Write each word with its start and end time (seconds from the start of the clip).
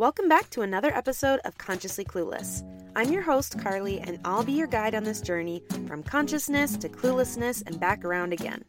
Welcome 0.00 0.30
back 0.30 0.48
to 0.52 0.62
another 0.62 0.96
episode 0.96 1.40
of 1.44 1.58
Consciously 1.58 2.06
Clueless. 2.06 2.64
I'm 2.96 3.12
your 3.12 3.20
host, 3.20 3.60
Carly, 3.60 4.00
and 4.00 4.18
I'll 4.24 4.42
be 4.42 4.52
your 4.52 4.66
guide 4.66 4.94
on 4.94 5.04
this 5.04 5.20
journey 5.20 5.62
from 5.86 6.02
consciousness 6.02 6.78
to 6.78 6.88
cluelessness 6.88 7.62
and 7.66 7.78
back 7.78 8.02
around 8.02 8.32
again. 8.32 8.64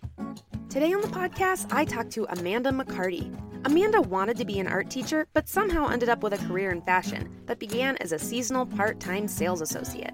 Today 0.67 0.91
on 0.91 0.99
the 0.99 1.07
podcast, 1.07 1.71
I 1.71 1.85
talked 1.85 2.11
to 2.11 2.25
Amanda 2.31 2.71
McCarty. 2.71 3.33
Amanda 3.63 4.01
wanted 4.01 4.35
to 4.39 4.45
be 4.45 4.59
an 4.59 4.67
art 4.67 4.89
teacher, 4.89 5.25
but 5.31 5.47
somehow 5.47 5.87
ended 5.87 6.09
up 6.09 6.21
with 6.21 6.33
a 6.33 6.47
career 6.49 6.69
in 6.69 6.81
fashion 6.81 7.33
that 7.45 7.59
began 7.59 7.95
as 8.01 8.11
a 8.11 8.19
seasonal 8.19 8.65
part 8.65 8.99
time 8.99 9.29
sales 9.29 9.61
associate. 9.61 10.11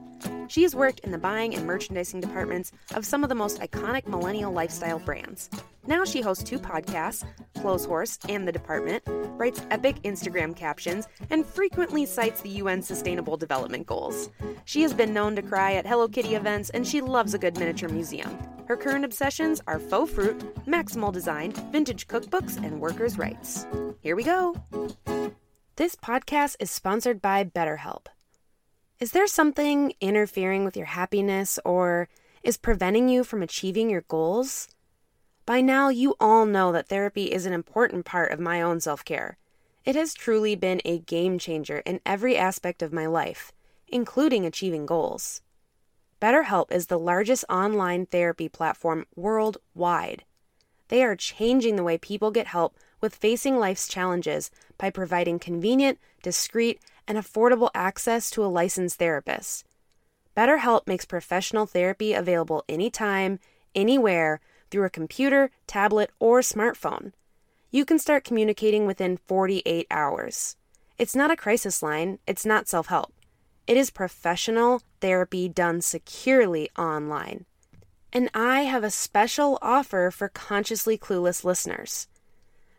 She 0.47 0.63
has 0.63 0.75
worked 0.75 1.01
in 1.01 1.11
the 1.11 1.17
buying 1.17 1.55
and 1.55 1.65
merchandising 1.65 2.21
departments 2.21 2.71
of 2.95 3.05
some 3.05 3.23
of 3.23 3.29
the 3.29 3.35
most 3.35 3.59
iconic 3.59 4.07
millennial 4.07 4.51
lifestyle 4.51 4.99
brands. 4.99 5.49
Now 5.85 6.05
she 6.05 6.21
hosts 6.21 6.43
two 6.43 6.59
podcasts, 6.59 7.25
Clotheshorse 7.55 8.29
and 8.29 8.47
The 8.47 8.51
Department, 8.51 9.03
writes 9.07 9.61
epic 9.71 10.01
Instagram 10.03 10.55
captions, 10.55 11.07
and 11.29 11.45
frequently 11.45 12.05
cites 12.05 12.41
the 12.41 12.49
UN 12.49 12.81
Sustainable 12.81 13.37
Development 13.37 13.85
Goals. 13.85 14.29
She 14.65 14.81
has 14.81 14.93
been 14.93 15.13
known 15.13 15.35
to 15.35 15.41
cry 15.41 15.73
at 15.73 15.85
Hello 15.85 16.07
Kitty 16.07 16.35
events, 16.35 16.69
and 16.71 16.85
she 16.85 17.01
loves 17.01 17.33
a 17.33 17.37
good 17.37 17.57
miniature 17.57 17.89
museum. 17.89 18.37
Her 18.67 18.75
current 18.75 19.05
obsessions 19.05 19.61
are 19.67 19.79
faux 19.79 20.11
fruit, 20.11 20.37
maximal 20.65 21.13
design, 21.13 21.51
vintage 21.71 22.07
cookbooks, 22.07 22.57
and 22.57 22.81
workers' 22.81 23.17
rights. 23.17 23.65
Here 24.01 24.15
we 24.15 24.23
go. 24.23 24.55
This 25.77 25.95
podcast 25.95 26.57
is 26.59 26.69
sponsored 26.71 27.21
by 27.21 27.43
BetterHelp. 27.45 28.07
Is 28.99 29.11
there 29.11 29.27
something 29.27 29.93
interfering 30.01 30.65
with 30.65 30.75
your 30.75 30.87
happiness 30.87 31.59
or 31.63 32.09
is 32.41 32.57
preventing 32.57 33.09
you 33.09 33.23
from 33.23 33.43
achieving 33.43 33.91
your 33.91 34.01
goals? 34.01 34.69
By 35.45 35.61
now, 35.61 35.89
you 35.89 36.15
all 36.19 36.47
know 36.47 36.71
that 36.71 36.87
therapy 36.87 37.25
is 37.25 37.45
an 37.45 37.53
important 37.53 38.05
part 38.05 38.31
of 38.31 38.39
my 38.39 38.59
own 38.59 38.79
self 38.81 39.05
care. 39.05 39.37
It 39.85 39.95
has 39.95 40.15
truly 40.15 40.55
been 40.55 40.81
a 40.83 40.97
game 40.97 41.37
changer 41.37 41.83
in 41.85 42.01
every 42.07 42.35
aspect 42.37 42.81
of 42.81 42.91
my 42.91 43.05
life, 43.05 43.51
including 43.87 44.47
achieving 44.47 44.87
goals. 44.87 45.41
BetterHelp 46.19 46.71
is 46.71 46.87
the 46.87 46.97
largest 46.97 47.45
online 47.51 48.07
therapy 48.07 48.49
platform 48.49 49.05
worldwide. 49.15 50.23
They 50.87 51.03
are 51.03 51.15
changing 51.15 51.75
the 51.75 51.83
way 51.83 51.99
people 51.99 52.31
get 52.31 52.47
help 52.47 52.75
with 52.99 53.13
facing 53.13 53.59
life's 53.59 53.87
challenges 53.87 54.49
by 54.79 54.89
providing 54.89 55.37
convenient, 55.37 55.99
discreet, 56.23 56.81
and 57.07 57.17
affordable 57.17 57.69
access 57.73 58.29
to 58.31 58.43
a 58.43 58.47
licensed 58.47 58.99
therapist. 58.99 59.65
BetterHelp 60.35 60.85
makes 60.85 61.05
professional 61.05 61.65
therapy 61.65 62.13
available 62.13 62.63
anytime, 62.69 63.39
anywhere, 63.73 64.39
through 64.69 64.85
a 64.85 64.89
computer, 64.89 65.49
tablet, 65.65 66.11
or 66.19 66.41
smartphone. 66.41 67.13
You 67.71 67.85
can 67.85 67.99
start 67.99 68.23
communicating 68.23 68.85
within 68.85 69.17
48 69.17 69.87
hours. 69.89 70.55
It's 70.97 71.15
not 71.15 71.31
a 71.31 71.35
crisis 71.35 71.81
line, 71.81 72.19
it's 72.27 72.45
not 72.45 72.67
self 72.67 72.87
help. 72.87 73.13
It 73.67 73.77
is 73.77 73.89
professional 73.89 74.81
therapy 75.01 75.49
done 75.49 75.81
securely 75.81 76.69
online. 76.77 77.45
And 78.13 78.29
I 78.33 78.61
have 78.61 78.83
a 78.83 78.91
special 78.91 79.59
offer 79.61 80.09
for 80.11 80.29
consciously 80.29 80.97
clueless 80.97 81.43
listeners. 81.43 82.07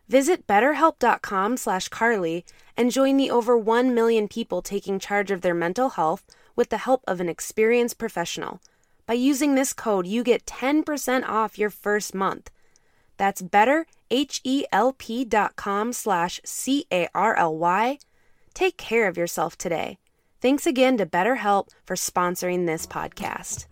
Visit 0.09 0.45
betterhelp.com 0.47 1.57
slash 1.57 1.87
Carly 1.87 2.43
and 2.75 2.91
join 2.91 3.17
the 3.17 3.29
over 3.29 3.55
1 3.55 3.93
million 3.93 4.27
people 4.27 4.63
taking 4.63 4.97
charge 4.99 5.29
of 5.29 5.41
their 5.41 5.53
mental 5.53 5.91
health 5.91 6.25
with 6.55 6.69
the 6.69 6.79
help 6.79 7.03
of 7.07 7.21
an 7.21 7.29
experienced 7.29 7.99
professional. 7.99 8.59
By 9.05 9.13
using 9.13 9.53
this 9.55 9.71
code, 9.71 10.07
you 10.07 10.23
get 10.23 10.45
10% 10.45 11.29
off 11.29 11.59
your 11.59 11.69
first 11.69 12.15
month. 12.15 12.49
That's 13.17 13.41
betterhelp.com 13.41 15.93
slash 15.93 16.41
C-A-R-L-Y. 16.43 17.99
Take 18.53 18.77
care 18.77 19.07
of 19.07 19.17
yourself 19.17 19.57
today. 19.57 19.97
Thanks 20.41 20.65
again 20.65 20.97
to 20.97 21.05
BetterHelp 21.05 21.69
for 21.85 21.95
sponsoring 21.95 22.65
this 22.65 22.87
podcast. 22.87 23.67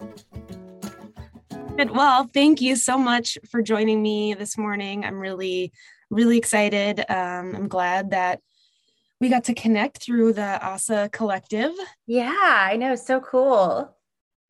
Well, 1.94 2.30
thank 2.34 2.62
you 2.62 2.76
so 2.76 2.98
much 2.98 3.38
for 3.50 3.62
joining 3.62 4.02
me 4.02 4.34
this 4.34 4.58
morning. 4.58 5.06
I'm 5.06 5.20
really 5.20 5.72
really 6.10 6.38
excited. 6.38 7.00
Um, 7.10 7.56
I'm 7.56 7.68
glad 7.68 8.12
that 8.12 8.40
we 9.20 9.30
got 9.30 9.46
to 9.46 9.54
connect 9.54 9.98
through 10.04 10.34
the 10.34 10.64
ASA 10.64 11.10
collective. 11.12 11.72
Yeah, 12.06 12.36
I 12.36 12.78
know. 12.78 12.96
So 12.96 13.20
cool. 13.20 13.96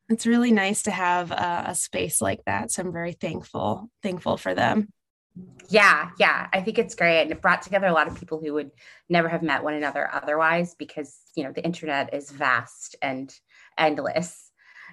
It's 0.08 0.26
really 0.26 0.52
nice 0.52 0.82
to 0.84 0.90
have 0.90 1.30
a, 1.30 1.64
a 1.68 1.74
space 1.74 2.20
like 2.20 2.44
that. 2.46 2.70
So 2.70 2.82
I'm 2.82 2.92
very 2.92 3.12
thankful, 3.12 3.90
thankful 4.02 4.36
for 4.36 4.54
them. 4.54 4.88
Yeah, 5.68 6.10
yeah, 6.18 6.48
I 6.52 6.62
think 6.62 6.78
it's 6.78 6.94
great. 6.94 7.22
And 7.22 7.30
it 7.30 7.42
brought 7.42 7.62
together 7.62 7.86
a 7.86 7.92
lot 7.92 8.08
of 8.08 8.18
people 8.18 8.40
who 8.40 8.54
would 8.54 8.70
never 9.08 9.28
have 9.28 9.42
met 9.42 9.62
one 9.62 9.74
another 9.74 10.08
otherwise 10.12 10.74
because, 10.74 11.16
you 11.34 11.44
know, 11.44 11.52
the 11.52 11.64
internet 11.64 12.14
is 12.14 12.30
vast 12.30 12.96
and 13.02 13.32
endless. 13.76 14.47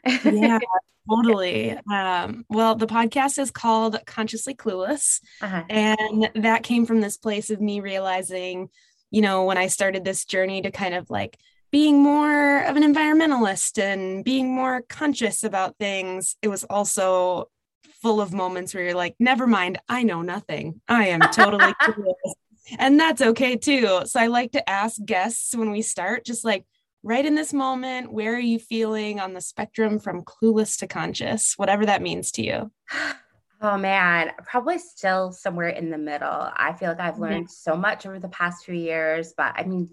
Yeah, 0.05 0.59
Totally. 1.09 1.77
Um, 1.91 2.45
well, 2.49 2.75
the 2.75 2.87
podcast 2.87 3.37
is 3.37 3.51
called 3.51 3.97
Consciously 4.05 4.55
Clueless. 4.55 5.21
Uh-huh. 5.41 5.63
And 5.69 6.29
that 6.35 6.63
came 6.63 6.85
from 6.85 7.01
this 7.01 7.17
place 7.17 7.49
of 7.49 7.61
me 7.61 7.79
realizing, 7.79 8.69
you 9.11 9.21
know, 9.21 9.45
when 9.45 9.57
I 9.57 9.67
started 9.67 10.03
this 10.03 10.25
journey 10.25 10.61
to 10.63 10.71
kind 10.71 10.95
of 10.95 11.09
like 11.09 11.37
being 11.71 12.01
more 12.01 12.63
of 12.63 12.75
an 12.75 12.83
environmentalist 12.83 13.81
and 13.81 14.23
being 14.23 14.53
more 14.53 14.81
conscious 14.89 15.43
about 15.43 15.77
things, 15.77 16.37
it 16.41 16.47
was 16.47 16.63
also 16.63 17.49
full 18.01 18.19
of 18.19 18.33
moments 18.33 18.73
where 18.73 18.83
you're 18.83 18.95
like, 18.95 19.15
never 19.19 19.45
mind, 19.45 19.79
I 19.87 20.03
know 20.03 20.21
nothing. 20.21 20.81
I 20.87 21.07
am 21.09 21.21
totally 21.21 21.73
clueless. 21.81 22.33
And 22.79 22.99
that's 22.99 23.21
okay 23.21 23.57
too. 23.57 24.01
So 24.05 24.19
I 24.19 24.27
like 24.27 24.53
to 24.53 24.67
ask 24.67 24.97
guests 25.05 25.55
when 25.55 25.69
we 25.69 25.83
start, 25.83 26.25
just 26.25 26.43
like, 26.43 26.65
right 27.05 27.23
in 27.23 27.35
this 27.35 27.53
moment, 27.53 28.11
where 28.11 28.33
are 28.33 28.39
you 28.39 28.57
feeling 28.57 29.19
on 29.19 29.33
the 29.33 29.39
spectrum 29.39 29.99
from 29.99 30.23
clueless 30.23 30.79
to 30.79 30.87
conscious, 30.87 31.53
whatever 31.55 31.85
that 31.85 32.01
means 32.01 32.31
to 32.31 32.43
you? 32.43 32.71
Oh 33.61 33.77
man, 33.77 34.31
probably 34.43 34.79
still 34.79 35.31
somewhere 35.31 35.69
in 35.69 35.91
the 35.91 35.99
middle. 35.99 36.27
I 36.27 36.73
feel 36.73 36.89
like 36.89 36.99
I've 36.99 37.19
learned 37.19 37.45
mm-hmm. 37.45 37.71
so 37.71 37.77
much 37.77 38.07
over 38.07 38.19
the 38.19 38.27
past 38.29 38.65
few 38.65 38.73
years, 38.73 39.33
but 39.37 39.53
I 39.55 39.63
mean, 39.63 39.91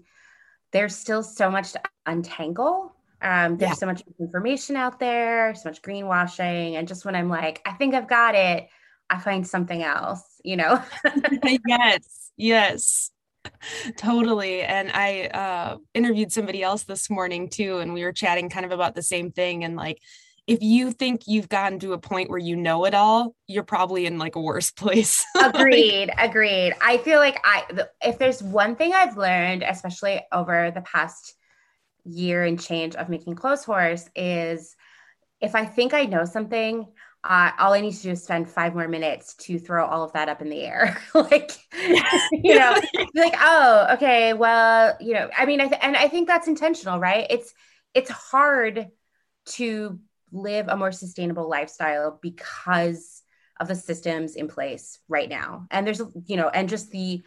there's 0.71 0.95
still 0.95 1.21
so 1.21 1.51
much 1.51 1.73
to 1.73 1.81
untangle. 2.07 2.95
Um, 3.21 3.57
there's 3.57 3.69
yeah. 3.69 3.75
so 3.75 3.85
much 3.85 4.01
information 4.19 4.75
out 4.75 4.99
there, 4.99 5.53
so 5.53 5.69
much 5.69 5.83
greenwashing. 5.83 6.73
And 6.73 6.87
just 6.87 7.05
when 7.05 7.15
I'm 7.15 7.29
like, 7.29 7.61
I 7.63 7.73
think 7.73 7.93
I've 7.93 8.09
got 8.09 8.33
it, 8.33 8.67
I 9.09 9.19
find 9.19 9.47
something 9.47 9.83
else, 9.83 10.23
you 10.43 10.57
know? 10.57 10.81
yes, 11.67 12.31
yes 12.35 13.11
totally. 13.97 14.61
And 14.61 14.91
I 14.93 15.25
uh, 15.27 15.77
interviewed 15.93 16.31
somebody 16.31 16.63
else 16.63 16.83
this 16.83 17.09
morning 17.09 17.49
too, 17.49 17.79
and 17.79 17.93
we 17.93 18.03
were 18.03 18.13
chatting 18.13 18.49
kind 18.49 18.65
of 18.65 18.71
about 18.71 18.95
the 18.95 19.01
same 19.01 19.31
thing. 19.31 19.63
And 19.63 19.75
like, 19.75 19.99
if 20.45 20.61
you 20.61 20.91
think 20.91 21.21
you've 21.25 21.47
gotten 21.47 21.79
to 21.79 21.93
a 21.93 21.97
point 21.97 22.29
where 22.29 22.39
you 22.39 22.55
know 22.55 22.85
it 22.85 22.93
all, 22.93 23.33
you're 23.47 23.63
probably 23.63 24.05
in 24.05 24.17
like 24.17 24.35
a 24.35 24.41
worse 24.41 24.71
place. 24.71 25.23
agreed. 25.41 26.11
Agreed. 26.17 26.73
I 26.81 26.97
feel 26.97 27.19
like 27.19 27.39
I, 27.43 27.63
if 28.01 28.19
there's 28.19 28.43
one 28.43 28.75
thing 28.75 28.93
I've 28.93 29.17
learned, 29.17 29.63
especially 29.63 30.21
over 30.31 30.71
the 30.71 30.81
past 30.81 31.35
year 32.05 32.43
and 32.43 32.61
change 32.61 32.95
of 32.95 33.07
making 33.07 33.35
Clotheshorse, 33.35 34.09
is 34.15 34.75
if 35.39 35.55
I 35.55 35.65
think 35.65 35.93
I 35.93 36.03
know 36.03 36.25
something, 36.25 36.87
uh, 37.23 37.51
all 37.57 37.73
I 37.73 37.79
need 37.79 37.93
to 37.93 38.01
do 38.01 38.11
is 38.11 38.23
spend 38.23 38.49
five 38.49 38.75
more 38.75 38.87
minutes 38.87 39.33
to 39.35 39.57
throw 39.57 39.85
all 39.85 40.03
of 40.03 40.11
that 40.13 40.27
up 40.27 40.41
in 40.41 40.49
the 40.49 40.61
air. 40.61 41.01
like, 41.13 41.51
you 42.31 42.55
know, 42.55 42.75
like, 43.15 43.35
oh, 43.39 43.87
okay, 43.93 44.33
well, 44.33 44.97
you 44.99 45.13
know, 45.13 45.29
I 45.37 45.45
mean, 45.45 45.61
I 45.61 45.67
th- 45.67 45.79
and 45.81 45.95
I 45.95 46.09
think 46.09 46.27
that's 46.27 46.47
intentional, 46.47 46.99
right? 46.99 47.25
It's, 47.29 47.53
it's 47.93 48.09
hard 48.09 48.89
to 49.45 49.99
live 50.31 50.67
a 50.67 50.75
more 50.75 50.91
sustainable 50.91 51.47
lifestyle 51.47 52.19
because 52.21 53.21
of 53.59 53.67
the 53.67 53.75
systems 53.75 54.35
in 54.35 54.47
place 54.47 54.99
right 55.07 55.29
now. 55.29 55.67
And 55.71 55.87
there's, 55.87 56.01
you 56.25 56.35
know, 56.35 56.49
and 56.49 56.67
just 56.67 56.91
the 56.91 57.23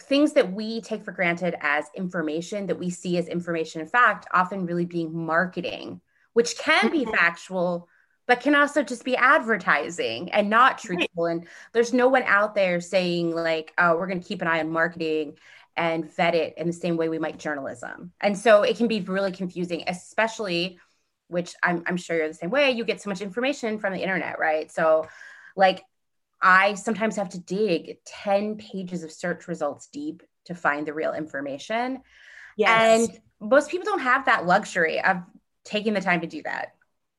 things 0.00 0.32
that 0.32 0.52
we 0.52 0.80
take 0.80 1.04
for 1.04 1.12
granted 1.12 1.54
as 1.60 1.86
information 1.94 2.66
that 2.66 2.78
we 2.78 2.90
see 2.90 3.18
as 3.18 3.28
information 3.28 3.80
in 3.80 3.86
fact, 3.86 4.26
often 4.32 4.66
really 4.66 4.84
being 4.84 5.14
marketing, 5.14 6.00
which 6.32 6.58
can 6.58 6.90
be 6.90 7.02
mm-hmm. 7.02 7.14
factual 7.14 7.88
but 8.26 8.40
can 8.40 8.54
also 8.54 8.82
just 8.82 9.04
be 9.04 9.16
advertising 9.16 10.32
and 10.32 10.48
not 10.48 10.78
truthful. 10.78 11.24
Right. 11.24 11.32
And 11.32 11.46
there's 11.72 11.92
no 11.92 12.08
one 12.08 12.22
out 12.24 12.54
there 12.54 12.80
saying, 12.80 13.34
like, 13.34 13.72
oh, 13.78 13.96
we're 13.96 14.06
going 14.06 14.20
to 14.20 14.26
keep 14.26 14.42
an 14.42 14.48
eye 14.48 14.60
on 14.60 14.70
marketing 14.70 15.36
and 15.76 16.10
vet 16.14 16.34
it 16.34 16.54
in 16.56 16.66
the 16.66 16.72
same 16.72 16.96
way 16.96 17.08
we 17.08 17.18
might 17.18 17.38
journalism. 17.38 18.12
And 18.20 18.38
so 18.38 18.62
it 18.62 18.76
can 18.76 18.88
be 18.88 19.00
really 19.00 19.32
confusing, 19.32 19.84
especially, 19.86 20.78
which 21.28 21.54
I'm, 21.62 21.82
I'm 21.86 21.96
sure 21.96 22.16
you're 22.16 22.28
the 22.28 22.34
same 22.34 22.50
way. 22.50 22.70
You 22.70 22.84
get 22.84 23.02
so 23.02 23.10
much 23.10 23.20
information 23.20 23.78
from 23.78 23.92
the 23.92 24.00
internet, 24.00 24.38
right? 24.38 24.70
So, 24.72 25.06
like, 25.56 25.82
I 26.40 26.74
sometimes 26.74 27.16
have 27.16 27.30
to 27.30 27.38
dig 27.38 27.98
10 28.04 28.56
pages 28.56 29.02
of 29.02 29.12
search 29.12 29.48
results 29.48 29.88
deep 29.88 30.22
to 30.46 30.54
find 30.54 30.86
the 30.86 30.92
real 30.94 31.12
information. 31.12 32.02
Yes. 32.56 33.08
And 33.08 33.20
most 33.40 33.70
people 33.70 33.86
don't 33.86 34.00
have 34.00 34.26
that 34.26 34.46
luxury 34.46 35.02
of 35.02 35.18
taking 35.64 35.94
the 35.94 36.00
time 36.00 36.20
to 36.20 36.26
do 36.26 36.42
that. 36.42 36.74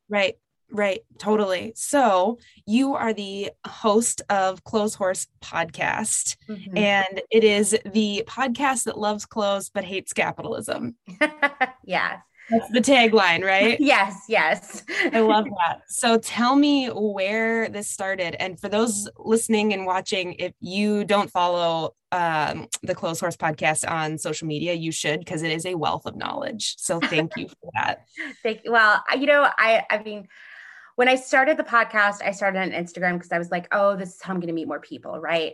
Right 0.07 0.37
Right, 0.71 1.01
totally. 1.19 1.73
So 1.75 2.39
you 2.65 2.95
are 2.95 3.13
the 3.13 3.51
host 3.65 4.21
of 4.29 4.63
Clotheshorse 4.63 5.27
podcast, 5.41 6.37
mm-hmm. 6.49 6.77
and 6.77 7.21
it 7.31 7.43
is 7.43 7.77
the 7.85 8.23
podcast 8.27 8.85
that 8.85 8.97
loves 8.97 9.25
clothes 9.25 9.69
but 9.69 9.83
hates 9.83 10.13
capitalism. 10.13 10.95
yeah. 11.85 12.19
That's 12.49 12.69
the 12.69 12.79
tagline, 12.79 13.43
right? 13.43 13.79
yes, 13.79 14.15
yes. 14.29 14.83
I 15.11 15.19
love 15.21 15.45
that. 15.67 15.81
So 15.87 16.17
tell 16.17 16.55
me 16.55 16.87
where 16.87 17.69
this 17.69 17.89
started. 17.89 18.35
And 18.39 18.59
for 18.59 18.69
those 18.69 19.09
listening 19.17 19.73
and 19.73 19.85
watching, 19.85 20.33
if 20.33 20.53
you 20.59 21.05
don't 21.05 21.31
follow 21.31 21.95
um, 22.11 22.67
the 22.83 22.93
Clotheshorse 22.93 23.37
podcast 23.37 23.89
on 23.89 24.17
social 24.17 24.47
media, 24.47 24.73
you 24.73 24.91
should 24.91 25.19
because 25.19 25.41
it 25.41 25.51
is 25.51 25.65
a 25.65 25.75
wealth 25.75 26.05
of 26.05 26.15
knowledge. 26.15 26.75
So 26.77 26.99
thank 26.99 27.35
you 27.35 27.47
for 27.47 27.71
that. 27.73 28.05
thank 28.43 28.63
you. 28.63 28.71
Well, 28.71 29.03
you 29.17 29.25
know, 29.25 29.47
I 29.57 29.83
I 29.89 30.03
mean, 30.03 30.27
when 30.95 31.09
I 31.09 31.15
started 31.15 31.57
the 31.57 31.63
podcast, 31.63 32.21
I 32.23 32.31
started 32.31 32.59
on 32.59 32.71
Instagram 32.71 33.13
because 33.13 33.31
I 33.31 33.37
was 33.37 33.51
like, 33.51 33.67
oh, 33.71 33.95
this 33.95 34.15
is 34.15 34.21
how 34.21 34.33
I'm 34.33 34.39
going 34.39 34.47
to 34.47 34.53
meet 34.53 34.67
more 34.67 34.79
people, 34.79 35.19
right? 35.19 35.53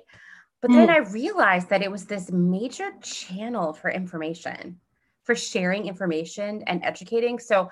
But 0.62 0.72
mm. 0.72 0.76
then 0.76 0.90
I 0.90 0.98
realized 0.98 1.70
that 1.70 1.82
it 1.82 1.92
was 1.92 2.06
this 2.06 2.32
major 2.32 2.92
channel 3.02 3.74
for 3.74 3.90
information, 3.90 4.80
for 5.24 5.36
sharing 5.36 5.88
information 5.88 6.64
and 6.68 6.86
educating. 6.86 7.40
So 7.40 7.72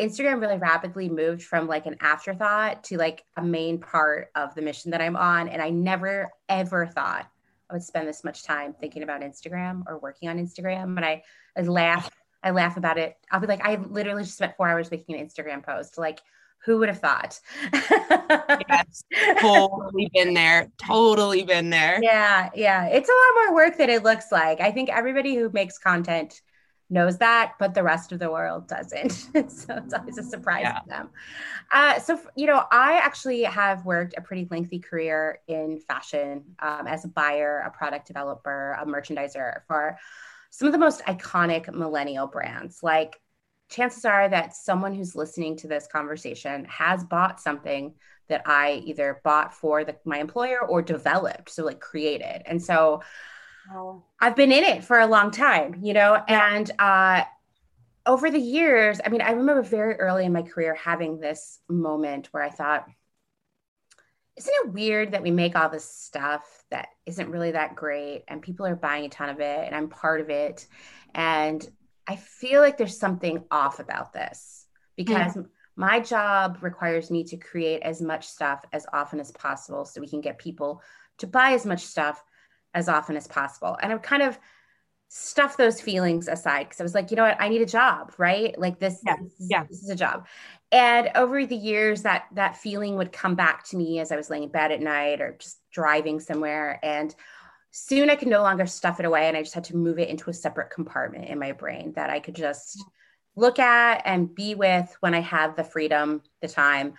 Instagram 0.00 0.40
really 0.40 0.56
rapidly 0.56 1.08
moved 1.08 1.42
from 1.42 1.66
like 1.66 1.86
an 1.86 1.96
afterthought 2.00 2.84
to 2.84 2.96
like 2.96 3.24
a 3.36 3.42
main 3.42 3.78
part 3.78 4.28
of 4.34 4.54
the 4.54 4.62
mission 4.62 4.90
that 4.90 5.02
I'm 5.02 5.16
on. 5.16 5.48
And 5.48 5.60
I 5.60 5.70
never, 5.70 6.30
ever 6.48 6.86
thought 6.86 7.26
I 7.68 7.74
would 7.74 7.82
spend 7.82 8.08
this 8.08 8.24
much 8.24 8.42
time 8.44 8.74
thinking 8.78 9.02
about 9.02 9.20
Instagram 9.20 9.82
or 9.86 9.98
working 9.98 10.30
on 10.30 10.38
Instagram. 10.38 10.96
And 10.96 11.04
I, 11.04 11.22
I 11.56 11.62
laugh, 11.62 12.10
I 12.42 12.50
laugh 12.52 12.78
about 12.78 12.96
it. 12.96 13.16
I'll 13.30 13.40
be 13.40 13.46
like, 13.46 13.66
I 13.66 13.76
literally 13.76 14.22
just 14.22 14.36
spent 14.36 14.56
four 14.56 14.68
hours 14.68 14.90
making 14.90 15.16
an 15.16 15.26
Instagram 15.26 15.62
post. 15.62 15.98
Like, 15.98 16.20
who 16.66 16.78
would 16.78 16.88
have 16.88 16.98
thought? 16.98 17.40
yes, 18.68 19.04
totally 19.40 20.10
been 20.12 20.34
there. 20.34 20.70
Totally 20.84 21.44
been 21.44 21.70
there. 21.70 22.00
Yeah, 22.02 22.50
yeah. 22.54 22.86
It's 22.86 23.08
a 23.08 23.12
lot 23.12 23.46
more 23.46 23.54
work 23.54 23.78
than 23.78 23.88
it 23.88 24.02
looks 24.02 24.32
like. 24.32 24.60
I 24.60 24.72
think 24.72 24.90
everybody 24.90 25.36
who 25.36 25.48
makes 25.50 25.78
content 25.78 26.40
knows 26.90 27.18
that, 27.18 27.54
but 27.60 27.72
the 27.72 27.84
rest 27.84 28.10
of 28.10 28.18
the 28.18 28.30
world 28.30 28.68
doesn't. 28.68 29.10
so 29.50 29.76
it's 29.76 29.94
always 29.94 30.18
a 30.18 30.24
surprise 30.24 30.62
yeah. 30.62 30.80
to 30.80 30.88
them. 30.88 31.10
Uh, 31.72 32.00
so, 32.00 32.20
you 32.36 32.46
know, 32.46 32.64
I 32.70 32.94
actually 32.94 33.44
have 33.44 33.84
worked 33.84 34.14
a 34.16 34.20
pretty 34.20 34.48
lengthy 34.50 34.80
career 34.80 35.38
in 35.46 35.78
fashion 35.86 36.56
um, 36.58 36.88
as 36.88 37.04
a 37.04 37.08
buyer, 37.08 37.62
a 37.64 37.70
product 37.70 38.08
developer, 38.08 38.76
a 38.80 38.84
merchandiser 38.84 39.60
for 39.68 39.98
some 40.50 40.66
of 40.66 40.72
the 40.72 40.78
most 40.78 41.02
iconic 41.04 41.72
millennial 41.72 42.26
brands 42.26 42.82
like 42.82 43.20
chances 43.68 44.04
are 44.04 44.28
that 44.28 44.54
someone 44.54 44.94
who's 44.94 45.16
listening 45.16 45.56
to 45.56 45.68
this 45.68 45.86
conversation 45.86 46.64
has 46.66 47.04
bought 47.04 47.40
something 47.40 47.94
that 48.28 48.42
I 48.46 48.82
either 48.84 49.20
bought 49.24 49.54
for 49.54 49.84
the, 49.84 49.96
my 50.04 50.18
employer 50.18 50.60
or 50.60 50.82
developed, 50.82 51.50
so 51.50 51.64
like 51.64 51.80
created. 51.80 52.42
And 52.46 52.62
so 52.62 53.02
oh. 53.72 54.02
I've 54.20 54.36
been 54.36 54.52
in 54.52 54.64
it 54.64 54.84
for 54.84 54.98
a 54.98 55.06
long 55.06 55.30
time, 55.30 55.80
you 55.82 55.94
know, 55.94 56.22
and 56.28 56.70
uh, 56.78 57.24
over 58.04 58.30
the 58.30 58.38
years, 58.38 59.00
I 59.04 59.08
mean, 59.08 59.20
I 59.20 59.32
remember 59.32 59.62
very 59.62 59.94
early 59.94 60.24
in 60.24 60.32
my 60.32 60.42
career 60.42 60.74
having 60.74 61.18
this 61.18 61.60
moment 61.68 62.28
where 62.32 62.42
I 62.42 62.50
thought, 62.50 62.86
isn't 64.36 64.54
it 64.64 64.72
weird 64.72 65.12
that 65.12 65.22
we 65.22 65.30
make 65.30 65.56
all 65.56 65.68
this 65.68 65.88
stuff 65.88 66.64
that 66.70 66.88
isn't 67.06 67.30
really 67.30 67.52
that 67.52 67.74
great 67.74 68.24
and 68.28 68.42
people 68.42 68.66
are 68.66 68.76
buying 68.76 69.06
a 69.06 69.08
ton 69.08 69.28
of 69.28 69.40
it 69.40 69.66
and 69.66 69.74
I'm 69.74 69.88
part 69.88 70.20
of 70.20 70.30
it 70.30 70.66
and 71.14 71.66
I 72.06 72.16
feel 72.16 72.60
like 72.60 72.76
there's 72.76 72.98
something 72.98 73.44
off 73.50 73.80
about 73.80 74.12
this 74.12 74.66
because 74.96 75.34
mm. 75.34 75.46
my 75.76 76.00
job 76.00 76.58
requires 76.60 77.10
me 77.10 77.24
to 77.24 77.36
create 77.36 77.82
as 77.82 78.00
much 78.00 78.26
stuff 78.26 78.64
as 78.72 78.86
often 78.92 79.20
as 79.20 79.32
possible 79.32 79.84
so 79.84 80.00
we 80.00 80.08
can 80.08 80.20
get 80.20 80.38
people 80.38 80.82
to 81.18 81.26
buy 81.26 81.52
as 81.52 81.66
much 81.66 81.84
stuff 81.84 82.22
as 82.74 82.88
often 82.88 83.16
as 83.16 83.26
possible. 83.26 83.76
And 83.80 83.92
I've 83.92 84.02
kind 84.02 84.22
of 84.22 84.38
stuff 85.08 85.56
those 85.56 85.80
feelings 85.80 86.28
aside 86.28 86.64
because 86.64 86.80
I 86.80 86.82
was 86.82 86.94
like, 86.94 87.10
you 87.10 87.16
know 87.16 87.22
what, 87.24 87.40
I 87.40 87.48
need 87.48 87.62
a 87.62 87.66
job, 87.66 88.12
right? 88.18 88.58
Like 88.58 88.78
this, 88.78 89.00
yeah, 89.04 89.16
this, 89.22 89.32
yeah. 89.38 89.64
this 89.64 89.82
is 89.82 89.90
a 89.90 89.94
job. 89.96 90.26
And 90.72 91.10
over 91.14 91.46
the 91.46 91.56
years, 91.56 92.02
that 92.02 92.24
that 92.34 92.56
feeling 92.56 92.96
would 92.96 93.12
come 93.12 93.34
back 93.34 93.64
to 93.68 93.76
me 93.76 94.00
as 94.00 94.10
I 94.10 94.16
was 94.16 94.30
laying 94.30 94.42
in 94.44 94.48
bed 94.48 94.72
at 94.72 94.80
night 94.80 95.20
or 95.20 95.36
just 95.38 95.58
driving 95.70 96.18
somewhere. 96.18 96.80
And 96.82 97.14
soon 97.78 98.08
I 98.08 98.16
could 98.16 98.28
no 98.28 98.40
longer 98.40 98.64
stuff 98.64 99.00
it 99.00 99.06
away. 99.06 99.28
And 99.28 99.36
I 99.36 99.42
just 99.42 99.54
had 99.54 99.64
to 99.64 99.76
move 99.76 99.98
it 99.98 100.08
into 100.08 100.30
a 100.30 100.32
separate 100.32 100.70
compartment 100.70 101.28
in 101.28 101.38
my 101.38 101.52
brain 101.52 101.92
that 101.94 102.08
I 102.08 102.20
could 102.20 102.34
just 102.34 102.82
look 103.36 103.58
at 103.58 104.00
and 104.06 104.34
be 104.34 104.54
with 104.54 104.96
when 105.00 105.12
I 105.12 105.20
had 105.20 105.56
the 105.56 105.64
freedom, 105.64 106.22
the 106.40 106.48
time. 106.48 106.94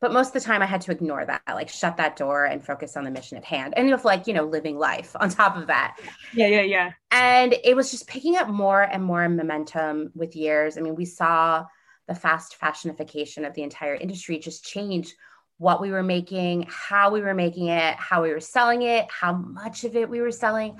But 0.00 0.14
most 0.14 0.28
of 0.28 0.32
the 0.32 0.40
time 0.40 0.62
I 0.62 0.66
had 0.66 0.80
to 0.82 0.92
ignore 0.92 1.26
that, 1.26 1.42
like 1.46 1.68
shut 1.68 1.98
that 1.98 2.16
door 2.16 2.46
and 2.46 2.64
focus 2.64 2.96
on 2.96 3.04
the 3.04 3.10
mission 3.10 3.36
at 3.36 3.44
hand. 3.44 3.74
And 3.76 3.90
with 3.90 4.06
like, 4.06 4.26
you 4.26 4.32
know, 4.32 4.44
living 4.44 4.78
life 4.78 5.14
on 5.20 5.28
top 5.28 5.58
of 5.58 5.66
that. 5.66 5.98
Yeah, 6.32 6.46
yeah, 6.46 6.62
yeah. 6.62 6.92
And 7.10 7.54
it 7.62 7.76
was 7.76 7.90
just 7.90 8.06
picking 8.06 8.36
up 8.36 8.48
more 8.48 8.80
and 8.80 9.04
more 9.04 9.28
momentum 9.28 10.10
with 10.14 10.34
years. 10.34 10.78
I 10.78 10.80
mean, 10.80 10.94
we 10.94 11.04
saw 11.04 11.66
the 12.08 12.14
fast 12.14 12.56
fashionification 12.58 13.46
of 13.46 13.52
the 13.52 13.62
entire 13.62 13.94
industry 13.94 14.38
just 14.38 14.64
change 14.64 15.14
what 15.58 15.80
we 15.80 15.90
were 15.90 16.02
making, 16.02 16.66
how 16.68 17.10
we 17.10 17.20
were 17.20 17.34
making 17.34 17.68
it, 17.68 17.94
how 17.96 18.22
we 18.22 18.30
were 18.30 18.40
selling 18.40 18.82
it, 18.82 19.06
how 19.10 19.32
much 19.32 19.84
of 19.84 19.94
it 19.94 20.08
we 20.08 20.20
were 20.20 20.32
selling. 20.32 20.78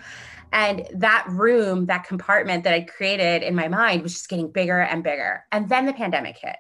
And 0.52 0.86
that 0.94 1.26
room, 1.28 1.86
that 1.86 2.04
compartment 2.04 2.64
that 2.64 2.74
I 2.74 2.80
created 2.82 3.42
in 3.42 3.54
my 3.54 3.68
mind 3.68 4.02
was 4.02 4.12
just 4.12 4.28
getting 4.28 4.50
bigger 4.50 4.80
and 4.80 5.02
bigger. 5.02 5.44
And 5.52 5.68
then 5.68 5.86
the 5.86 5.92
pandemic 5.92 6.38
hit, 6.38 6.56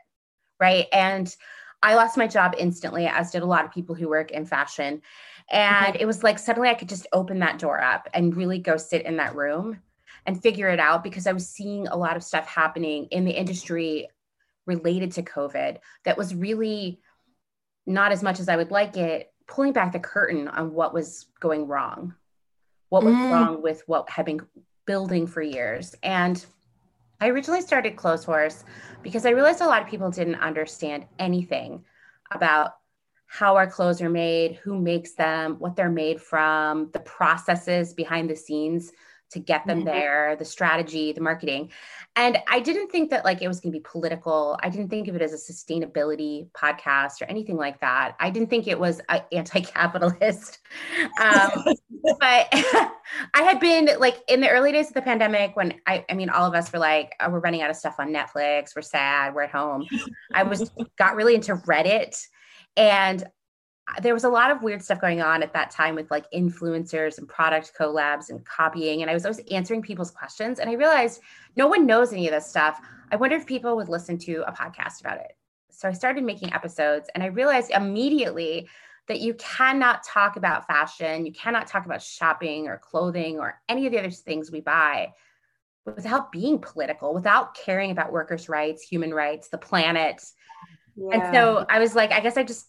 right? 0.60 0.86
And 0.92 1.34
I 1.82 1.96
lost 1.96 2.16
my 2.16 2.26
job 2.26 2.54
instantly, 2.58 3.06
as 3.06 3.30
did 3.30 3.42
a 3.42 3.46
lot 3.46 3.64
of 3.64 3.72
people 3.72 3.94
who 3.94 4.08
work 4.08 4.30
in 4.30 4.46
fashion. 4.46 5.02
And 5.50 5.94
mm-hmm. 5.94 6.00
it 6.00 6.06
was 6.06 6.22
like 6.22 6.38
suddenly 6.38 6.68
I 6.68 6.74
could 6.74 6.88
just 6.88 7.06
open 7.12 7.40
that 7.40 7.58
door 7.58 7.82
up 7.82 8.08
and 8.14 8.36
really 8.36 8.58
go 8.58 8.76
sit 8.76 9.04
in 9.04 9.16
that 9.18 9.34
room 9.34 9.80
and 10.26 10.40
figure 10.40 10.68
it 10.68 10.80
out 10.80 11.04
because 11.04 11.26
I 11.26 11.32
was 11.32 11.48
seeing 11.48 11.86
a 11.88 11.96
lot 11.96 12.16
of 12.16 12.24
stuff 12.24 12.46
happening 12.46 13.06
in 13.10 13.24
the 13.24 13.32
industry 13.32 14.08
related 14.66 15.12
to 15.12 15.22
COVID 15.22 15.78
that 16.04 16.16
was 16.16 16.34
really 16.34 17.00
not 17.86 18.12
as 18.12 18.22
much 18.22 18.40
as 18.40 18.48
I 18.48 18.56
would 18.56 18.70
like 18.70 18.96
it, 18.96 19.32
pulling 19.46 19.72
back 19.72 19.92
the 19.92 19.98
curtain 19.98 20.48
on 20.48 20.72
what 20.72 20.94
was 20.94 21.26
going 21.40 21.66
wrong, 21.66 22.14
what 22.88 23.04
was 23.04 23.14
mm. 23.14 23.30
wrong 23.30 23.62
with 23.62 23.82
what 23.86 24.08
had 24.08 24.26
been 24.26 24.40
building 24.86 25.26
for 25.26 25.42
years. 25.42 25.94
And 26.02 26.44
I 27.20 27.28
originally 27.28 27.60
started 27.60 27.96
Clotheshorse 27.96 28.64
because 29.02 29.26
I 29.26 29.30
realized 29.30 29.60
a 29.60 29.66
lot 29.66 29.82
of 29.82 29.88
people 29.88 30.10
didn't 30.10 30.36
understand 30.36 31.06
anything 31.18 31.84
about 32.30 32.76
how 33.26 33.56
our 33.56 33.66
clothes 33.66 34.00
are 34.00 34.10
made, 34.10 34.56
who 34.56 34.78
makes 34.78 35.14
them, 35.14 35.56
what 35.58 35.74
they're 35.74 35.90
made 35.90 36.20
from, 36.20 36.90
the 36.92 37.00
processes 37.00 37.92
behind 37.92 38.30
the 38.30 38.36
scenes 38.36 38.92
to 39.34 39.40
get 39.40 39.66
them 39.66 39.78
mm-hmm. 39.78 39.88
there, 39.88 40.36
the 40.36 40.44
strategy, 40.44 41.12
the 41.12 41.20
marketing. 41.20 41.70
And 42.16 42.38
I 42.48 42.60
didn't 42.60 42.90
think 42.90 43.10
that 43.10 43.24
like 43.24 43.42
it 43.42 43.48
was 43.48 43.60
going 43.60 43.72
to 43.72 43.78
be 43.78 43.82
political. 43.82 44.56
I 44.62 44.68
didn't 44.70 44.88
think 44.88 45.08
of 45.08 45.16
it 45.16 45.22
as 45.22 45.32
a 45.32 45.52
sustainability 45.52 46.48
podcast 46.52 47.20
or 47.20 47.24
anything 47.24 47.56
like 47.56 47.80
that. 47.80 48.14
I 48.20 48.30
didn't 48.30 48.50
think 48.50 48.68
it 48.68 48.78
was 48.78 49.00
anti-capitalist. 49.32 50.58
Um, 51.20 51.50
but 52.20 52.48
I 53.34 53.42
had 53.42 53.58
been 53.60 53.90
like 53.98 54.22
in 54.28 54.40
the 54.40 54.48
early 54.48 54.72
days 54.72 54.88
of 54.88 54.94
the 54.94 55.02
pandemic 55.02 55.56
when 55.56 55.74
I, 55.86 56.04
I 56.08 56.14
mean, 56.14 56.30
all 56.30 56.46
of 56.46 56.54
us 56.54 56.72
were 56.72 56.78
like, 56.78 57.14
oh, 57.20 57.30
we're 57.30 57.40
running 57.40 57.62
out 57.62 57.70
of 57.70 57.76
stuff 57.76 57.96
on 57.98 58.12
Netflix. 58.12 58.76
We're 58.76 58.82
sad. 58.82 59.34
We're 59.34 59.42
at 59.42 59.50
home. 59.50 59.86
I 60.32 60.44
was 60.44 60.70
got 60.96 61.16
really 61.16 61.34
into 61.34 61.56
Reddit 61.56 62.16
and 62.76 63.24
there 64.02 64.14
was 64.14 64.24
a 64.24 64.28
lot 64.28 64.50
of 64.50 64.62
weird 64.62 64.82
stuff 64.82 65.00
going 65.00 65.20
on 65.20 65.42
at 65.42 65.52
that 65.52 65.70
time 65.70 65.94
with 65.94 66.10
like 66.10 66.30
influencers 66.32 67.18
and 67.18 67.28
product 67.28 67.72
collabs 67.78 68.30
and 68.30 68.44
copying. 68.44 69.02
And 69.02 69.10
I 69.10 69.14
was 69.14 69.24
always 69.24 69.40
answering 69.50 69.82
people's 69.82 70.10
questions. 70.10 70.58
And 70.58 70.70
I 70.70 70.74
realized 70.74 71.20
no 71.56 71.68
one 71.68 71.86
knows 71.86 72.12
any 72.12 72.26
of 72.26 72.32
this 72.32 72.46
stuff. 72.46 72.80
I 73.12 73.16
wonder 73.16 73.36
if 73.36 73.46
people 73.46 73.76
would 73.76 73.88
listen 73.88 74.16
to 74.18 74.42
a 74.46 74.52
podcast 74.52 75.00
about 75.00 75.18
it. 75.18 75.32
So 75.70 75.88
I 75.88 75.92
started 75.92 76.24
making 76.24 76.52
episodes 76.52 77.10
and 77.14 77.22
I 77.22 77.26
realized 77.26 77.70
immediately 77.70 78.68
that 79.06 79.20
you 79.20 79.34
cannot 79.34 80.02
talk 80.02 80.36
about 80.36 80.66
fashion, 80.66 81.26
you 81.26 81.32
cannot 81.32 81.66
talk 81.66 81.84
about 81.84 82.00
shopping 82.00 82.68
or 82.68 82.78
clothing 82.78 83.38
or 83.38 83.60
any 83.68 83.84
of 83.86 83.92
the 83.92 83.98
other 83.98 84.10
things 84.10 84.50
we 84.50 84.62
buy 84.62 85.12
without 85.84 86.32
being 86.32 86.58
political, 86.58 87.12
without 87.12 87.54
caring 87.54 87.90
about 87.90 88.12
workers' 88.12 88.48
rights, 88.48 88.82
human 88.82 89.12
rights, 89.12 89.48
the 89.48 89.58
planet. 89.58 90.24
Yeah. 90.96 91.08
And 91.12 91.34
so 91.34 91.66
I 91.68 91.80
was 91.80 91.94
like, 91.94 92.12
I 92.12 92.20
guess 92.20 92.38
I 92.38 92.44
just 92.44 92.66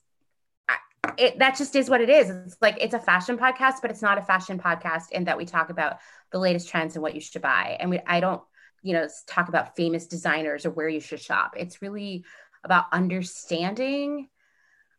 it, 1.18 1.40
that 1.40 1.58
just 1.58 1.76
is 1.76 1.90
what 1.90 2.02
it 2.02 2.10
is. 2.10 2.30
It's 2.30 2.58
like 2.62 2.78
it's 2.80 2.94
a 2.94 3.00
fashion 3.00 3.38
podcast, 3.38 3.76
but 3.82 3.92
it's 3.92 4.02
not 4.02 4.18
a 4.18 4.22
fashion 4.22 4.60
podcast 4.60 5.12
in 5.12 5.26
that 5.26 5.38
we 5.38 5.46
talk 5.46 5.70
about 5.70 5.98
the 6.32 6.40
latest 6.40 6.70
trends 6.70 6.96
and 6.96 7.04
what 7.04 7.16
you 7.16 7.22
should 7.22 7.42
buy. 7.42 7.78
And 7.80 7.90
we, 7.90 8.00
I 8.06 8.20
don't, 8.20 8.42
you 8.82 8.94
know, 8.94 9.08
talk 9.28 9.50
about 9.50 9.76
famous 9.76 10.08
designers 10.08 10.66
or 10.66 10.72
where 10.72 10.90
you 10.90 11.00
should 11.00 11.20
shop. 11.20 11.54
It's 11.58 11.82
really 11.82 12.24
about 12.64 12.86
understanding 12.92 14.30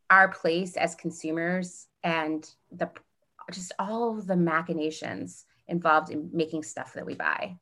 our 0.09 0.29
place 0.29 0.77
as 0.77 0.95
consumers 0.95 1.87
and 2.03 2.49
the 2.71 2.89
just 3.51 3.71
all 3.79 4.13
the 4.13 4.35
machinations 4.35 5.45
involved 5.67 6.11
in 6.11 6.29
making 6.33 6.63
stuff 6.63 6.93
that 6.93 7.05
we 7.05 7.13
buy. 7.13 7.57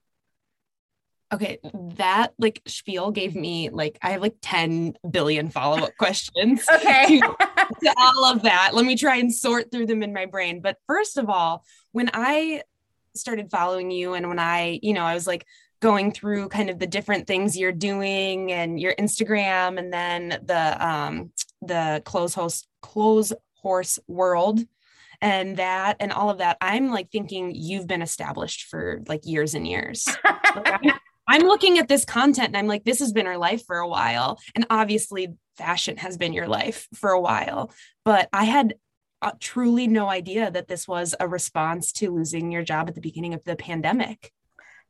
Okay, 1.33 1.59
that 1.97 2.33
like 2.37 2.61
spiel 2.67 3.11
gave 3.11 3.35
me 3.35 3.69
like 3.69 3.97
I 4.01 4.11
have 4.11 4.21
like 4.21 4.35
10 4.41 4.95
billion 5.09 5.49
follow-up 5.49 5.91
questions. 5.99 6.63
okay. 6.71 7.19
to, 7.19 7.44
to 7.81 7.93
all 7.97 8.25
of 8.25 8.41
that. 8.43 8.71
Let 8.73 8.85
me 8.85 8.95
try 8.95 9.17
and 9.17 9.33
sort 9.33 9.71
through 9.71 9.87
them 9.87 10.03
in 10.03 10.13
my 10.13 10.25
brain. 10.25 10.61
But 10.61 10.77
first 10.87 11.17
of 11.17 11.29
all, 11.29 11.63
when 11.91 12.09
I 12.13 12.63
started 13.15 13.49
following 13.49 13.91
you 13.91 14.13
and 14.13 14.27
when 14.27 14.39
I, 14.39 14.79
you 14.81 14.93
know, 14.93 15.03
I 15.03 15.13
was 15.13 15.27
like 15.27 15.45
going 15.81 16.11
through 16.11 16.49
kind 16.49 16.69
of 16.69 16.79
the 16.79 16.87
different 16.87 17.27
things 17.27 17.57
you're 17.57 17.71
doing 17.71 18.51
and 18.51 18.79
your 18.79 18.95
Instagram 18.95 19.77
and 19.77 19.91
then 19.93 20.39
the 20.43 20.85
um 20.85 21.31
the 21.61 22.01
close 22.05 22.33
host 22.33 22.67
close 22.81 23.33
horse 23.55 23.99
world 24.07 24.59
and 25.21 25.57
that 25.57 25.97
and 25.99 26.11
all 26.11 26.29
of 26.29 26.39
that 26.39 26.57
i'm 26.61 26.91
like 26.91 27.09
thinking 27.11 27.51
you've 27.53 27.87
been 27.87 28.01
established 28.01 28.65
for 28.65 29.01
like 29.07 29.21
years 29.25 29.55
and 29.55 29.67
years 29.67 30.07
like, 30.55 30.81
I'm, 31.27 31.41
looking 31.41 31.79
at 31.79 31.87
this 31.87 32.05
content 32.05 32.49
and 32.49 32.57
i'm 32.57 32.67
like 32.67 32.83
this 32.83 32.99
has 32.99 33.11
been 33.11 33.27
our 33.27 33.37
life 33.37 33.65
for 33.65 33.77
a 33.77 33.87
while 33.87 34.39
and 34.53 34.67
obviously 34.69 35.29
fashion 35.57 35.97
has 35.97 36.17
been 36.17 36.33
your 36.33 36.47
life 36.47 36.87
for 36.93 37.11
a 37.11 37.21
while 37.21 37.71
but 38.03 38.29
i 38.33 38.43
had 38.43 38.75
uh, 39.21 39.31
truly 39.39 39.87
no 39.87 40.09
idea 40.09 40.51
that 40.51 40.67
this 40.67 40.87
was 40.87 41.15
a 41.19 41.27
response 41.27 41.91
to 41.91 42.13
losing 42.13 42.51
your 42.51 42.63
job 42.63 42.87
at 42.87 42.95
the 42.95 43.01
beginning 43.01 43.33
of 43.33 43.43
the 43.43 43.55
pandemic 43.55 44.31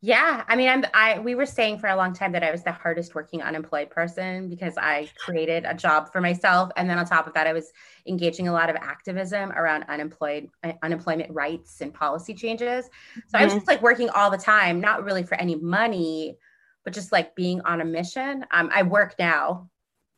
yeah, 0.02 0.44
I 0.46 0.56
mean, 0.56 0.68
I'm 0.68 0.84
I 0.92 1.18
we 1.20 1.34
were 1.34 1.46
saying 1.46 1.78
for 1.78 1.88
a 1.88 1.96
long 1.96 2.12
time 2.12 2.32
that 2.32 2.44
I 2.44 2.50
was 2.50 2.62
the 2.62 2.72
hardest 2.72 3.14
working 3.14 3.42
unemployed 3.42 3.88
person 3.88 4.48
because 4.50 4.76
I 4.76 5.08
created 5.16 5.64
a 5.66 5.72
job 5.72 6.12
for 6.12 6.20
myself, 6.20 6.70
and 6.76 6.88
then 6.88 6.98
on 6.98 7.06
top 7.06 7.26
of 7.26 7.32
that, 7.32 7.46
I 7.46 7.54
was 7.54 7.72
engaging 8.06 8.46
a 8.46 8.52
lot 8.52 8.68
of 8.68 8.76
activism 8.76 9.52
around 9.52 9.84
unemployed 9.88 10.48
uh, 10.62 10.74
unemployment 10.82 11.32
rights 11.32 11.80
and 11.80 11.94
policy 11.94 12.34
changes. 12.34 12.84
So 12.84 12.90
mm-hmm. 12.90 13.36
I 13.36 13.44
was 13.44 13.52
mm-hmm. 13.52 13.58
just 13.58 13.68
like 13.68 13.80
working 13.80 14.10
all 14.10 14.30
the 14.30 14.36
time, 14.36 14.80
not 14.80 15.02
really 15.02 15.22
for 15.22 15.34
any 15.36 15.54
money, 15.54 16.36
but 16.84 16.92
just 16.92 17.10
like 17.10 17.34
being 17.34 17.62
on 17.62 17.80
a 17.80 17.84
mission. 17.84 18.44
Um, 18.50 18.70
I 18.72 18.82
work 18.82 19.14
now 19.18 19.70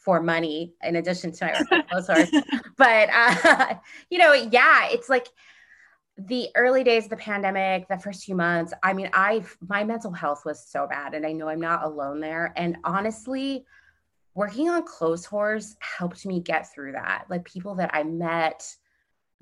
for 0.08 0.22
money 0.22 0.72
in 0.82 0.96
addition 0.96 1.30
to 1.30 1.44
my 1.44 1.82
work 1.92 2.02
source, 2.02 2.30
but 2.78 3.10
uh, 3.12 3.74
you 4.10 4.16
know, 4.16 4.32
yeah, 4.32 4.88
it's 4.88 5.10
like 5.10 5.28
the 6.16 6.48
early 6.54 6.82
days 6.82 7.04
of 7.04 7.10
the 7.10 7.16
pandemic, 7.18 7.86
the 7.88 7.98
first 7.98 8.24
few 8.24 8.34
months, 8.34 8.72
I 8.82 8.94
mean, 8.94 9.10
I 9.12 9.44
my 9.68 9.84
mental 9.84 10.10
health 10.10 10.46
was 10.46 10.66
so 10.66 10.86
bad, 10.88 11.12
and 11.12 11.26
I 11.26 11.32
know 11.32 11.50
I'm 11.50 11.60
not 11.60 11.84
alone 11.84 12.20
there. 12.20 12.54
And 12.56 12.78
honestly, 12.84 13.66
working 14.32 14.70
on 14.70 14.86
Clotheshorse 14.86 15.74
helped 15.80 16.24
me 16.24 16.40
get 16.40 16.72
through 16.72 16.92
that. 16.92 17.26
Like 17.28 17.44
people 17.44 17.74
that 17.74 17.90
I 17.92 18.02
met 18.02 18.64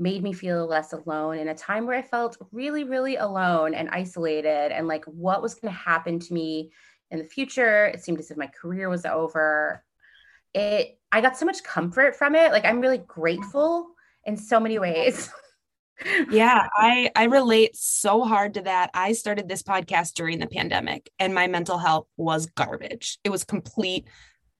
made 0.00 0.24
me 0.24 0.32
feel 0.32 0.66
less 0.66 0.92
alone 0.92 1.38
in 1.38 1.46
a 1.46 1.54
time 1.54 1.86
where 1.86 1.96
I 1.96 2.02
felt 2.02 2.38
really, 2.50 2.82
really 2.82 3.14
alone 3.14 3.72
and 3.72 3.88
isolated, 3.90 4.72
and 4.72 4.88
like 4.88 5.04
what 5.04 5.42
was 5.42 5.54
going 5.54 5.72
to 5.72 5.78
happen 5.78 6.18
to 6.18 6.34
me 6.34 6.72
in 7.12 7.20
the 7.20 7.24
future. 7.24 7.86
It 7.86 8.02
seemed 8.02 8.18
as 8.18 8.32
if 8.32 8.36
my 8.36 8.48
career 8.48 8.88
was 8.88 9.06
over. 9.06 9.84
It, 10.56 10.98
I 11.12 11.20
got 11.20 11.36
so 11.36 11.44
much 11.44 11.62
comfort 11.62 12.16
from 12.16 12.34
it. 12.34 12.50
Like 12.50 12.64
I'm 12.64 12.80
really 12.80 12.98
grateful 12.98 13.88
in 14.24 14.36
so 14.36 14.58
many 14.58 14.78
ways. 14.78 15.30
yeah, 16.30 16.66
I 16.76 17.10
I 17.14 17.24
relate 17.24 17.76
so 17.76 18.24
hard 18.24 18.54
to 18.54 18.62
that. 18.62 18.90
I 18.94 19.12
started 19.12 19.48
this 19.48 19.62
podcast 19.62 20.14
during 20.14 20.38
the 20.38 20.46
pandemic 20.46 21.10
and 21.18 21.34
my 21.34 21.46
mental 21.46 21.78
health 21.78 22.06
was 22.16 22.46
garbage. 22.46 23.18
It 23.22 23.30
was 23.30 23.44
complete 23.44 24.08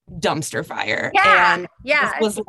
dumpster 0.09 0.65
fire. 0.65 1.11
Yeah. 1.13 1.55
And 1.55 1.67
yeah. 1.83 2.13
was 2.21 2.37
like, 2.37 2.47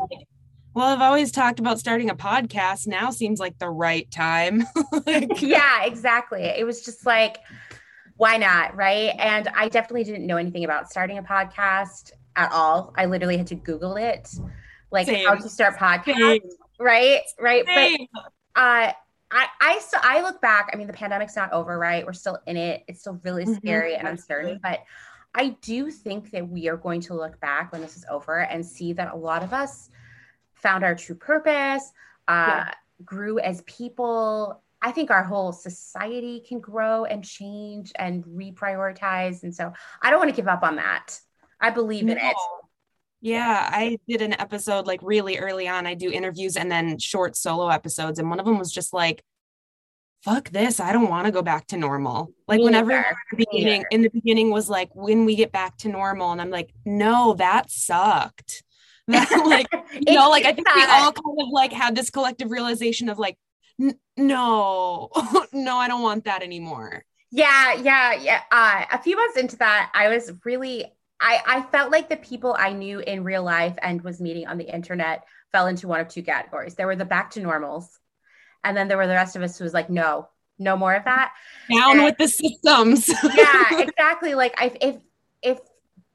well, 0.75 0.87
I've 0.87 1.01
always 1.01 1.33
talked 1.33 1.59
about 1.59 1.79
starting 1.79 2.11
a 2.11 2.15
podcast. 2.15 2.87
Now 2.87 3.11
seems 3.11 3.41
like 3.41 3.59
the 3.59 3.71
right 3.71 4.09
time. 4.11 4.65
like, 5.07 5.29
yeah, 5.43 5.85
exactly. 5.85 6.43
It 6.43 6.65
was 6.65 6.85
just 6.85 7.07
like, 7.07 7.39
why 8.17 8.37
not? 8.37 8.77
Right. 8.77 9.15
And 9.19 9.49
I 9.49 9.69
definitely 9.69 10.05
didn't 10.05 10.27
know 10.27 10.37
anything 10.37 10.65
about 10.65 10.91
starting 10.91 11.19
a 11.19 11.23
podcast 11.23 12.13
at 12.39 12.53
all. 12.53 12.95
I 12.97 13.07
literally 13.07 13.37
had 13.37 13.49
to 13.49 13.57
Google 13.57 13.97
it, 13.97 14.31
like 14.91 15.07
Same. 15.07 15.27
how 15.27 15.35
to 15.35 15.49
start 15.49 15.77
podcasts. 15.77 16.41
Right. 16.79 17.23
Right. 17.39 17.67
Same. 17.67 18.07
But 18.15 18.23
uh, 18.57 18.93
I 19.31 19.47
I 19.61 19.79
still 19.81 20.01
I 20.03 20.23
look 20.23 20.41
back. 20.41 20.71
I 20.73 20.77
mean, 20.77 20.87
the 20.87 20.93
pandemic's 20.93 21.37
not 21.37 21.53
over, 21.53 21.79
right? 21.79 22.07
We're 22.07 22.13
still 22.13 22.39
in 22.47 22.57
it. 22.57 22.85
It's 22.89 23.01
still 23.01 23.21
really 23.25 23.45
mm-hmm. 23.45 23.55
scary 23.55 23.93
mm-hmm. 23.93 24.07
and 24.07 24.17
uncertain, 24.17 24.61
but 24.63 24.81
I 25.35 25.51
do 25.61 25.91
think 25.91 26.31
that 26.31 26.49
we 26.49 26.69
are 26.69 26.77
going 26.77 27.01
to 27.03 27.15
look 27.15 27.39
back 27.41 27.73
when 27.73 27.83
this 27.83 27.97
is 27.97 28.05
over 28.11 28.41
and 28.41 28.65
see 28.65 28.93
that 28.95 29.13
a 29.13 29.17
lot 29.17 29.43
of 29.43 29.53
us 29.53 29.91
found 30.55 30.85
our 30.85 30.95
true 30.95 31.15
purpose, 31.15 31.93
uh, 32.29 32.65
yeah. 32.67 32.75
grew 33.05 33.39
as 33.39 33.63
people. 33.63 34.63
I 34.81 34.93
think 34.93 35.11
our 35.11 35.23
whole 35.23 35.53
society 35.53 36.43
can 36.49 36.61
grow 36.61 37.05
and 37.05 37.25
change 37.25 37.93
and 37.97 38.25
reprioritize. 38.25 39.43
And 39.43 39.55
so 39.55 39.73
I 40.03 40.11
don't 40.11 40.19
want 40.19 40.31
to 40.31 40.37
give 40.37 40.49
up 40.49 40.63
on 40.63 40.77
that. 40.77 41.21
I 41.61 41.71
believe 41.71 42.05
no. 42.05 42.13
in 42.13 42.19
it. 42.19 42.37
Yeah, 43.21 43.69
I 43.73 43.99
did 44.07 44.23
an 44.23 44.41
episode 44.41 44.87
like 44.87 45.01
really 45.03 45.39
early 45.39 45.67
on. 45.67 45.87
I 45.87 45.95
do 45.95 46.11
interviews 46.11 46.57
and 46.57 46.71
then 46.71 46.99
short 46.99 47.37
solo 47.37 47.69
episodes. 47.69 48.19
And 48.19 48.31
one 48.31 48.39
of 48.39 48.47
them 48.47 48.59
was 48.59 48.73
just 48.73 48.93
like, 48.93 49.25
fuck 50.23 50.51
this. 50.51 50.79
I 50.79 50.93
don't 50.93 51.09
want 51.09 51.27
to 51.27 51.33
go 51.33 51.43
back 51.43 51.67
to 51.69 51.77
normal. 51.77 52.33
Like 52.47 52.61
whenever 52.61 52.93
in 52.93 53.05
the 53.33 53.47
beginning 53.51 53.85
in 53.91 54.03
the 54.03 54.11
beginning 54.11 54.51
was 54.51 54.69
like 54.69 54.91
when 54.95 55.25
we 55.25 55.35
get 55.35 55.53
back 55.53 55.77
to 55.79 55.89
normal. 55.89 56.33
And 56.33 56.41
I'm 56.41 56.51
like, 56.51 56.71
no, 56.85 57.35
that 57.35 57.71
sucked. 57.71 58.63
That 59.09 59.31
like, 59.47 59.69
you 60.07 60.17
know, 60.17 60.29
like 60.29 60.45
I 60.45 60.53
think 60.53 60.69
we 60.75 60.83
all 60.83 61.13
kind 61.13 61.39
of 61.41 61.49
like 61.51 61.73
had 61.73 61.97
this 61.97 62.11
collective 62.11 62.51
realization 62.51 63.09
of 63.09 63.19
like, 63.19 63.39
no, 63.79 63.89
no, 65.53 65.77
I 65.79 65.89
don't 65.89 66.03
want 66.03 66.25
that 66.25 66.43
anymore. 66.43 67.05
Yeah, 67.31 67.73
yeah, 67.73 68.13
yeah. 68.13 68.43
Uh, 68.53 68.85
a 68.93 69.03
few 69.03 69.17
months 69.17 69.39
into 69.39 69.57
that, 69.57 69.91
I 69.95 70.11
was 70.11 70.31
really 70.45 70.93
I, 71.21 71.41
I 71.47 71.63
felt 71.63 71.91
like 71.91 72.09
the 72.09 72.17
people 72.17 72.57
I 72.59 72.73
knew 72.73 73.01
in 73.01 73.25
real 73.25 73.43
life 73.43 73.77
and 73.83 74.03
was 74.03 74.21
meeting 74.21 74.47
on 74.47 74.59
the 74.59 74.73
internet 74.73 75.25
fell 75.51 75.67
into 75.67 75.89
one 75.89 76.01
of 76.01 76.09
two 76.09 76.23
categories. 76.23 76.75
There 76.75 76.87
were 76.87 76.97
the 76.97 77.05
back 77.05 77.31
to 77.33 77.41
normals, 77.41 77.99
and 78.65 78.77
then 78.77 78.89
there 78.89 78.97
were 78.97 79.07
the 79.07 79.15
rest 79.15 79.35
of 79.35 79.43
us 79.43 79.59
who 79.59 79.65
was 79.65 79.75
like, 79.75 79.91
no, 79.91 80.29
no 80.59 80.77
more 80.77 80.95
of 80.95 81.05
that. 81.05 81.33
Down 81.73 81.97
and, 81.97 82.05
with 82.05 82.19
the 82.19 82.29
systems. 82.29 83.09
yeah, 83.35 83.65
exactly. 83.81 84.35
Like 84.35 84.55
if 84.61 84.77
if 84.81 84.97
if 85.43 85.59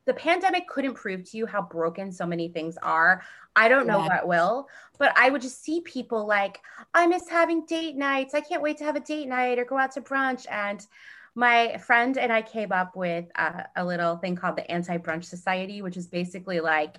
the 0.05 0.13
pandemic 0.13 0.67
couldn't 0.67 0.95
prove 0.95 1.29
to 1.31 1.38
you 1.38 1.45
how 1.45 1.62
broken 1.62 2.12
so 2.12 2.25
many 2.25 2.50
things 2.50 2.77
are, 2.83 3.24
I 3.55 3.69
don't 3.69 3.88
know 3.88 4.00
yeah. 4.00 4.07
what 4.07 4.27
will. 4.27 4.67
But 4.98 5.13
I 5.17 5.29
would 5.29 5.41
just 5.41 5.63
see 5.63 5.81
people 5.81 6.25
like, 6.25 6.60
I 6.93 7.07
miss 7.07 7.29
having 7.29 7.65
date 7.65 7.95
nights. 7.95 8.33
I 8.33 8.41
can't 8.41 8.62
wait 8.62 8.77
to 8.77 8.83
have 8.83 8.95
a 8.95 9.00
date 9.00 9.27
night 9.27 9.60
or 9.60 9.65
go 9.65 9.77
out 9.77 9.91
to 9.93 10.01
brunch 10.01 10.45
and 10.51 10.86
my 11.36 11.78
friend 11.78 12.18
and 12.18 12.32
I 12.32 12.42
came 12.42 12.72
up 12.72 12.96
with 12.96 13.25
uh, 13.36 13.63
a 13.75 13.84
little 13.84 14.18
thing 14.18 14.36
called 14.36 14.56
the 14.56 14.70
Anti 14.70 14.98
Brunch 14.98 15.25
Society, 15.25 15.82
which 15.82 15.98
is 15.98 16.08
basically 16.08 16.60
like 16.60 16.98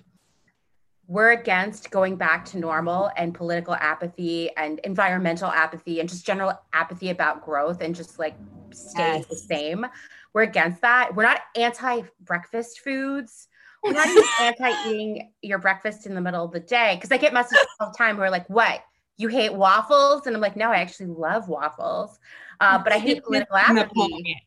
we're 1.07 1.31
against 1.31 1.91
going 1.91 2.15
back 2.15 2.45
to 2.45 2.57
normal 2.57 3.11
and 3.15 3.33
political 3.33 3.75
apathy 3.75 4.49
and 4.57 4.79
environmental 4.79 5.49
apathy 5.49 5.99
and 5.99 6.09
just 6.09 6.25
general 6.25 6.59
apathy 6.73 7.11
about 7.11 7.45
growth 7.45 7.81
and 7.81 7.93
just 7.93 8.17
like 8.17 8.35
staying 8.71 9.19
yes. 9.19 9.27
the 9.27 9.35
same. 9.35 9.85
We're 10.33 10.43
against 10.43 10.81
that. 10.81 11.15
We're 11.15 11.23
not 11.23 11.41
anti 11.55 12.01
breakfast 12.21 12.79
foods. 12.79 13.47
We're 13.83 13.93
not 13.93 14.07
even 14.09 14.23
anti 14.41 14.89
eating 14.89 15.31
your 15.41 15.59
breakfast 15.59 16.07
in 16.07 16.15
the 16.15 16.21
middle 16.21 16.43
of 16.43 16.51
the 16.51 16.59
day. 16.59 16.97
Cause 17.01 17.11
I 17.11 17.17
get 17.17 17.33
messages 17.33 17.65
all 17.79 17.91
the 17.91 17.97
time 17.97 18.15
who 18.15 18.23
are 18.23 18.31
like, 18.31 18.49
what? 18.49 18.81
You 19.17 19.29
hate 19.29 19.53
waffles? 19.53 20.27
And 20.27 20.35
I'm 20.35 20.41
like, 20.41 20.55
no, 20.55 20.71
I 20.71 20.77
actually 20.77 21.07
love 21.07 21.47
waffles. 21.47 22.19
Uh, 22.59 22.81
but 22.83 22.93
I 22.93 22.99
hate 22.99 23.23
political 23.23 23.55
apathy. 23.57 24.41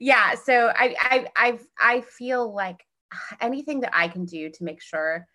yeah. 0.00 0.34
So 0.34 0.72
I, 0.74 0.94
I, 1.00 1.26
I, 1.36 1.58
I 1.78 2.00
feel 2.02 2.52
like 2.54 2.84
anything 3.40 3.80
that 3.80 3.90
I 3.94 4.08
can 4.08 4.24
do 4.24 4.50
to 4.50 4.64
make 4.64 4.82
sure 4.82 5.26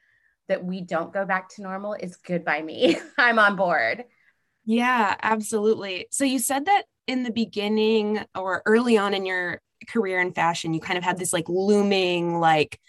that 0.47 0.63
we 0.63 0.81
don't 0.81 1.13
go 1.13 1.25
back 1.25 1.49
to 1.49 1.61
normal 1.61 1.93
is 1.93 2.15
good 2.17 2.43
by 2.43 2.61
me. 2.61 2.97
I'm 3.17 3.39
on 3.39 3.55
board. 3.55 4.05
Yeah, 4.65 5.15
absolutely. 5.21 6.07
So 6.11 6.25
you 6.25 6.39
said 6.39 6.65
that 6.65 6.83
in 7.07 7.23
the 7.23 7.31
beginning 7.31 8.23
or 8.35 8.61
early 8.65 8.97
on 8.97 9.13
in 9.13 9.25
your 9.25 9.61
career 9.87 10.19
in 10.19 10.33
fashion, 10.33 10.73
you 10.73 10.79
kind 10.79 10.97
of 10.97 11.03
had 11.03 11.17
this 11.17 11.33
like 11.33 11.47
looming, 11.47 12.39
like, 12.39 12.79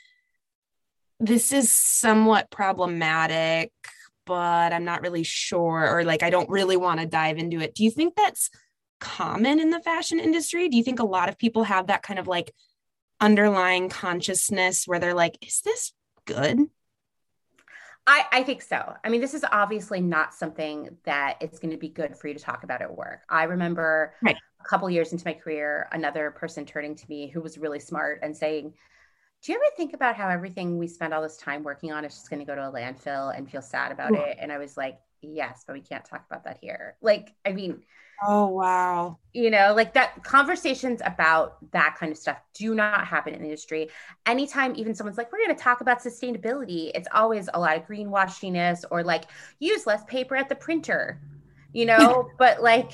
this 1.21 1.53
is 1.53 1.71
somewhat 1.71 2.50
problematic 2.50 3.73
but 4.31 4.73
I'm 4.73 4.85
not 4.85 5.03
really 5.03 5.25
sure, 5.25 5.91
or 5.91 6.05
like 6.05 6.23
I 6.23 6.31
don't 6.31 6.49
really 6.49 6.77
want 6.77 7.00
to 7.00 7.07
dive 7.07 7.37
into 7.37 7.59
it. 7.59 7.75
Do 7.75 7.83
you 7.83 7.91
think 7.91 8.15
that's 8.15 8.49
common 9.00 9.59
in 9.59 9.71
the 9.71 9.81
fashion 9.81 10.21
industry? 10.21 10.69
Do 10.69 10.77
you 10.77 10.85
think 10.85 11.00
a 11.00 11.05
lot 11.05 11.29
of 11.29 11.37
people 11.37 11.65
have 11.65 11.89
that 11.89 12.03
kind 12.03 12.21
of 12.21 12.29
like 12.29 12.53
underlying 13.21 13.89
consciousness 13.89 14.85
where 14.87 15.00
they're 15.00 15.15
like, 15.15 15.37
is 15.45 15.62
this 15.62 15.93
good? 16.27 16.61
I, 18.07 18.25
I 18.31 18.43
think 18.45 18.62
so. 18.62 18.95
I 19.05 19.09
mean, 19.09 19.21
this 19.21 19.35
is 19.35 19.45
obviously 19.50 20.00
not 20.00 20.33
something 20.33 20.97
that 21.07 21.39
it's 21.41 21.59
going 21.59 21.73
to 21.73 21.77
be 21.77 21.89
good 21.89 22.17
for 22.17 22.29
you 22.29 22.35
to 22.35 22.41
talk 22.41 22.62
about 22.62 22.83
at 22.83 22.97
work. 22.97 23.23
I 23.29 23.45
remember 23.45 24.15
right. 24.23 24.37
a 24.61 24.65
couple 24.65 24.89
years 24.91 25.12
into 25.12 25.27
my 25.27 25.35
career, 25.35 25.89
another 25.91 26.31
person 26.31 26.65
turning 26.65 26.95
to 26.95 27.05
me 27.09 27.29
who 27.29 27.41
was 27.41 27.59
really 27.59 27.81
smart 27.81 28.21
and 28.23 28.37
saying, 28.37 28.75
do 29.43 29.53
you 29.53 29.59
ever 29.59 29.77
think 29.77 29.95
about 29.95 30.17
how 30.17 30.29
everything 30.29 30.79
we 30.79 30.87
spend 30.87 31.15
all 31.15 31.23
this 31.23 31.39
time 31.39 31.63
working 31.63 31.93
on 31.93 32.05
is 32.05 32.15
just 32.15 32.29
going 32.29 32.41
to 32.41 32.47
go 32.47 32.55
to 32.55 32.69
a 32.69 32.73
landfill 32.73 33.37
and 33.37 33.51
feel 33.51 33.63
sad 33.63 33.91
about 33.91 34.15
it? 34.15 34.37
And 34.39 34.53
I 34.53 34.59
was 34.59 34.77
like, 34.77 34.99
yes, 35.23 35.65
but 35.67 35.73
we 35.73 35.81
can't 35.81 36.05
talk 36.05 36.25
about 36.31 36.45
that 36.45 36.59
here. 36.61 36.97
Like, 37.01 37.35
I 37.47 37.53
mean, 37.53 37.83
oh, 38.27 38.49
wow. 38.49 39.19
You 39.33 39.51
know, 39.51 39.73
like 39.75 39.95
that 39.95 40.23
conversations 40.25 41.01
about 41.05 41.57
that 41.73 41.97
kind 41.99 42.13
of 42.13 42.19
stuff 42.19 42.39
do 42.53 42.75
not 42.75 43.07
happen 43.07 43.33
in 43.33 43.41
the 43.41 43.47
industry. 43.47 43.89
Anytime 44.27 44.75
even 44.77 44.95
someone's 44.95 45.17
like, 45.17 45.33
we're 45.33 45.45
going 45.45 45.57
to 45.57 45.63
talk 45.63 45.81
about 45.81 46.01
sustainability, 46.01 46.91
it's 46.95 47.09
always 47.13 47.49
a 47.55 47.61
lot 47.61 47.79
of 47.79 47.87
greenwashiness 47.87 48.85
or 48.91 49.03
like 49.03 49.25
use 49.59 49.87
less 49.87 50.05
paper 50.05 50.37
at 50.37 50.51
the 50.51 50.55
printer, 50.55 51.19
you 51.73 51.87
know, 51.87 52.29
but 52.39 52.63
like, 52.63 52.93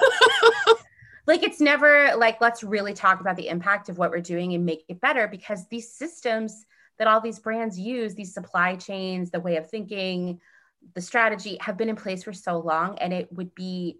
like 1.26 1.42
it's 1.42 1.60
never 1.60 2.14
like 2.16 2.40
let's 2.40 2.62
really 2.62 2.94
talk 2.94 3.20
about 3.20 3.36
the 3.36 3.48
impact 3.48 3.88
of 3.88 3.98
what 3.98 4.10
we're 4.10 4.20
doing 4.20 4.54
and 4.54 4.64
make 4.64 4.84
it 4.88 5.00
better 5.00 5.28
because 5.28 5.66
these 5.68 5.92
systems 5.92 6.64
that 6.98 7.08
all 7.08 7.20
these 7.20 7.38
brands 7.38 7.78
use 7.78 8.14
these 8.14 8.34
supply 8.34 8.76
chains 8.76 9.30
the 9.30 9.40
way 9.40 9.56
of 9.56 9.68
thinking 9.68 10.40
the 10.94 11.00
strategy 11.00 11.56
have 11.60 11.76
been 11.76 11.88
in 11.88 11.96
place 11.96 12.22
for 12.22 12.32
so 12.32 12.58
long 12.58 12.98
and 12.98 13.12
it 13.12 13.32
would 13.32 13.54
be 13.54 13.98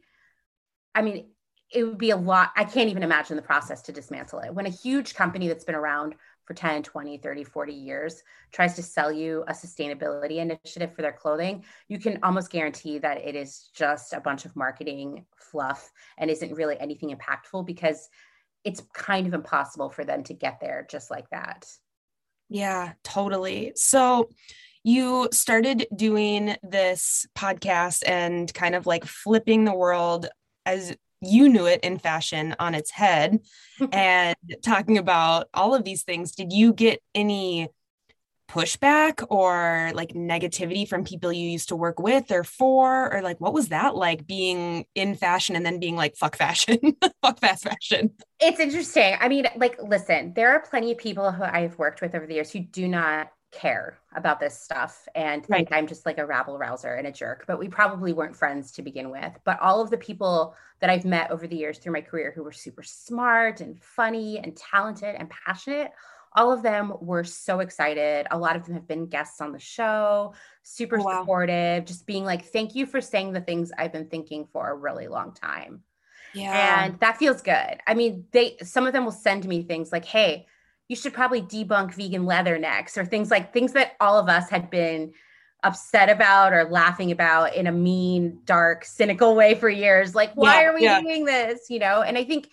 i 0.95 1.02
mean 1.02 1.26
it 1.73 1.85
would 1.85 1.99
be 1.99 2.11
a 2.11 2.16
lot 2.16 2.52
i 2.57 2.64
can't 2.64 2.90
even 2.90 3.02
imagine 3.02 3.37
the 3.37 3.43
process 3.43 3.83
to 3.83 3.93
dismantle 3.93 4.40
it. 4.40 4.54
When 4.54 4.66
a 4.66 4.71
huge 4.71 5.14
company 5.14 5.49
that's 5.49 5.64
been 5.64 5.75
around 5.75 6.14
for 6.44 6.54
10 6.54 6.82
20 6.82 7.18
30 7.18 7.44
40 7.44 7.72
years 7.72 8.22
tries 8.52 8.74
to 8.74 8.82
sell 8.82 9.10
you 9.10 9.44
a 9.48 9.52
sustainability 9.52 10.36
initiative 10.36 10.94
for 10.94 11.02
their 11.02 11.12
clothing 11.12 11.64
you 11.88 11.98
can 11.98 12.18
almost 12.22 12.50
guarantee 12.50 12.98
that 12.98 13.18
it 13.18 13.34
is 13.34 13.70
just 13.74 14.12
a 14.12 14.20
bunch 14.20 14.44
of 14.44 14.54
marketing 14.54 15.24
fluff 15.36 15.90
and 16.18 16.30
isn't 16.30 16.54
really 16.54 16.78
anything 16.80 17.16
impactful 17.16 17.64
because 17.66 18.08
it's 18.64 18.82
kind 18.92 19.26
of 19.26 19.34
impossible 19.34 19.90
for 19.90 20.04
them 20.04 20.24
to 20.24 20.34
get 20.34 20.58
there 20.60 20.86
just 20.90 21.10
like 21.10 21.28
that. 21.30 21.66
Yeah 22.48 22.92
totally. 23.04 23.72
So 23.76 24.30
you 24.82 25.28
started 25.32 25.86
doing 25.94 26.56
this 26.62 27.26
podcast 27.36 28.02
and 28.06 28.52
kind 28.52 28.74
of 28.74 28.86
like 28.86 29.04
flipping 29.04 29.64
the 29.64 29.74
world 29.74 30.28
as 30.66 30.94
you 31.26 31.49
knew 31.49 31.66
it 31.66 31.81
in 31.83 31.99
fashion 31.99 32.54
on 32.59 32.75
its 32.75 32.90
head. 32.90 33.40
And 33.93 34.37
talking 34.62 34.99
about 34.99 35.49
all 35.52 35.75
of 35.75 35.83
these 35.83 36.04
things. 36.04 36.33
Did 36.33 36.52
you 36.52 36.73
get 36.73 37.02
any 37.12 37.69
pushback 38.49 39.26
or 39.31 39.90
like 39.95 40.11
negativity 40.11 40.87
from 40.87 41.02
people 41.02 41.33
you 41.33 41.49
used 41.49 41.71
to 41.71 41.76
work 41.76 41.99
with 41.99 42.31
or 42.31 42.45
for? 42.45 43.12
Or 43.12 43.21
like 43.21 43.40
what 43.40 43.52
was 43.52 43.69
that 43.69 43.97
like 43.97 44.28
being 44.28 44.85
in 44.95 45.16
fashion 45.16 45.57
and 45.57 45.66
then 45.66 45.81
being 45.81 45.97
like 45.97 46.16
fuck 46.16 46.37
fashion. 46.37 46.78
Fuck 47.23 47.40
fast 47.40 47.64
fashion. 47.64 48.12
It's 48.38 48.61
interesting. 48.61 49.16
I 49.19 49.28
mean 49.28 49.47
like 49.57 49.76
listen 49.83 50.35
there 50.35 50.52
are 50.52 50.61
plenty 50.61 50.93
of 50.93 50.99
people 50.99 51.33
who 51.33 51.43
i've 51.43 51.78
worked 51.78 52.00
with 52.00 52.14
over 52.14 52.26
the 52.26 52.35
years 52.35 52.50
who 52.50 52.61
do 52.61 52.88
not 52.88 53.31
care 53.54 53.99
about 54.16 54.40
this 54.40 54.58
stuff 54.58 55.06
and 55.14 55.44
right. 55.49 55.58
think 55.58 55.73
I'm 55.73 55.87
just 55.87 56.04
like 56.04 56.18
a 56.18 56.26
rabble 56.26 56.58
rouser 56.58 56.94
and 56.94 57.06
a 57.06 57.12
jerk, 57.12 57.44
but 57.46 57.58
we 57.58 57.68
probably 57.68 58.12
weren't 58.12 58.37
friends 58.37 58.73
to 58.73 58.82
begin 58.82 59.11
with. 59.11 59.32
But 59.44 59.61
all 59.61 59.80
of 59.80 59.90
the 59.90 59.96
people 59.96 60.54
that 60.80 60.90
I've 60.90 61.04
met 61.04 61.30
over 61.30 61.46
the 61.46 61.56
years 61.56 61.78
through 61.78 61.92
my 61.92 62.00
career 62.00 62.32
who 62.34 62.42
were 62.42 62.52
super 62.52 62.82
smart 62.82 63.61
and 63.61 63.80
funny 63.80 64.38
and 64.38 64.56
talented 64.56 65.14
and 65.14 65.30
passionate, 65.30 65.92
all 66.37 66.52
of 66.52 66.62
them 66.62 66.92
were 67.00 67.25
so 67.25 67.61
excited. 67.61 68.26
A 68.30 68.38
lot 68.38 68.56
of 68.56 68.64
them 68.64 68.75
have 68.75 68.88
been 68.88 69.06
guests 69.06 69.40
on 69.40 69.52
the 69.52 69.58
show, 69.58 70.34
super 70.62 70.99
oh, 70.99 71.04
wow. 71.04 71.20
supportive, 71.20 71.84
just 71.84 72.06
being 72.06 72.25
like, 72.25 72.44
thank 72.46 72.75
you 72.75 72.87
for 72.87 73.00
saying 73.00 73.32
the 73.32 73.40
things 73.40 73.70
I've 73.78 73.92
been 73.92 74.08
thinking 74.08 74.46
for 74.52 74.70
a 74.70 74.75
really 74.75 75.06
long 75.06 75.32
time. 75.32 75.82
Yeah. 76.34 76.84
And 76.84 76.99
that 76.99 77.18
feels 77.18 77.40
good. 77.40 77.78
I 77.87 77.94
mean, 77.94 78.26
they 78.32 78.56
some 78.62 78.87
of 78.87 78.92
them 78.92 79.04
will 79.04 79.12
send 79.12 79.46
me 79.46 79.62
things 79.62 79.92
like, 79.92 80.04
hey, 80.04 80.46
you 80.88 80.96
should 80.96 81.14
probably 81.14 81.42
debunk 81.42 81.94
vegan 81.94 82.24
leathernecks 82.24 82.96
or 82.96 83.04
things 83.04 83.30
like 83.30 83.52
things 83.52 83.72
that 83.72 83.92
all 84.00 84.18
of 84.18 84.28
us 84.28 84.50
had 84.50 84.70
been 84.70 85.12
upset 85.62 86.10
about 86.10 86.52
or 86.52 86.64
laughing 86.64 87.10
about 87.10 87.54
in 87.54 87.66
a 87.66 87.72
mean, 87.72 88.38
dark, 88.44 88.84
cynical 88.84 89.34
way 89.34 89.54
for 89.54 89.68
years. 89.68 90.14
Like, 90.14 90.32
why 90.34 90.60
yeah, 90.60 90.68
are 90.68 90.74
we 90.74 90.82
yeah. 90.82 91.00
doing 91.00 91.24
this? 91.24 91.70
You 91.70 91.78
know, 91.78 92.02
and 92.02 92.18
I 92.18 92.24
think 92.24 92.50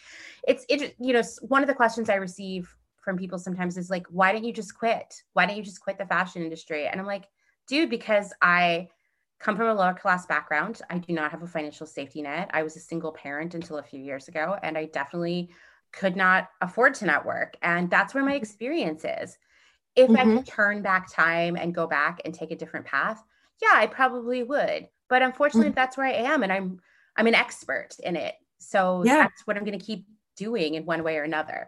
it's 0.48 0.66
it, 0.70 0.96
you 1.00 1.14
know, 1.14 1.22
one 1.42 1.62
of 1.62 1.68
the 1.68 1.76
questions 1.76 2.10
I 2.10 2.16
receive 2.16 2.74
from 3.04 3.18
people 3.18 3.38
sometimes 3.38 3.78
is 3.78 3.90
like, 3.90 4.08
why 4.10 4.32
don't 4.32 4.46
you 4.46 4.54
just 4.54 4.78
quit? 4.78 5.14
Why 5.34 5.46
don't 5.46 5.58
you 5.58 5.64
just 5.64 5.82
quit 5.82 5.98
the 5.98 6.06
fashion 6.06 6.42
industry? 6.44 6.88
And 6.88 7.00
I'm 7.00 7.08
like, 7.08 7.26
dude, 7.68 7.90
because 7.90 8.34
I 8.42 8.90
come 9.40 9.58
from 9.58 9.68
a 9.68 9.74
lower 9.74 9.94
class 9.94 10.26
background. 10.26 10.82
I 10.90 11.00
do 11.00 11.14
not 11.14 11.32
have 11.32 11.42
a 11.42 11.48
financial 11.48 11.88
safety 11.88 12.22
net. 12.22 12.50
I 12.54 12.64
was 12.64 12.76
a 12.76 12.80
single 12.80 13.12
parent 13.12 13.56
until 13.56 13.80
a 13.80 13.84
few 13.84 14.00
years 14.00 14.28
ago, 14.28 14.56
and 14.62 14.78
I 14.78 14.86
definitely 14.86 15.50
could 15.92 16.16
not 16.16 16.50
afford 16.62 16.94
to 16.96 17.06
network. 17.06 17.56
And 17.62 17.90
that's 17.90 18.14
where 18.14 18.24
my 18.24 18.32
mm-hmm. 18.32 18.38
experience 18.38 19.04
is. 19.04 19.38
If 19.96 20.10
mm-hmm. 20.10 20.18
I 20.18 20.36
could 20.38 20.48
turn 20.48 20.82
back 20.82 21.12
time 21.12 21.56
and 21.56 21.76
go 21.76 21.88
back 21.88 22.22
and 22.24 22.34
take 22.34 22.52
a 22.52 22.56
different 22.56 22.86
path, 22.86 23.22
yeah, 23.62 23.74
I 23.74 23.88
probably 23.88 24.44
would. 24.44 24.88
But 25.10 25.22
unfortunately, 25.22 25.70
mm-hmm. 25.70 25.76
that's 25.76 25.98
where 25.98 26.08
I 26.08 26.14
am 26.14 26.44
and 26.44 26.52
I'm 26.52 26.80
I'm 27.18 27.28
an 27.28 27.36
expert 27.36 27.90
in 28.02 28.16
it. 28.16 28.36
So 28.60 29.04
yeah. 29.06 29.18
that's 29.18 29.46
what 29.46 29.58
I'm 29.58 29.66
going 29.66 29.78
to 29.78 29.86
keep 29.86 30.06
doing 30.38 30.76
in 30.76 30.86
one 30.86 31.04
way 31.04 31.18
or 31.18 31.24
another. 31.24 31.68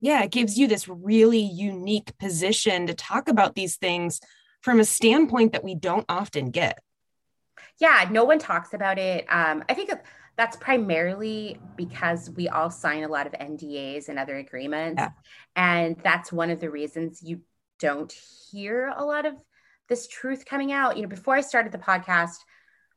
Yeah, 0.00 0.22
it 0.22 0.30
gives 0.30 0.58
you 0.58 0.68
this 0.68 0.86
really 0.86 1.40
unique 1.40 2.16
position 2.18 2.86
to 2.86 2.94
talk 2.94 3.28
about 3.28 3.54
these 3.54 3.76
things 3.76 4.20
from 4.60 4.78
a 4.78 4.84
standpoint 4.84 5.52
that 5.52 5.64
we 5.64 5.74
don't 5.74 6.04
often 6.08 6.50
get. 6.50 6.80
Yeah, 7.80 8.08
no 8.10 8.24
one 8.24 8.38
talks 8.38 8.74
about 8.74 8.98
it. 8.98 9.24
Um, 9.28 9.64
I 9.68 9.74
think 9.74 9.90
that's 10.38 10.56
primarily 10.56 11.58
because 11.76 12.30
we 12.30 12.48
all 12.48 12.70
sign 12.70 13.02
a 13.02 13.08
lot 13.08 13.26
of 13.26 13.32
NDAs 13.32 14.08
and 14.08 14.20
other 14.20 14.36
agreements. 14.36 15.02
Yeah. 15.02 15.10
And 15.56 15.96
that's 16.04 16.32
one 16.32 16.50
of 16.50 16.60
the 16.60 16.70
reasons 16.70 17.20
you 17.24 17.40
don't 17.80 18.12
hear 18.50 18.94
a 18.96 19.04
lot 19.04 19.26
of 19.26 19.34
this 19.88 20.06
truth 20.06 20.44
coming 20.46 20.70
out. 20.70 20.96
You 20.96 21.02
know, 21.02 21.08
before 21.08 21.34
I 21.34 21.40
started 21.40 21.72
the 21.72 21.78
podcast, 21.78 22.36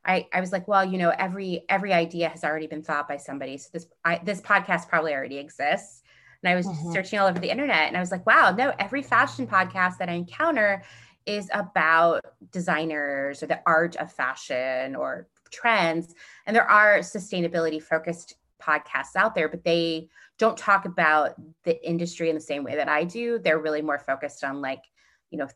I, 0.04 0.28
I 0.32 0.40
was 0.40 0.52
like, 0.52 0.68
well, 0.68 0.84
you 0.84 0.98
know, 0.98 1.10
every 1.10 1.64
every 1.68 1.92
idea 1.92 2.28
has 2.28 2.44
already 2.44 2.68
been 2.68 2.84
thought 2.84 3.08
by 3.08 3.16
somebody. 3.16 3.58
So 3.58 3.70
this 3.72 3.86
I, 4.04 4.20
this 4.24 4.40
podcast 4.40 4.88
probably 4.88 5.12
already 5.12 5.38
exists. 5.38 6.02
And 6.44 6.52
I 6.52 6.54
was 6.54 6.66
mm-hmm. 6.66 6.92
searching 6.92 7.18
all 7.18 7.26
over 7.26 7.40
the 7.40 7.50
internet 7.50 7.88
and 7.88 7.96
I 7.96 8.00
was 8.00 8.12
like, 8.12 8.24
wow, 8.24 8.54
no, 8.56 8.72
every 8.78 9.02
fashion 9.02 9.48
podcast 9.48 9.98
that 9.98 10.08
I 10.08 10.12
encounter 10.12 10.84
is 11.26 11.48
about 11.52 12.24
designers 12.52 13.42
or 13.42 13.46
the 13.46 13.60
art 13.66 13.96
of 13.96 14.12
fashion 14.12 14.94
or 14.96 15.28
trends. 15.52 16.14
And 16.46 16.56
there 16.56 16.68
are 16.68 16.98
sustainability 16.98 17.82
focused 17.82 18.34
podcasts 18.60 19.16
out 19.16 19.34
there, 19.34 19.48
but 19.48 19.64
they 19.64 20.08
don't 20.38 20.56
talk 20.56 20.84
about 20.84 21.34
the 21.64 21.88
industry 21.88 22.28
in 22.28 22.34
the 22.34 22.40
same 22.40 22.64
way 22.64 22.76
that 22.76 22.88
I 22.88 23.04
do. 23.04 23.38
They're 23.38 23.58
really 23.58 23.82
more 23.82 23.98
focused 23.98 24.44
on 24.44 24.60
like, 24.60 24.82
you 25.30 25.38
know, 25.38 25.48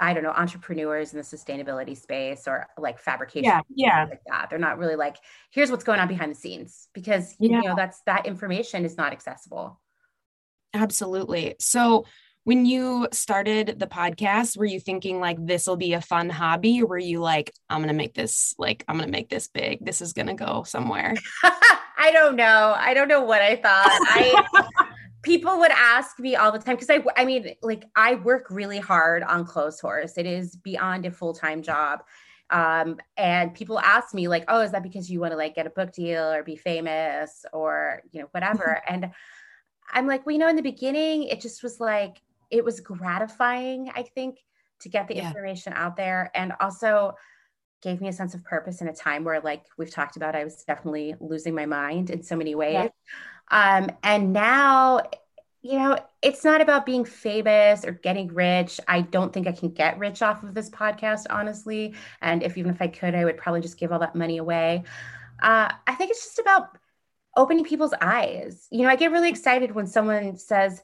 I 0.00 0.14
don't 0.14 0.22
know, 0.22 0.30
entrepreneurs 0.30 1.12
in 1.12 1.18
the 1.18 1.24
sustainability 1.24 1.96
space 1.96 2.46
or 2.46 2.66
like 2.78 2.98
fabrication. 2.98 3.44
Yeah. 3.44 3.60
Yeah. 3.74 4.06
Like 4.08 4.22
that. 4.28 4.48
They're 4.48 4.58
not 4.58 4.78
really 4.78 4.96
like, 4.96 5.16
here's 5.50 5.70
what's 5.70 5.84
going 5.84 6.00
on 6.00 6.08
behind 6.08 6.30
the 6.30 6.36
scenes 6.36 6.88
because, 6.94 7.34
yeah. 7.38 7.60
you 7.60 7.68
know, 7.68 7.74
that's 7.76 8.00
that 8.06 8.26
information 8.26 8.84
is 8.84 8.96
not 8.96 9.12
accessible. 9.12 9.80
Absolutely. 10.72 11.56
So, 11.58 12.04
when 12.48 12.64
you 12.64 13.06
started 13.12 13.78
the 13.78 13.86
podcast, 13.86 14.56
were 14.56 14.64
you 14.64 14.80
thinking 14.80 15.20
like 15.20 15.36
this 15.38 15.66
will 15.66 15.76
be 15.76 15.92
a 15.92 16.00
fun 16.00 16.30
hobby? 16.30 16.80
Or 16.80 16.86
were 16.86 16.98
you 16.98 17.20
like, 17.20 17.52
I'm 17.68 17.82
gonna 17.82 17.92
make 17.92 18.14
this 18.14 18.54
like 18.56 18.86
I'm 18.88 18.96
gonna 18.96 19.12
make 19.12 19.28
this 19.28 19.48
big. 19.48 19.84
This 19.84 20.00
is 20.00 20.14
gonna 20.14 20.32
go 20.32 20.62
somewhere? 20.62 21.14
I 21.98 22.10
don't 22.10 22.36
know. 22.36 22.74
I 22.74 22.94
don't 22.94 23.08
know 23.08 23.20
what 23.20 23.42
I 23.42 23.56
thought. 23.56 23.90
I 23.90 24.66
people 25.22 25.58
would 25.58 25.72
ask 25.72 26.18
me 26.18 26.36
all 26.36 26.50
the 26.50 26.58
time 26.58 26.76
because 26.76 26.88
I 26.88 27.04
I 27.20 27.26
mean, 27.26 27.54
like 27.60 27.84
I 27.94 28.14
work 28.14 28.46
really 28.48 28.78
hard 28.78 29.24
on 29.24 29.44
Clotheshorse. 29.44 30.16
It 30.16 30.24
is 30.24 30.56
beyond 30.56 31.04
a 31.04 31.10
full-time 31.10 31.60
job. 31.60 32.00
Um, 32.48 32.96
and 33.18 33.52
people 33.52 33.78
ask 33.78 34.14
me 34.14 34.26
like, 34.26 34.44
oh, 34.48 34.62
is 34.62 34.72
that 34.72 34.82
because 34.82 35.10
you 35.10 35.20
want 35.20 35.32
to 35.32 35.36
like 35.36 35.54
get 35.54 35.66
a 35.66 35.70
book 35.70 35.92
deal 35.92 36.32
or 36.32 36.42
be 36.42 36.56
famous 36.56 37.44
or 37.52 38.00
you 38.10 38.22
know, 38.22 38.28
whatever? 38.30 38.80
and 38.88 39.10
I'm 39.92 40.06
like, 40.06 40.24
well, 40.24 40.32
you 40.32 40.38
know, 40.38 40.48
in 40.48 40.56
the 40.56 40.62
beginning, 40.62 41.24
it 41.24 41.42
just 41.42 41.62
was 41.62 41.78
like 41.78 42.22
it 42.50 42.64
was 42.64 42.80
gratifying, 42.80 43.90
I 43.94 44.02
think, 44.02 44.38
to 44.80 44.88
get 44.88 45.08
the 45.08 45.16
yeah. 45.16 45.28
information 45.28 45.72
out 45.74 45.96
there 45.96 46.30
and 46.34 46.52
also 46.60 47.14
gave 47.82 48.00
me 48.00 48.08
a 48.08 48.12
sense 48.12 48.34
of 48.34 48.44
purpose 48.44 48.80
in 48.80 48.88
a 48.88 48.94
time 48.94 49.24
where 49.24 49.40
like 49.40 49.64
we've 49.76 49.90
talked 49.90 50.16
about 50.16 50.34
I 50.34 50.44
was 50.44 50.64
definitely 50.64 51.14
losing 51.20 51.54
my 51.54 51.66
mind 51.66 52.10
in 52.10 52.22
so 52.22 52.36
many 52.36 52.54
ways. 52.54 52.90
Yeah. 53.52 53.78
Um 53.80 53.90
and 54.02 54.32
now 54.32 55.02
you 55.62 55.78
know, 55.78 55.98
it's 56.22 56.44
not 56.44 56.60
about 56.60 56.86
being 56.86 57.04
famous 57.04 57.84
or 57.84 57.92
getting 57.92 58.28
rich. 58.28 58.80
I 58.86 59.00
don't 59.00 59.32
think 59.32 59.48
I 59.48 59.52
can 59.52 59.70
get 59.70 59.98
rich 59.98 60.22
off 60.22 60.42
of 60.44 60.54
this 60.54 60.70
podcast, 60.70 61.26
honestly. 61.30 61.94
And 62.22 62.42
if 62.44 62.56
even 62.56 62.72
if 62.72 62.80
I 62.80 62.86
could, 62.86 63.14
I 63.14 63.24
would 63.24 63.36
probably 63.36 63.60
just 63.60 63.76
give 63.76 63.92
all 63.92 63.98
that 63.98 64.14
money 64.14 64.38
away. 64.38 64.84
Uh, 65.42 65.72
I 65.86 65.94
think 65.94 66.10
it's 66.10 66.24
just 66.24 66.38
about 66.38 66.78
opening 67.36 67.64
people's 67.64 67.92
eyes. 68.00 68.68
You 68.70 68.82
know, 68.82 68.88
I 68.88 68.96
get 68.96 69.10
really 69.10 69.28
excited 69.28 69.72
when 69.72 69.86
someone 69.86 70.36
says, 70.36 70.80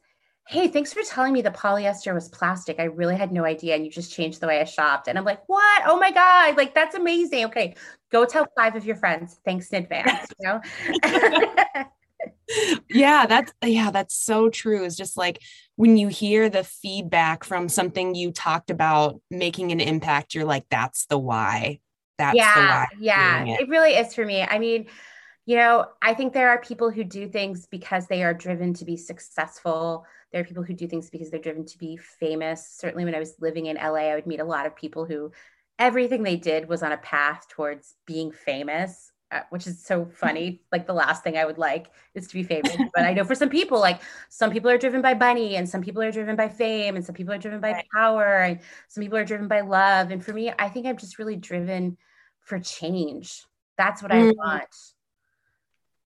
hey, 0.47 0.69
thanks 0.69 0.93
for 0.93 1.03
telling 1.03 1.33
me 1.33 1.41
the 1.41 1.51
polyester 1.51 2.13
was 2.13 2.29
plastic. 2.29 2.79
I 2.79 2.85
really 2.85 3.17
had 3.17 3.33
no 3.33 3.45
idea. 3.45 3.75
And 3.77 3.85
you 3.85 3.91
just 3.91 4.13
changed 4.13 4.41
the 4.41 4.47
way 4.47 4.61
I 4.61 4.65
shopped. 4.65 5.09
And 5.09 5.17
I'm 5.17 5.25
like, 5.25 5.41
what? 5.47 5.83
Oh 5.87 5.99
my 5.99 6.11
God. 6.11 6.57
Like, 6.57 6.75
that's 6.75 6.95
amazing. 6.95 7.47
Okay. 7.47 7.75
Go 8.13 8.27
tell 8.27 8.47
five 8.57 8.77
of 8.77 8.85
your 8.85 8.97
friends. 8.97 9.41
Thanks 9.45 9.71
in 9.71 9.83
advance, 9.83 10.29
you 10.39 10.47
know? 10.47 10.61
yeah, 12.91 13.27
that's 13.27 13.53
yeah, 13.63 13.91
that's 13.91 14.17
so 14.17 14.51
true. 14.51 14.85
It's 14.85 14.97
just 14.97 15.17
like 15.17 15.41
when 15.77 15.97
you 15.97 16.09
hear 16.09 16.49
the 16.49 16.65
feedback 16.65 17.45
from 17.45 17.69
something 17.69 18.15
you 18.15 18.31
talked 18.31 18.71
about 18.71 19.21
making 19.31 19.73
an 19.73 19.81
impact, 19.81 20.35
you're 20.35 20.45
like, 20.45 20.67
that's 20.71 21.07
the 21.07 21.19
why. 21.19 21.81
That's 22.19 22.37
yeah, 22.37 22.55
the 22.55 22.61
why. 22.61 22.87
Yeah, 23.01 23.45
it. 23.45 23.61
it 23.63 23.69
really 23.69 23.95
is 23.95 24.15
for 24.15 24.25
me. 24.25 24.43
I 24.43 24.59
mean, 24.59 24.87
you 25.47 25.57
know, 25.57 25.87
I 26.01 26.15
think 26.15 26.33
there 26.33 26.51
are 26.51 26.61
people 26.61 26.91
who 26.91 27.05
do 27.05 27.29
things 27.29 27.67
because 27.67 28.07
they 28.07 28.23
are 28.23 28.35
driven 28.35 28.75
to 28.75 28.85
be 28.85 28.97
successful. 28.97 30.07
There 30.35 30.41
are 30.41 30.45
people 30.45 30.65
who 30.65 30.75
do 30.75 30.89
things 30.89 31.11
because 31.11 31.31
they're 31.31 31.39
driven 31.39 31.65
to 31.65 31.79
be 31.79 31.97
famous. 31.97 32.69
Certainly, 32.69 33.05
when 33.05 33.15
I 33.15 33.21
was 33.21 33.37
living 33.41 33.67
in 33.67 33.77
LA, 33.77 34.11
I 34.11 34.17
would 34.17 34.27
meet 34.27 34.41
a 34.41 34.45
lot 34.45 34.67
of 34.67 34.75
people 34.75 35.05
who 35.05 35.31
everything 35.79 36.25
they 36.25 36.35
did 36.35 36.69
was 36.69 36.83
on 36.83 36.91
a 36.91 36.97
path 36.97 37.47
towards 37.49 37.95
being 38.05 38.33
famous. 38.33 39.13
Uh, 39.31 39.41
which 39.51 39.67
is 39.67 39.85
so 39.85 40.05
funny. 40.15 40.61
Like 40.73 40.89
the 40.89 40.93
last 40.93 41.23
thing 41.23 41.39
I 41.39 41.45
would 41.45 41.57
like 41.57 41.87
is 42.15 42.27
to 42.27 42.35
be 42.35 42.43
famous. 42.43 42.77
but 42.95 43.05
I 43.05 43.15
know 43.15 43.23
for 43.23 43.37
some 43.37 43.49
people, 43.49 43.79
like 43.79 44.01
some 44.29 44.51
people 44.51 44.71
are 44.71 44.79
driven 44.79 45.03
by 45.03 45.15
money, 45.15 45.55
and 45.55 45.69
some 45.69 45.83
people 45.83 46.03
are 46.03 46.11
driven 46.11 46.35
by 46.35 46.49
fame, 46.49 46.97
and 46.97 47.05
some 47.05 47.15
people 47.15 47.33
are 47.33 47.39
driven 47.39 47.61
by 47.61 47.71
right. 47.71 47.87
power, 47.95 48.43
and 48.43 48.59
some 48.89 49.03
people 49.05 49.19
are 49.19 49.25
driven 49.25 49.47
by 49.47 49.61
love. 49.61 50.11
And 50.11 50.25
for 50.25 50.33
me, 50.33 50.53
I 50.59 50.69
think 50.69 50.87
I'm 50.87 50.97
just 50.97 51.21
really 51.21 51.37
driven 51.37 51.97
for 52.41 52.59
change. 52.59 53.45
That's 53.79 54.03
what 54.03 54.11
mm. 54.11 54.31
I 54.31 54.33
want. 54.33 54.75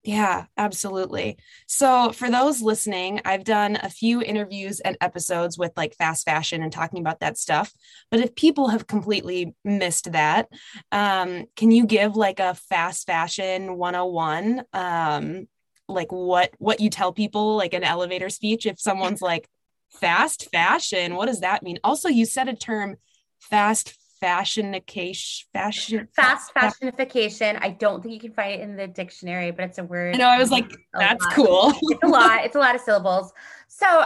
Yeah, 0.05 0.47
absolutely. 0.57 1.37
So, 1.67 2.13
for 2.13 2.31
those 2.31 2.63
listening, 2.63 3.21
I've 3.25 3.45
done 3.45 3.77
a 3.83 3.91
few 3.91 4.23
interviews 4.23 4.81
and 4.81 4.97
episodes 5.01 5.59
with 5.59 5.73
like 5.77 5.97
fast 5.97 6.25
fashion 6.25 6.63
and 6.63 6.73
talking 6.73 7.01
about 7.01 7.21
that 7.21 7.37
stuff. 7.37 7.73
But 8.11 8.21
if 8.21 8.35
people 8.35 8.69
have 8.69 8.87
completely 8.87 9.55
missed 9.65 10.13
that, 10.13 10.49
um, 10.93 11.45
can 11.57 11.71
you 11.73 11.85
give 11.85 12.17
like 12.17 12.39
a 12.41 12.55
fast 12.55 13.07
fashion 13.07 13.77
101? 13.77 14.63
Um, 14.73 15.49
like 15.89 16.13
what 16.13 16.53
what 16.59 16.81
you 16.81 16.91
tell 16.91 17.13
people 17.13 17.57
like 17.57 17.73
an 17.75 17.83
elevator 17.83 18.29
speech 18.29 18.67
if 18.67 18.79
someone's 18.79 19.23
like 19.23 19.49
fast 19.91 20.51
fashion 20.53 21.15
what 21.15 21.27
does 21.27 21.41
that 21.41 21.63
mean 21.63 21.79
also 21.83 22.11
you 22.11 22.27
said 22.27 22.47
a 22.47 22.55
term 22.55 22.97
fast 23.41 23.97
fashionication 24.23 25.45
fashion 25.53 26.09
fast 26.15 26.53
fashionification 26.55 27.59
i 27.61 27.71
don't 27.71 28.03
think 28.03 28.15
you 28.15 28.21
can 28.21 28.33
find 28.33 28.55
it 28.55 28.61
in 28.61 28.77
the 28.77 28.87
dictionary 28.87 29.51
but 29.51 29.65
it's 29.65 29.79
a 29.79 29.85
word 29.85 30.15
i 30.15 30.19
know 30.19 30.29
i 30.29 30.39
was 30.39 30.51
like 30.51 30.73
that's 30.99 31.27
cool. 31.27 31.73
It's 31.83 32.03
a 32.03 32.07
lot 32.07 32.45
it's 32.45 32.57
a 32.57 32.59
lot 32.59 32.75
of 32.75 32.81
syllables. 32.81 33.33
So 33.69 34.05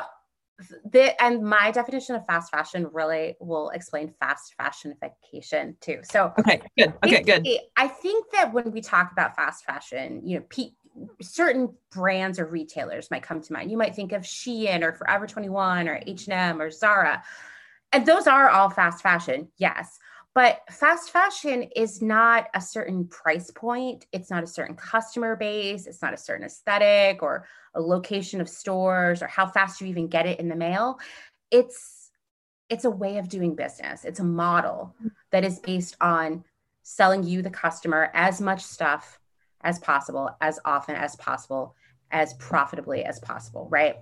the 0.91 1.21
and 1.23 1.43
my 1.43 1.71
definition 1.71 2.15
of 2.15 2.25
fast 2.27 2.51
fashion 2.51 2.89
really 2.93 3.37
will 3.41 3.71
explain 3.71 4.13
fast 4.21 4.55
fashionification 4.61 5.79
too. 5.81 6.01
So 6.03 6.33
okay 6.39 6.63
good. 6.77 6.95
Okay 7.05 7.23
good. 7.23 7.49
I 7.77 7.89
think 7.89 8.27
that 8.33 8.53
when 8.53 8.71
we 8.71 8.81
talk 8.81 9.13
about 9.13 9.35
fast 9.35 9.65
fashion 9.65 10.23
you 10.25 10.39
know 10.39 10.45
pe- 10.49 10.73
certain 11.21 11.75
brands 11.91 12.39
or 12.39 12.47
retailers 12.47 13.11
might 13.11 13.23
come 13.23 13.41
to 13.41 13.53
mind. 13.53 13.71
You 13.71 13.79
might 13.79 13.95
think 13.95 14.13
of 14.13 14.23
shein 14.23 14.83
or 14.83 14.93
forever 14.93 15.27
21 15.27 15.89
or 15.89 16.01
h&m 16.07 16.61
or 16.61 16.71
zara 16.71 17.23
and 17.93 18.07
those 18.07 18.27
are 18.27 18.49
all 18.49 18.71
fast 18.71 19.03
fashion 19.03 19.49
yes 19.57 19.99
but 20.35 20.61
fast 20.71 21.11
fashion 21.11 21.65
is 21.77 22.01
not 22.01 22.49
a 22.55 22.61
certain 22.61 23.07
price 23.07 23.51
point. 23.51 24.07
It's 24.13 24.31
not 24.31 24.43
a 24.43 24.47
certain 24.47 24.77
customer 24.77 25.37
base. 25.37 25.87
It's 25.87 26.01
not 26.01 26.15
a 26.15 26.19
certain 26.19 26.47
aesthetic 26.47 27.23
or 27.23 27.47
a 27.75 27.81
location 27.81 28.41
of 28.41 28.49
stores 28.49 29.23
or 29.23 29.27
how 29.27 29.47
fast 29.47 29.81
you 29.81 29.89
even 29.89 30.09
get 30.09 30.27
it 30.27 30.41
in 30.41 30.49
the 30.49 30.57
mail. 30.57 30.99
It's 31.51 32.11
it's 32.71 32.87
a 32.87 32.91
way 32.91 33.19
of 33.19 33.29
doing 33.29 33.55
business. 33.55 34.07
It's 34.07 34.21
a 34.21 34.25
model 34.25 34.95
that 35.31 35.45
is 35.45 35.59
based 35.59 35.97
on 36.01 36.45
selling 36.83 37.23
you 37.23 37.43
the 37.43 37.51
customer 37.51 38.11
as 38.15 38.41
much 38.41 38.63
stuff 38.63 39.21
as 39.63 39.79
possible, 39.79 40.31
as 40.41 40.59
often 40.65 40.97
as 40.97 41.15
possible, 41.17 41.77
as 42.11 42.33
profitably 42.35 43.05
as 43.05 43.21
possible, 43.21 43.69
right? 43.71 43.97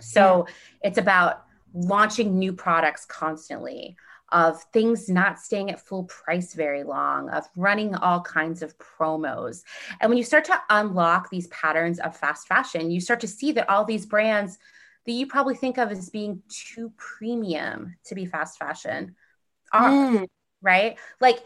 So 0.00 0.46
it's 0.82 0.98
about 0.98 1.44
launching 1.74 2.38
new 2.38 2.52
products 2.52 3.04
constantly 3.04 3.96
of 4.30 4.62
things 4.72 5.08
not 5.08 5.38
staying 5.38 5.70
at 5.70 5.80
full 5.80 6.04
price 6.04 6.54
very 6.54 6.84
long, 6.84 7.30
of 7.30 7.46
running 7.56 7.94
all 7.94 8.20
kinds 8.20 8.62
of 8.62 8.76
promos. 8.78 9.62
And 10.00 10.08
when 10.10 10.18
you 10.18 10.24
start 10.24 10.44
to 10.46 10.60
unlock 10.68 11.30
these 11.30 11.46
patterns 11.48 11.98
of 11.98 12.16
fast 12.16 12.46
fashion, 12.46 12.90
you 12.90 13.00
start 13.00 13.20
to 13.20 13.28
see 13.28 13.52
that 13.52 13.70
all 13.70 13.84
these 13.84 14.06
brands 14.06 14.58
that 15.06 15.12
you 15.12 15.26
probably 15.26 15.54
think 15.54 15.78
of 15.78 15.90
as 15.90 16.10
being 16.10 16.42
too 16.48 16.92
premium 16.96 17.96
to 18.04 18.14
be 18.14 18.26
fast 18.26 18.58
fashion 18.58 19.16
are, 19.72 19.90
mm. 19.90 20.26
right? 20.60 20.98
Like, 21.20 21.38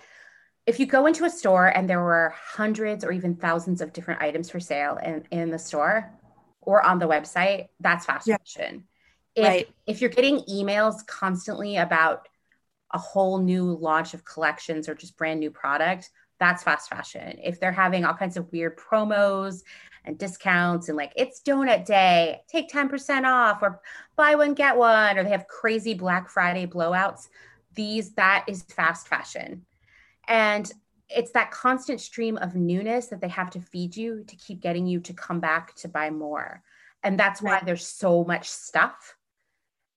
if 0.66 0.78
you 0.78 0.86
go 0.86 1.06
into 1.06 1.24
a 1.24 1.30
store 1.30 1.66
and 1.66 1.88
there 1.88 2.00
were 2.00 2.34
hundreds 2.36 3.04
or 3.04 3.12
even 3.12 3.36
thousands 3.36 3.80
of 3.80 3.92
different 3.92 4.22
items 4.22 4.50
for 4.50 4.60
sale 4.60 4.96
in, 4.96 5.24
in 5.30 5.50
the 5.50 5.58
store 5.58 6.12
or 6.60 6.84
on 6.84 6.98
the 6.98 7.08
website, 7.08 7.68
that's 7.80 8.06
fast 8.06 8.26
yeah. 8.26 8.36
fashion. 8.38 8.84
If, 9.34 9.44
right. 9.44 9.68
if 9.86 10.00
you're 10.00 10.10
getting 10.10 10.40
emails 10.40 11.06
constantly 11.06 11.78
about 11.78 12.28
a 12.92 12.98
whole 12.98 13.38
new 13.38 13.76
launch 13.76 14.14
of 14.14 14.24
collections 14.24 14.88
or 14.88 14.94
just 14.94 15.16
brand 15.16 15.40
new 15.40 15.50
product, 15.50 16.10
that's 16.38 16.62
fast 16.62 16.90
fashion. 16.90 17.38
If 17.42 17.60
they're 17.60 17.72
having 17.72 18.04
all 18.04 18.14
kinds 18.14 18.36
of 18.36 18.50
weird 18.52 18.76
promos 18.76 19.62
and 20.04 20.18
discounts 20.18 20.88
and 20.88 20.96
like 20.96 21.12
it's 21.16 21.40
donut 21.40 21.84
day, 21.84 22.40
take 22.48 22.70
10% 22.70 23.24
off 23.24 23.62
or 23.62 23.80
buy 24.16 24.34
one, 24.34 24.54
get 24.54 24.76
one, 24.76 25.16
or 25.16 25.22
they 25.22 25.30
have 25.30 25.46
crazy 25.46 25.94
Black 25.94 26.28
Friday 26.28 26.66
blowouts, 26.66 27.28
these, 27.74 28.12
that 28.14 28.44
is 28.48 28.62
fast 28.62 29.08
fashion. 29.08 29.64
And 30.26 30.70
it's 31.08 31.32
that 31.32 31.50
constant 31.50 32.00
stream 32.00 32.36
of 32.38 32.56
newness 32.56 33.06
that 33.08 33.20
they 33.20 33.28
have 33.28 33.50
to 33.50 33.60
feed 33.60 33.96
you 33.96 34.24
to 34.24 34.36
keep 34.36 34.60
getting 34.60 34.86
you 34.86 35.00
to 35.00 35.12
come 35.12 35.40
back 35.40 35.74
to 35.76 35.88
buy 35.88 36.10
more. 36.10 36.62
And 37.02 37.18
that's 37.18 37.42
why 37.42 37.60
there's 37.64 37.86
so 37.86 38.24
much 38.24 38.48
stuff 38.48 39.16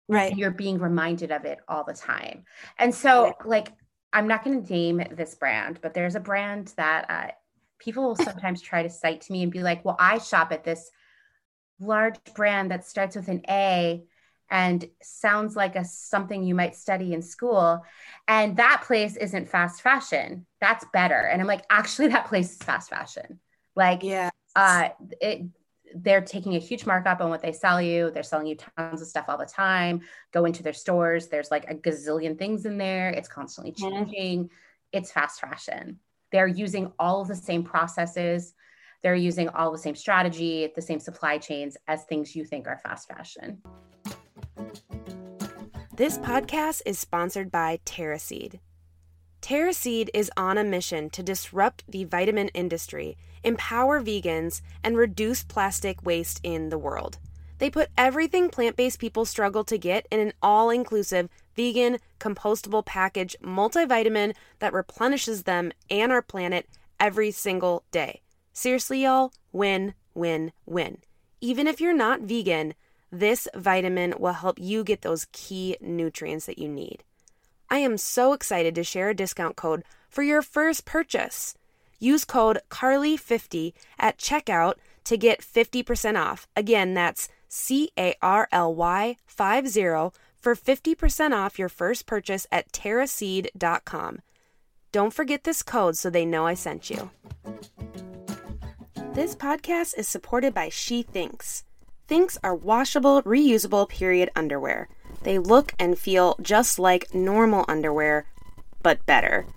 right. 0.07 0.31
and 0.31 0.39
you're 0.39 0.51
being 0.51 0.79
reminded 0.79 1.31
of 1.31 1.45
it 1.45 1.59
all 1.67 1.83
the 1.83 1.93
time. 1.93 2.43
And 2.77 2.93
so 2.93 3.25
right. 3.25 3.45
like 3.45 3.73
i'm 4.13 4.27
not 4.27 4.43
going 4.43 4.63
to 4.63 4.73
name 4.73 5.03
this 5.11 5.35
brand 5.35 5.79
but 5.81 5.93
there's 5.93 6.15
a 6.15 6.19
brand 6.19 6.73
that 6.77 7.05
uh, 7.09 7.31
people 7.77 8.03
will 8.03 8.15
sometimes 8.29 8.61
try 8.61 8.81
to 8.81 8.89
cite 8.89 9.21
to 9.21 9.31
me 9.31 9.43
and 9.43 9.51
be 9.51 9.61
like 9.61 9.83
well 9.85 9.97
i 9.99 10.17
shop 10.17 10.51
at 10.51 10.63
this 10.63 10.89
large 11.79 12.15
brand 12.33 12.71
that 12.71 12.85
starts 12.85 13.15
with 13.15 13.27
an 13.27 13.41
a 13.49 14.03
and 14.49 14.87
sounds 15.01 15.55
like 15.55 15.75
a 15.75 15.83
something 15.83 16.43
you 16.43 16.55
might 16.55 16.75
study 16.75 17.13
in 17.13 17.21
school 17.21 17.83
and 18.27 18.57
that 18.57 18.83
place 18.85 19.15
isn't 19.17 19.49
fast 19.49 19.81
fashion. 19.81 20.45
That's 20.61 20.85
better. 20.93 21.19
And 21.19 21.41
i'm 21.41 21.47
like 21.47 21.65
actually 21.69 22.09
that 22.09 22.27
place 22.27 22.51
is 22.51 22.57
fast 22.57 22.89
fashion. 22.89 23.39
Like 23.75 24.03
yeah. 24.03 24.29
uh 24.55 24.89
it 25.19 25.41
they're 25.93 26.21
taking 26.21 26.55
a 26.55 26.59
huge 26.59 26.85
markup 26.85 27.21
on 27.21 27.29
what 27.29 27.41
they 27.41 27.51
sell 27.51 27.81
you. 27.81 28.11
They're 28.11 28.23
selling 28.23 28.47
you 28.47 28.57
tons 28.77 29.01
of 29.01 29.07
stuff 29.07 29.25
all 29.27 29.37
the 29.37 29.45
time. 29.45 30.01
Go 30.33 30.45
into 30.45 30.63
their 30.63 30.73
stores. 30.73 31.27
There's 31.27 31.51
like 31.51 31.69
a 31.69 31.75
gazillion 31.75 32.37
things 32.37 32.65
in 32.65 32.77
there. 32.77 33.09
It's 33.09 33.27
constantly 33.27 33.71
changing. 33.71 34.49
It's 34.91 35.11
fast 35.11 35.39
fashion. 35.39 35.99
They're 36.31 36.47
using 36.47 36.91
all 36.99 37.21
of 37.21 37.27
the 37.27 37.35
same 37.35 37.63
processes. 37.63 38.53
They're 39.03 39.15
using 39.15 39.49
all 39.49 39.71
the 39.71 39.77
same 39.77 39.95
strategy, 39.95 40.71
the 40.75 40.81
same 40.81 40.99
supply 40.99 41.37
chains 41.37 41.77
as 41.87 42.05
things 42.05 42.35
you 42.35 42.43
think 42.43 42.67
are 42.67 42.79
fast 42.79 43.07
fashion. 43.07 43.61
This 45.95 46.17
podcast 46.17 46.81
is 46.85 46.99
sponsored 46.99 47.51
by 47.51 47.79
TerraSeed. 47.85 48.59
TerraSeed 49.41 50.09
is 50.13 50.31
on 50.35 50.57
a 50.57 50.63
mission 50.63 51.09
to 51.11 51.21
disrupt 51.21 51.83
the 51.87 52.03
vitamin 52.03 52.47
industry 52.49 53.15
empower 53.45 54.01
vegans, 54.01 54.61
and 54.83 54.97
reduce 54.97 55.43
plastic 55.43 56.05
waste 56.05 56.41
in 56.43 56.69
the 56.69 56.77
world. 56.77 57.17
They 57.57 57.69
put 57.69 57.89
everything 57.97 58.49
plant 58.49 58.75
based 58.75 58.99
people 58.99 59.23
struggle 59.23 59.63
to 59.65 59.77
get 59.77 60.07
in 60.11 60.19
an 60.19 60.33
all 60.41 60.69
inclusive, 60.69 61.29
vegan, 61.55 61.99
compostable 62.19 62.85
package 62.85 63.35
multivitamin 63.41 64.35
that 64.59 64.73
replenishes 64.73 65.43
them 65.43 65.71
and 65.89 66.11
our 66.11 66.21
planet 66.21 66.67
every 66.99 67.31
single 67.31 67.83
day. 67.91 68.21
Seriously, 68.51 69.03
y'all, 69.03 69.31
win, 69.53 69.93
win, 70.13 70.51
win. 70.65 70.97
Even 71.39 71.67
if 71.67 71.79
you're 71.79 71.93
not 71.93 72.21
vegan, 72.21 72.73
this 73.11 73.47
vitamin 73.55 74.13
will 74.19 74.33
help 74.33 74.59
you 74.59 74.83
get 74.83 75.01
those 75.01 75.27
key 75.31 75.77
nutrients 75.79 76.45
that 76.47 76.59
you 76.59 76.67
need. 76.67 77.03
I 77.69 77.77
am 77.79 77.97
so 77.97 78.33
excited 78.33 78.75
to 78.75 78.83
share 78.83 79.09
a 79.09 79.15
discount 79.15 79.55
code 79.55 79.83
for 80.09 80.23
your 80.23 80.41
first 80.41 80.85
purchase. 80.85 81.55
Use 81.99 82.25
code 82.25 82.59
CARLY50 82.69 83.73
at 83.99 84.17
checkout 84.17 84.75
to 85.05 85.17
get 85.17 85.41
50% 85.41 86.19
off. 86.19 86.47
Again, 86.55 86.93
that's 86.93 87.29
C 87.47 87.91
A 87.97 88.15
R 88.21 88.47
L 88.51 88.73
Y 88.73 89.17
50 89.27 89.79
for 90.39 90.55
50% 90.55 91.31
off 91.31 91.57
your 91.57 91.69
first 91.69 92.05
purchase 92.05 92.45
at 92.51 92.71
terraseed.com. 92.71 94.19
Don't 94.91 95.13
forget 95.13 95.43
this 95.43 95.63
code 95.63 95.97
so 95.97 96.09
they 96.09 96.25
know 96.25 96.45
I 96.45 96.53
sent 96.53 96.89
you. 96.89 97.11
This 99.13 99.35
podcast 99.35 99.97
is 99.97 100.07
supported 100.07 100.53
by 100.53 100.69
She 100.69 101.01
Thinks. 101.01 101.63
Thinx 102.07 102.37
are 102.43 102.55
washable, 102.55 103.23
reusable 103.23 103.89
period 103.89 104.29
underwear. 104.35 104.87
They 105.23 105.39
look 105.39 105.73
and 105.79 105.97
feel 105.97 106.37
just 106.41 106.77
like 106.77 107.15
normal 107.15 107.65
underwear, 107.67 108.27
but 108.83 109.05
better. 109.05 109.47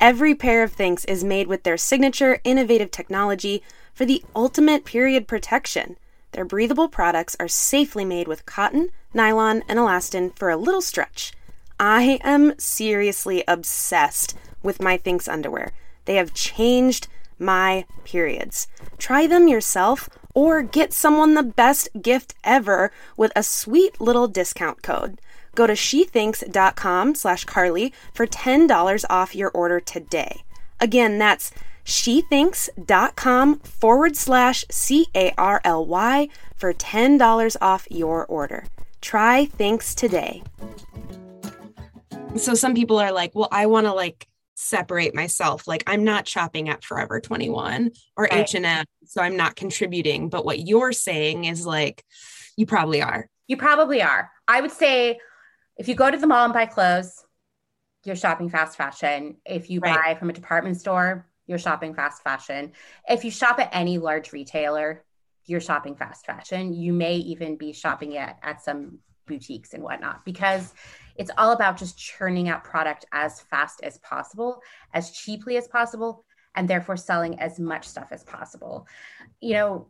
Every 0.00 0.34
pair 0.34 0.62
of 0.62 0.74
Thinx 0.74 1.04
is 1.04 1.22
made 1.22 1.46
with 1.46 1.62
their 1.62 1.76
signature 1.76 2.40
innovative 2.42 2.90
technology, 2.90 3.62
for 4.00 4.06
the 4.06 4.24
ultimate 4.34 4.86
period 4.86 5.28
protection. 5.28 5.98
Their 6.32 6.46
breathable 6.46 6.88
products 6.88 7.36
are 7.38 7.48
safely 7.48 8.02
made 8.02 8.26
with 8.26 8.46
cotton, 8.46 8.88
nylon, 9.12 9.62
and 9.68 9.78
elastin 9.78 10.34
for 10.34 10.48
a 10.48 10.56
little 10.56 10.80
stretch. 10.80 11.34
I 11.78 12.18
am 12.24 12.58
seriously 12.58 13.44
obsessed 13.46 14.34
with 14.62 14.80
my 14.80 14.96
Thinx 14.96 15.28
underwear. 15.28 15.72
They 16.06 16.14
have 16.14 16.32
changed 16.32 17.08
my 17.38 17.84
periods. 18.04 18.68
Try 18.96 19.26
them 19.26 19.48
yourself 19.48 20.08
or 20.32 20.62
get 20.62 20.94
someone 20.94 21.34
the 21.34 21.42
best 21.42 21.90
gift 22.00 22.34
ever 22.42 22.90
with 23.18 23.32
a 23.36 23.42
sweet 23.42 24.00
little 24.00 24.28
discount 24.28 24.82
code. 24.82 25.20
Go 25.54 25.66
to 25.66 25.74
shethinx.com 25.74 27.14
slash 27.14 27.44
Carly 27.44 27.92
for 28.12 28.26
$10 28.26 29.04
off 29.10 29.34
your 29.34 29.50
order 29.50 29.80
today. 29.80 30.42
Again, 30.80 31.18
that's 31.18 31.52
shethinx.com 31.84 33.58
forward 33.60 34.16
slash 34.16 34.64
C 34.70 35.06
A 35.14 35.32
R 35.36 35.60
L 35.64 35.84
Y 35.86 36.28
for 36.56 36.72
$10 36.72 37.56
off 37.60 37.86
your 37.90 38.26
order. 38.26 38.64
Try 39.00 39.46
Thinx 39.46 39.94
today. 39.94 40.42
So 42.36 42.54
some 42.54 42.74
people 42.74 42.98
are 42.98 43.12
like, 43.12 43.32
well, 43.34 43.48
I 43.50 43.66
want 43.66 43.86
to 43.86 43.92
like 43.92 44.26
separate 44.54 45.14
myself. 45.14 45.66
Like 45.66 45.82
I'm 45.86 46.04
not 46.04 46.28
shopping 46.28 46.68
at 46.68 46.84
Forever 46.84 47.20
21 47.20 47.90
or 48.16 48.28
H&M, 48.30 48.84
so 49.06 49.22
I'm 49.22 49.36
not 49.36 49.56
contributing. 49.56 50.28
But 50.28 50.44
what 50.44 50.60
you're 50.60 50.92
saying 50.92 51.46
is 51.46 51.66
like, 51.66 52.04
you 52.56 52.66
probably 52.66 53.02
are. 53.02 53.26
You 53.48 53.56
probably 53.56 54.02
are. 54.02 54.30
I 54.46 54.60
would 54.60 54.70
say 54.70 55.18
if 55.80 55.88
you 55.88 55.94
go 55.94 56.10
to 56.10 56.18
the 56.18 56.26
mall 56.26 56.44
and 56.44 56.52
buy 56.52 56.66
clothes, 56.66 57.24
you're 58.04 58.14
shopping 58.14 58.50
fast 58.50 58.76
fashion. 58.76 59.38
If 59.46 59.70
you 59.70 59.80
right. 59.80 59.96
buy 59.96 60.14
from 60.14 60.28
a 60.28 60.32
department 60.34 60.78
store, 60.78 61.26
you're 61.46 61.58
shopping 61.58 61.94
fast 61.94 62.22
fashion. 62.22 62.72
If 63.08 63.24
you 63.24 63.30
shop 63.30 63.58
at 63.58 63.70
any 63.72 63.96
large 63.96 64.30
retailer, 64.34 65.02
you're 65.46 65.58
shopping 65.58 65.96
fast 65.96 66.26
fashion. 66.26 66.74
You 66.74 66.92
may 66.92 67.14
even 67.16 67.56
be 67.56 67.72
shopping 67.72 68.18
at, 68.18 68.38
at 68.42 68.60
some 68.60 68.98
boutiques 69.24 69.72
and 69.72 69.82
whatnot 69.82 70.22
because 70.26 70.74
it's 71.16 71.30
all 71.38 71.52
about 71.52 71.78
just 71.78 71.96
churning 71.96 72.50
out 72.50 72.62
product 72.62 73.06
as 73.12 73.40
fast 73.40 73.80
as 73.82 73.96
possible, 73.98 74.60
as 74.92 75.12
cheaply 75.12 75.56
as 75.56 75.66
possible, 75.66 76.26
and 76.56 76.68
therefore 76.68 76.98
selling 76.98 77.40
as 77.40 77.58
much 77.58 77.88
stuff 77.88 78.08
as 78.10 78.22
possible. 78.22 78.86
You 79.40 79.54
know, 79.54 79.86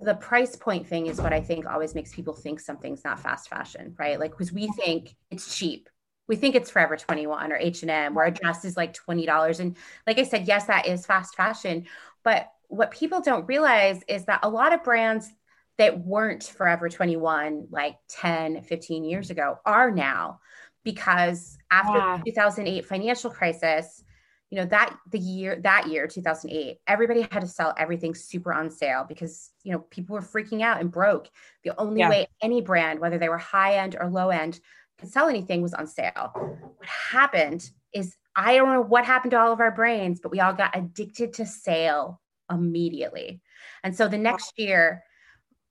the 0.00 0.14
price 0.14 0.56
point 0.56 0.86
thing 0.86 1.06
is 1.06 1.20
what 1.20 1.32
I 1.32 1.40
think 1.40 1.66
always 1.66 1.94
makes 1.94 2.14
people 2.14 2.34
think 2.34 2.60
something's 2.60 3.04
not 3.04 3.20
fast 3.20 3.48
fashion, 3.48 3.94
right? 3.98 4.18
Like, 4.18 4.30
because 4.30 4.52
we 4.52 4.64
mm-hmm. 4.64 4.80
think 4.80 5.16
it's 5.30 5.56
cheap. 5.56 5.88
We 6.28 6.36
think 6.36 6.54
it's 6.54 6.70
Forever 6.70 6.96
21 6.96 7.52
or 7.52 7.56
H&M 7.56 8.14
where 8.14 8.26
a 8.26 8.30
dress 8.30 8.64
is 8.64 8.76
like 8.76 8.94
$20. 8.94 9.60
And 9.60 9.76
like 10.06 10.18
I 10.18 10.24
said, 10.24 10.48
yes, 10.48 10.66
that 10.66 10.86
is 10.86 11.06
fast 11.06 11.36
fashion. 11.36 11.86
But 12.24 12.50
what 12.68 12.90
people 12.90 13.20
don't 13.20 13.46
realize 13.46 14.02
is 14.08 14.24
that 14.24 14.40
a 14.42 14.48
lot 14.48 14.72
of 14.72 14.82
brands 14.82 15.30
that 15.78 16.04
weren't 16.04 16.42
Forever 16.42 16.88
21 16.88 17.68
like 17.70 17.96
10, 18.08 18.62
15 18.62 19.04
years 19.04 19.30
ago 19.30 19.58
are 19.64 19.90
now 19.90 20.40
because 20.82 21.58
after 21.70 21.98
yeah. 21.98 22.20
the 22.24 22.30
2008 22.30 22.86
financial 22.86 23.30
crisis, 23.30 24.02
you 24.50 24.58
know 24.58 24.66
that 24.66 24.96
the 25.10 25.18
year 25.18 25.60
that 25.62 25.88
year 25.88 26.06
2008 26.06 26.78
everybody 26.86 27.22
had 27.30 27.40
to 27.40 27.48
sell 27.48 27.74
everything 27.76 28.14
super 28.14 28.52
on 28.52 28.70
sale 28.70 29.04
because 29.08 29.50
you 29.64 29.72
know 29.72 29.80
people 29.90 30.14
were 30.14 30.22
freaking 30.22 30.62
out 30.62 30.80
and 30.80 30.90
broke. 30.90 31.28
The 31.64 31.78
only 31.80 32.00
yeah. 32.00 32.10
way 32.10 32.26
any 32.40 32.60
brand 32.60 33.00
whether 33.00 33.18
they 33.18 33.28
were 33.28 33.38
high 33.38 33.76
end 33.76 33.96
or 33.98 34.08
low 34.08 34.30
end 34.30 34.60
could 34.98 35.10
sell 35.10 35.28
anything 35.28 35.62
was 35.62 35.74
on 35.74 35.86
sale. 35.86 36.32
What 36.34 36.88
happened 36.88 37.68
is 37.92 38.16
i 38.34 38.56
don't 38.56 38.72
know 38.72 38.80
what 38.80 39.04
happened 39.04 39.30
to 39.30 39.38
all 39.38 39.52
of 39.52 39.60
our 39.60 39.70
brains 39.70 40.20
but 40.20 40.30
we 40.30 40.40
all 40.40 40.52
got 40.52 40.76
addicted 40.76 41.32
to 41.34 41.46
sale 41.46 42.20
immediately. 42.50 43.40
And 43.82 43.96
so 43.96 44.06
the 44.06 44.18
next 44.18 44.58
year 44.58 45.02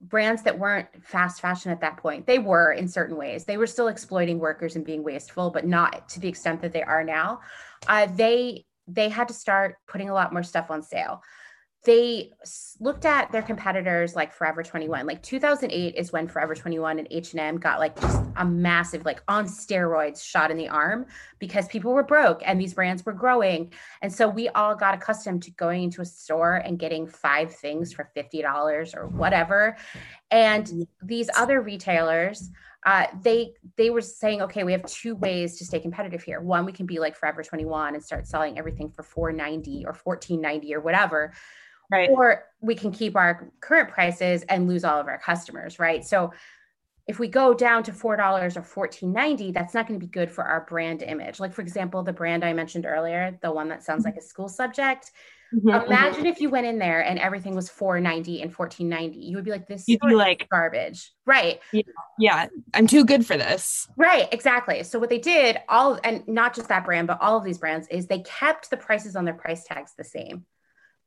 brands 0.01 0.43
that 0.43 0.59
weren't 0.59 0.87
fast 1.01 1.39
fashion 1.39 1.71
at 1.71 1.79
that 1.79 1.97
point 1.97 2.27
they 2.27 2.39
were 2.39 2.73
in 2.73 2.87
certain 2.89 3.15
ways. 3.15 3.45
They 3.45 3.57
were 3.57 3.67
still 3.67 3.87
exploiting 3.87 4.39
workers 4.39 4.75
and 4.75 4.85
being 4.85 5.03
wasteful 5.03 5.49
but 5.49 5.65
not 5.65 6.09
to 6.09 6.19
the 6.19 6.27
extent 6.27 6.61
that 6.61 6.73
they 6.73 6.83
are 6.83 7.03
now. 7.03 7.39
Uh, 7.87 8.07
they 8.07 8.64
they 8.87 9.09
had 9.09 9.27
to 9.27 9.33
start 9.33 9.77
putting 9.87 10.09
a 10.09 10.13
lot 10.13 10.33
more 10.33 10.43
stuff 10.43 10.71
on 10.71 10.81
sale 10.81 11.21
they 11.85 12.31
looked 12.79 13.05
at 13.05 13.31
their 13.31 13.43
competitors 13.43 14.15
like 14.15 14.33
Forever 14.33 14.63
21. 14.63 15.05
Like 15.05 15.21
2008 15.21 15.95
is 15.95 16.11
when 16.11 16.27
Forever 16.27 16.55
21 16.55 16.99
and 16.99 17.07
H&M 17.11 17.57
got 17.57 17.79
like 17.79 17.99
just 17.99 18.21
a 18.35 18.43
massive 18.43 19.05
like 19.05 19.21
on 19.27 19.45
steroids 19.45 20.23
shot 20.23 20.51
in 20.51 20.57
the 20.57 20.67
arm 20.67 21.05
because 21.39 21.67
people 21.67 21.93
were 21.93 22.03
broke 22.03 22.41
and 22.43 22.59
these 22.59 22.73
brands 22.73 23.05
were 23.05 23.13
growing. 23.13 23.71
And 24.01 24.11
so 24.11 24.27
we 24.27 24.49
all 24.49 24.75
got 24.75 24.95
accustomed 24.95 25.43
to 25.43 25.51
going 25.51 25.83
into 25.83 26.01
a 26.01 26.05
store 26.05 26.55
and 26.55 26.79
getting 26.79 27.07
five 27.07 27.53
things 27.53 27.93
for 27.93 28.09
$50 28.17 28.97
or 28.97 29.07
whatever. 29.07 29.77
And 30.31 30.87
these 31.03 31.29
other 31.37 31.61
retailers 31.61 32.49
uh, 32.85 33.07
they 33.21 33.53
they 33.77 33.89
were 33.89 34.01
saying, 34.01 34.43
okay, 34.43 34.63
we 34.63 34.71
have 34.71 34.85
two 34.85 35.15
ways 35.15 35.57
to 35.57 35.65
stay 35.65 35.79
competitive 35.79 36.23
here. 36.23 36.39
One, 36.39 36.65
we 36.65 36.71
can 36.71 36.85
be 36.85 36.99
like 36.99 37.15
Forever 37.15 37.43
21 37.43 37.95
and 37.95 38.03
start 38.03 38.27
selling 38.27 38.57
everything 38.59 38.91
for 38.91 39.03
490 39.03 39.85
or 39.85 39.93
1490 40.03 40.75
or 40.75 40.81
whatever 40.81 41.33
Right. 41.91 42.09
Or 42.09 42.45
we 42.61 42.75
can 42.75 42.91
keep 42.91 43.15
our 43.15 43.51
current 43.59 43.89
prices 43.89 44.43
and 44.43 44.67
lose 44.67 44.83
all 44.83 44.99
of 44.99 45.07
our 45.07 45.19
customers, 45.19 45.77
right? 45.79 46.03
So 46.03 46.31
if 47.07 47.19
we 47.19 47.27
go 47.27 47.53
down 47.53 47.83
to 47.83 47.93
four 47.93 48.15
dollars 48.15 48.57
or 48.57 48.63
fourteen 48.63 49.13
ninety, 49.13 49.51
that's 49.51 49.75
not 49.75 49.87
going 49.87 49.99
to 49.99 50.05
be 50.05 50.09
good 50.09 50.31
for 50.31 50.43
our 50.43 50.65
brand 50.67 51.03
image. 51.03 51.39
Like 51.39 51.53
for 51.53 51.61
example, 51.61 52.01
the 52.01 52.13
brand 52.13 52.43
I 52.43 52.53
mentioned 52.53 52.87
earlier, 52.87 53.37
the 53.41 53.51
one 53.51 53.69
that 53.69 53.83
sounds 53.83 54.05
like 54.05 54.15
a 54.15 54.21
school 54.21 54.49
subject. 54.49 55.11
Mm-hmm, 55.53 55.69
mm-hmm. 55.69 55.85
Imagine 55.85 56.19
mm-hmm. 56.19 56.25
if 56.25 56.41
you 56.41 56.49
went 56.49 56.65
in 56.65 56.79
there 56.79 57.01
and 57.01 57.19
everything 57.19 57.55
was 57.55 57.69
four 57.69 57.99
ninety 57.99 58.41
and 58.41 58.53
fourteen 58.53 58.89
ninety. 58.89 59.19
You 59.19 59.35
would 59.35 59.45
be 59.45 59.51
like, 59.51 59.67
"This 59.67 59.85
You'd 59.87 60.01
be 60.01 60.15
like 60.15 60.49
garbage," 60.49 61.11
right? 61.25 61.59
Yeah, 61.71 61.83
yeah, 62.17 62.47
I'm 62.73 62.87
too 62.87 63.05
good 63.05 63.25
for 63.25 63.37
this. 63.37 63.87
Right, 63.95 64.27
exactly. 64.31 64.83
So 64.83 64.99
what 64.99 65.09
they 65.09 65.19
did, 65.19 65.57
all 65.69 65.99
and 66.03 66.27
not 66.27 66.55
just 66.55 66.69
that 66.69 66.85
brand, 66.85 67.07
but 67.07 67.21
all 67.21 67.37
of 67.37 67.43
these 67.43 67.59
brands, 67.59 67.87
is 67.89 68.07
they 68.07 68.19
kept 68.21 68.69
the 68.69 68.77
prices 68.77 69.15
on 69.15 69.25
their 69.25 69.33
price 69.33 69.63
tags 69.63 69.93
the 69.97 70.03
same. 70.03 70.45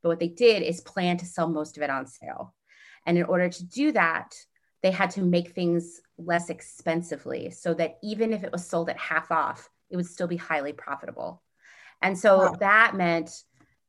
But 0.01 0.09
what 0.09 0.19
they 0.19 0.29
did 0.29 0.63
is 0.63 0.79
plan 0.79 1.17
to 1.17 1.25
sell 1.25 1.49
most 1.49 1.77
of 1.77 1.83
it 1.83 1.89
on 1.89 2.07
sale. 2.07 2.53
And 3.05 3.17
in 3.17 3.25
order 3.25 3.49
to 3.49 3.65
do 3.65 3.91
that, 3.91 4.35
they 4.81 4.91
had 4.91 5.11
to 5.11 5.21
make 5.21 5.51
things 5.51 6.01
less 6.17 6.49
expensively 6.49 7.51
so 7.51 7.73
that 7.73 7.97
even 8.01 8.33
if 8.33 8.43
it 8.43 8.51
was 8.51 8.65
sold 8.65 8.89
at 8.89 8.97
half 8.97 9.31
off, 9.31 9.69
it 9.89 9.97
would 9.97 10.05
still 10.05 10.27
be 10.27 10.37
highly 10.37 10.73
profitable. 10.73 11.41
And 12.01 12.17
so 12.17 12.37
wow. 12.37 12.55
that 12.59 12.95
meant 12.95 13.31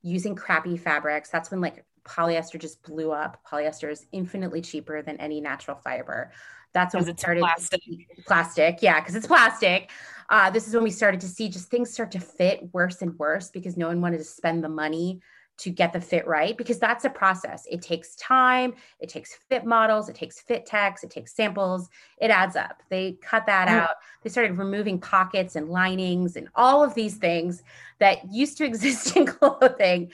using 0.03 0.35
crappy 0.35 0.77
fabrics. 0.77 1.31
That's 1.31 1.51
when 1.51 1.61
like 1.61 1.85
polyester 2.05 2.59
just 2.59 2.83
blew 2.83 3.13
up. 3.13 3.41
Polyester 3.47 3.91
is 3.91 4.07
infinitely 4.13 4.61
cheaper 4.61 5.03
than 5.03 5.17
any 5.19 5.41
natural 5.41 5.77
fiber. 5.77 6.33
That's 6.73 6.95
when 6.95 7.09
it 7.09 7.19
started 7.19 7.41
plastic. 7.41 7.83
plastic. 8.27 8.79
Yeah, 8.81 9.01
because 9.01 9.17
it's 9.17 9.27
plastic. 9.27 9.91
Uh, 10.29 10.51
this 10.51 10.69
is 10.69 10.75
when 10.75 10.85
we 10.85 10.91
started 10.91 11.21
to 11.21 11.27
see 11.27 11.49
just 11.49 11.69
things 11.69 11.93
start 11.93 12.13
to 12.13 12.21
fit 12.21 12.73
worse 12.73 13.03
and 13.03 13.19
worse 13.19 13.51
because 13.51 13.77
no 13.77 13.89
one 13.89 14.01
wanted 14.01 14.19
to 14.19 14.25
spend 14.25 14.63
the 14.63 14.69
money 14.69 15.21
to 15.61 15.71
get 15.71 15.93
the 15.93 16.01
fit 16.01 16.27
right 16.27 16.57
because 16.57 16.79
that's 16.79 17.05
a 17.05 17.11
process. 17.11 17.67
It 17.71 17.83
takes 17.83 18.17
time, 18.17 18.75
it 18.99 19.09
takes 19.09 19.35
fit 19.49 19.65
models, 19.65 20.09
it 20.09 20.15
takes 20.15 20.41
fit 20.41 20.65
techs, 20.65 21.05
it 21.05 21.11
takes 21.11 21.35
samples, 21.35 21.89
it 22.19 22.31
adds 22.31 22.57
up. 22.57 22.83
They 22.89 23.19
cut 23.23 23.47
that 23.47 23.69
mm. 23.69 23.73
out. 23.73 23.97
They 24.23 24.31
started 24.31 24.57
removing 24.57 24.99
pockets 24.99 25.57
and 25.57 25.69
linings 25.69 26.37
and 26.37 26.49
all 26.55 26.83
of 26.83 26.95
these 26.95 27.17
things 27.17 27.63
that 27.99 28.33
used 28.33 28.57
to 28.59 28.65
exist 28.71 29.17
in 29.17 29.27
clothing. 29.27 30.11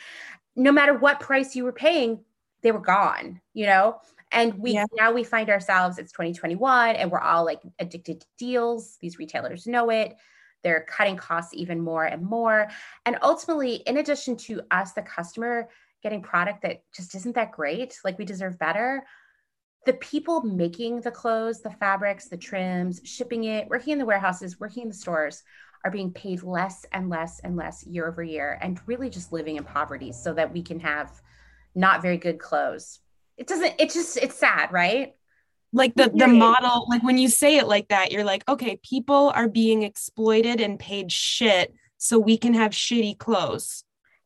No 0.57 0.73
matter 0.73 0.95
what 0.95 1.21
price 1.21 1.55
you 1.55 1.65
were 1.65 1.73
paying, 1.73 2.21
they 2.63 2.73
were 2.73 2.81
gone, 2.81 3.41
you 3.55 3.67
know? 3.67 4.01
And 4.33 4.55
we 4.59 4.73
yeah. 4.73 4.87
now 4.97 5.13
we 5.13 5.23
find 5.23 5.49
ourselves, 5.49 5.99
it's 5.99 6.11
2021, 6.11 6.97
and 6.97 7.11
we're 7.11 7.21
all 7.21 7.45
like 7.45 7.61
addicted 7.79 8.23
to 8.23 8.27
deals. 8.39 8.97
These 9.01 9.19
retailers 9.19 9.69
know 9.69 9.91
it 9.91 10.17
they're 10.63 10.87
cutting 10.89 11.17
costs 11.17 11.55
even 11.55 11.81
more 11.81 12.05
and 12.05 12.23
more. 12.23 12.69
And 13.05 13.19
ultimately, 13.23 13.77
in 13.87 13.99
addition 13.99 14.37
to 14.39 14.63
us, 14.71 14.93
the 14.93 15.03
customer, 15.03 15.69
getting 16.03 16.23
product 16.23 16.63
that 16.63 16.83
just 16.95 17.15
isn't 17.15 17.35
that 17.35 17.53
great, 17.53 17.99
like 18.05 18.19
we 18.19 18.25
deserve 18.25 18.59
better, 18.59 19.05
the 19.87 19.95
people 19.95 20.43
making 20.43 21.01
the 21.01 21.11
clothes, 21.11 21.63
the 21.63 21.71
fabrics, 21.71 22.29
the 22.29 22.37
trims, 22.37 23.01
shipping 23.05 23.45
it, 23.45 23.69
working 23.69 23.93
in 23.93 23.99
the 23.99 24.05
warehouses, 24.05 24.59
working 24.59 24.83
in 24.83 24.89
the 24.89 24.95
stores 24.95 25.43
are 25.85 25.91
being 25.91 26.13
paid 26.13 26.43
less 26.43 26.85
and 26.93 27.09
less 27.09 27.39
and 27.45 27.57
less 27.57 27.87
year 27.87 28.09
over 28.09 28.23
year 28.23 28.59
and 28.61 28.81
really 28.87 29.09
just 29.09 29.33
living 29.33 29.57
in 29.57 29.63
poverty 29.63 30.11
so 30.11 30.35
that 30.35 30.53
we 30.53 30.61
can 30.61 30.81
have 30.81 31.21
not 31.77 32.03
very 32.03 32.17
good 32.17 32.39
clothes. 32.39 32.99
It 33.37 33.47
doesn't, 33.47 33.75
it 33.79 33.93
just, 33.93 34.17
it's 34.17 34.37
sad, 34.37 34.73
right? 34.73 35.15
Like 35.77 35.95
the 35.95 36.11
the 36.15 36.27
model 36.27 36.87
like 36.89 37.03
when 37.03 37.19
you 37.19 37.29
say 37.29 37.59
it 37.59 37.69
like 37.69 37.89
that 37.89 38.11
you're 38.11 38.25
like 38.25 38.43
okay 38.49 38.81
people 38.83 39.31
are 39.35 39.47
being 39.47 39.83
exploited 39.83 40.61
and 40.61 40.79
paid 40.79 41.13
shit 41.13 41.75
so 41.99 42.19
we 42.19 42.37
can 42.37 42.53
have 42.55 42.73
shitty 42.73 43.17
clothes. 43.17 43.85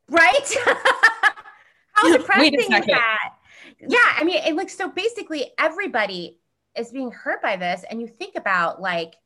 Right? 0.08 0.56
How 1.92 2.12
depressing 2.16 2.54
is 2.54 2.68
that? 2.68 3.34
Yeah 3.80 3.98
i 4.16 4.24
mean 4.24 4.42
it 4.44 4.54
looks 4.54 4.76
so 4.76 4.88
basically 4.88 5.52
everybody 5.58 6.38
is 6.76 6.92
being 6.92 7.10
hurt 7.10 7.42
by 7.42 7.56
this 7.56 7.84
and 7.90 8.00
you 8.00 8.06
think 8.06 8.36
about 8.36 8.80
like 8.80 9.16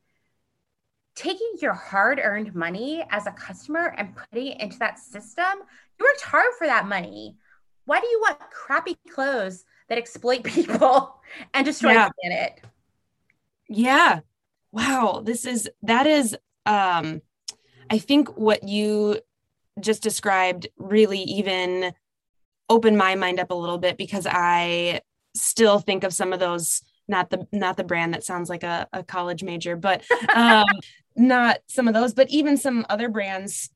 taking 1.15 1.53
your 1.61 1.75
hard-earned 1.75 2.55
money 2.55 3.05
as 3.11 3.27
a 3.27 3.33
customer 3.33 3.95
and 3.97 4.17
putting 4.17 4.49
it 4.49 4.61
into 4.61 4.79
that 4.79 4.99
system 4.99 5.61
you 5.99 6.07
worked 6.07 6.23
hard 6.23 6.53
for 6.59 6.67
that 6.67 6.87
money. 6.87 7.37
Why 7.85 8.01
do 8.01 8.07
you 8.07 8.21
want 8.21 8.39
crappy 8.51 8.97
clothes 9.13 9.65
that 9.89 9.99
exploit 9.99 10.43
people 10.45 11.21
and 11.53 11.65
destroy 11.65 11.93
yeah. 11.93 12.09
the 12.09 12.15
planet? 12.23 12.61
Yeah. 13.69 14.21
Wow. 14.73 15.23
This 15.25 15.45
is 15.45 15.71
that 15.83 16.07
is 16.07 16.37
um 16.67 17.23
I 17.91 17.99
think 17.99 18.37
what 18.37 18.67
you 18.67 19.21
just 19.81 20.03
described 20.03 20.69
really 20.79 21.21
even 21.21 21.93
opened 22.69 22.97
my 22.97 23.15
mind 23.15 23.41
up 23.41 23.51
a 23.51 23.55
little 23.55 23.79
bit 23.79 23.99
because 23.99 24.27
I 24.29 25.01
still 25.35 25.79
think 25.79 26.05
of 26.05 26.13
some 26.15 26.33
of 26.33 26.41
those 26.41 26.83
not 27.09 27.31
the 27.31 27.47
not 27.53 27.77
the 27.77 27.85
brand 27.85 28.15
that 28.15 28.25
sounds 28.25 28.49
like 28.49 28.63
a, 28.63 28.89
a 28.93 29.03
college 29.03 29.43
major 29.43 29.77
but 29.77 30.03
um 30.35 30.67
not 31.17 31.59
some 31.67 31.89
of 31.89 31.95
those 31.95 32.15
but 32.15 32.31
even 32.31 32.57
some 32.57 32.87
other 32.89 33.09
brands 33.09 33.71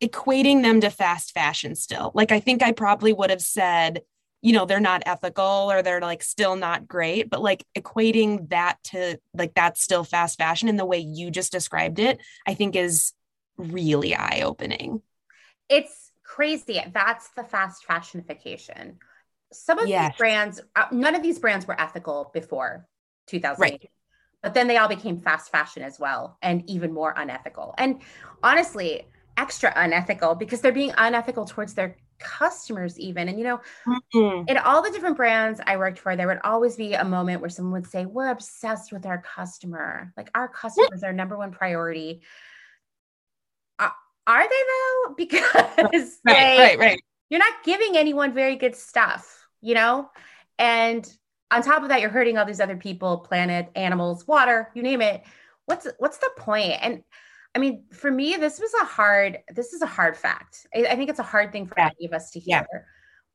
equating 0.00 0.62
them 0.62 0.80
to 0.80 0.88
fast 0.88 1.32
fashion 1.32 1.74
still 1.74 2.10
like 2.14 2.32
i 2.32 2.40
think 2.40 2.62
i 2.62 2.72
probably 2.72 3.12
would 3.12 3.30
have 3.30 3.42
said 3.42 4.00
you 4.42 4.52
know 4.52 4.64
they're 4.64 4.80
not 4.80 5.02
ethical 5.06 5.70
or 5.70 5.82
they're 5.82 6.00
like 6.00 6.22
still 6.22 6.56
not 6.56 6.86
great 6.88 7.28
but 7.30 7.42
like 7.42 7.64
equating 7.76 8.48
that 8.50 8.78
to 8.82 9.18
like 9.34 9.54
that's 9.54 9.82
still 9.82 10.04
fast 10.04 10.38
fashion 10.38 10.68
in 10.68 10.76
the 10.76 10.84
way 10.84 10.98
you 10.98 11.30
just 11.30 11.52
described 11.52 11.98
it 11.98 12.18
i 12.46 12.54
think 12.54 12.76
is 12.76 13.12
really 13.56 14.14
eye 14.14 14.42
opening 14.44 15.02
it's 15.68 16.12
crazy 16.24 16.80
that's 16.92 17.28
the 17.30 17.44
fast 17.44 17.86
fashionification 17.86 18.94
some 19.52 19.78
of 19.78 19.88
yes. 19.88 20.12
these 20.12 20.18
brands 20.18 20.60
uh, 20.76 20.86
none 20.92 21.14
of 21.14 21.22
these 21.22 21.38
brands 21.38 21.66
were 21.66 21.78
ethical 21.80 22.30
before 22.32 22.86
2008 23.26 23.70
right. 23.70 23.90
but 24.42 24.54
then 24.54 24.68
they 24.68 24.76
all 24.76 24.88
became 24.88 25.18
fast 25.18 25.50
fashion 25.50 25.82
as 25.82 25.98
well 25.98 26.38
and 26.40 26.68
even 26.70 26.92
more 26.92 27.12
unethical 27.16 27.74
and 27.78 28.00
honestly 28.42 29.06
extra 29.36 29.72
unethical 29.76 30.34
because 30.34 30.60
they're 30.60 30.72
being 30.72 30.92
unethical 30.96 31.44
towards 31.44 31.74
their 31.74 31.96
customers 32.20 32.98
even 32.98 33.28
and 33.28 33.38
you 33.38 33.44
know 33.44 33.60
mm-hmm. 33.86 34.44
in 34.46 34.58
all 34.58 34.82
the 34.82 34.90
different 34.90 35.16
brands 35.16 35.60
i 35.66 35.76
worked 35.76 35.98
for 35.98 36.16
there 36.16 36.26
would 36.26 36.38
always 36.44 36.76
be 36.76 36.92
a 36.92 37.04
moment 37.04 37.40
where 37.40 37.50
someone 37.50 37.72
would 37.72 37.90
say 37.90 38.06
we're 38.06 38.30
obsessed 38.30 38.92
with 38.92 39.06
our 39.06 39.18
customer. 39.18 40.12
Like 40.16 40.30
our 40.34 40.48
customers 40.48 41.02
are 41.02 41.12
number 41.12 41.36
one 41.36 41.50
priority. 41.52 42.22
Uh, 43.78 43.90
are 44.26 44.48
they 44.48 44.48
though? 44.48 45.14
Because 45.16 46.18
right, 46.24 46.56
they, 46.56 46.56
right 46.58 46.78
right. 46.78 47.00
you're 47.30 47.40
not 47.40 47.64
giving 47.64 47.96
anyone 47.96 48.32
very 48.32 48.56
good 48.56 48.76
stuff 48.76 49.36
you 49.60 49.74
know? 49.74 50.10
And 50.58 51.06
on 51.50 51.62
top 51.62 51.82
of 51.82 51.88
that 51.88 52.00
you're 52.00 52.10
hurting 52.10 52.38
all 52.38 52.44
these 52.44 52.60
other 52.60 52.76
people 52.76 53.18
planet 53.18 53.68
animals 53.74 54.26
water 54.26 54.70
you 54.74 54.82
name 54.82 55.02
it. 55.02 55.22
What's 55.66 55.86
what's 55.98 56.18
the 56.18 56.30
point? 56.36 56.78
And 56.80 57.02
I 57.54 57.58
mean, 57.58 57.84
for 57.92 58.10
me, 58.10 58.36
this 58.36 58.60
was 58.60 58.72
a 58.80 58.84
hard, 58.84 59.38
this 59.54 59.72
is 59.72 59.82
a 59.82 59.86
hard 59.86 60.16
fact. 60.16 60.66
I, 60.74 60.86
I 60.86 60.96
think 60.96 61.10
it's 61.10 61.18
a 61.18 61.24
hard 61.24 61.52
thing 61.52 61.66
for 61.66 61.74
yeah. 61.76 61.90
any 61.98 62.06
of 62.06 62.12
us 62.12 62.30
to 62.32 62.40
hear 62.40 62.66
yeah. 62.72 62.80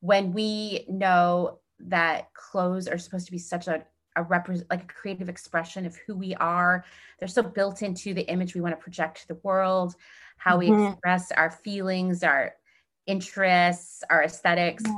when 0.00 0.32
we 0.32 0.86
know 0.88 1.58
that 1.80 2.32
clothes 2.32 2.88
are 2.88 2.98
supposed 2.98 3.26
to 3.26 3.32
be 3.32 3.38
such 3.38 3.68
a, 3.68 3.84
a 4.16 4.22
represent 4.22 4.70
like 4.70 4.84
a 4.84 4.86
creative 4.86 5.28
expression 5.28 5.84
of 5.84 5.96
who 6.06 6.16
we 6.16 6.34
are. 6.36 6.84
They're 7.18 7.28
so 7.28 7.42
built 7.42 7.82
into 7.82 8.14
the 8.14 8.22
image 8.22 8.54
we 8.54 8.62
want 8.62 8.72
to 8.74 8.82
project 8.82 9.20
to 9.20 9.28
the 9.28 9.40
world, 9.42 9.94
how 10.38 10.58
mm-hmm. 10.58 10.74
we 10.74 10.88
express 10.88 11.30
our 11.32 11.50
feelings, 11.50 12.22
our 12.22 12.54
interests, 13.06 14.02
our 14.08 14.22
esthetics 14.22 14.82
mm-hmm. 14.82 14.96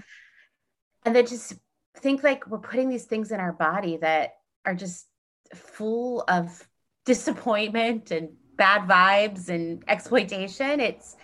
And 1.04 1.16
then 1.16 1.26
just 1.26 1.54
think 1.96 2.22
like 2.22 2.46
we're 2.46 2.58
putting 2.58 2.90
these 2.90 3.04
things 3.04 3.30
in 3.32 3.40
our 3.40 3.52
body 3.52 3.96
that 3.98 4.34
are 4.64 4.74
just 4.74 5.06
full 5.54 6.22
of 6.28 6.68
disappointment 7.06 8.10
and 8.10 8.30
bad 8.58 8.82
vibes 8.88 9.48
and 9.48 9.82
exploitation 9.88 10.80
it's 10.80 11.16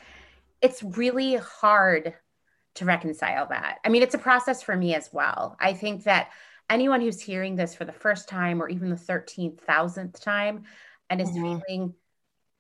it's 0.63 0.83
really 0.83 1.37
hard 1.37 2.15
to 2.75 2.85
reconcile 2.87 3.47
that. 3.49 3.79
I 3.85 3.91
mean 3.91 4.03
it's 4.03 4.15
a 4.15 4.19
process 4.19 4.63
for 4.63 4.75
me 4.75 4.95
as 4.95 5.11
well. 5.13 5.57
I 5.61 5.75
think 5.75 6.05
that 6.05 6.31
anyone 6.71 7.03
who's 7.03 7.21
hearing 7.21 7.55
this 7.57 7.75
for 7.75 7.85
the 7.85 7.93
first 7.93 8.29
time 8.29 8.63
or 8.63 8.69
even 8.69 8.89
the 8.89 8.97
13,000th 8.97 10.21
time 10.21 10.65
and 11.11 11.21
is 11.21 11.29
mm-hmm. 11.29 11.59
feeling 11.67 11.95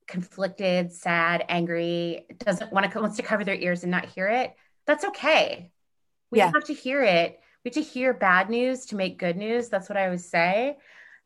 conflicted 0.07 0.93
sad 0.93 1.47
angry 1.49 2.27
doesn't 2.39 2.71
want 2.71 2.93
to 2.93 3.01
wants 3.01 3.17
to 3.17 3.23
cover 3.23 3.43
their 3.43 3.55
ears 3.55 3.85
and 3.85 3.91
not 3.91 4.05
hear 4.05 4.29
it 4.29 4.55
that's 4.87 5.05
okay. 5.05 5.71
We 6.31 6.39
yeah. 6.39 6.51
have 6.53 6.65
to 6.65 6.75
hear 6.75 7.03
it. 7.03 7.41
We 7.65 7.71
have 7.71 7.75
to 7.75 7.83
hear 7.83 8.13
bad 8.13 8.51
news 8.51 8.87
to 8.87 8.97
make 8.97 9.19
good 9.19 9.37
news. 9.37 9.69
That's 9.69 9.89
what 9.89 9.97
i 9.97 10.05
always 10.05 10.29
say 10.29 10.77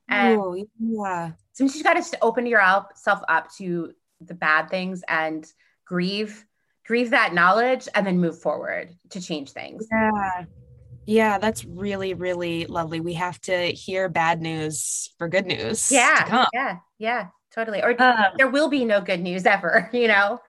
and 0.08 0.38
Ooh, 0.38 0.66
yeah. 0.78 1.32
sometimes 1.52 1.76
you 1.76 1.84
got 1.84 2.02
to 2.02 2.18
open 2.22 2.46
yourself 2.46 3.20
up 3.28 3.48
to 3.56 3.92
the 4.20 4.34
bad 4.34 4.68
things 4.68 5.02
and 5.08 5.50
grieve 5.84 6.44
grieve 6.86 7.10
that 7.10 7.34
knowledge 7.34 7.86
and 7.94 8.06
then 8.06 8.18
move 8.18 8.40
forward 8.40 8.94
to 9.10 9.20
change 9.20 9.50
things. 9.50 9.86
Yeah. 9.92 10.44
Yeah 11.06 11.38
that's 11.38 11.64
really 11.64 12.14
really 12.14 12.66
lovely. 12.66 13.00
We 13.00 13.14
have 13.14 13.40
to 13.42 13.66
hear 13.72 14.08
bad 14.08 14.40
news 14.40 15.10
for 15.18 15.28
good 15.28 15.46
news 15.46 15.90
yeah 15.92 16.46
yeah 16.52 16.76
yeah 16.98 17.26
totally. 17.54 17.82
Or 17.82 18.00
um, 18.02 18.16
there 18.36 18.48
will 18.48 18.68
be 18.68 18.84
no 18.84 19.00
good 19.00 19.20
news 19.20 19.46
ever 19.46 19.90
you 19.94 20.08
know? 20.08 20.40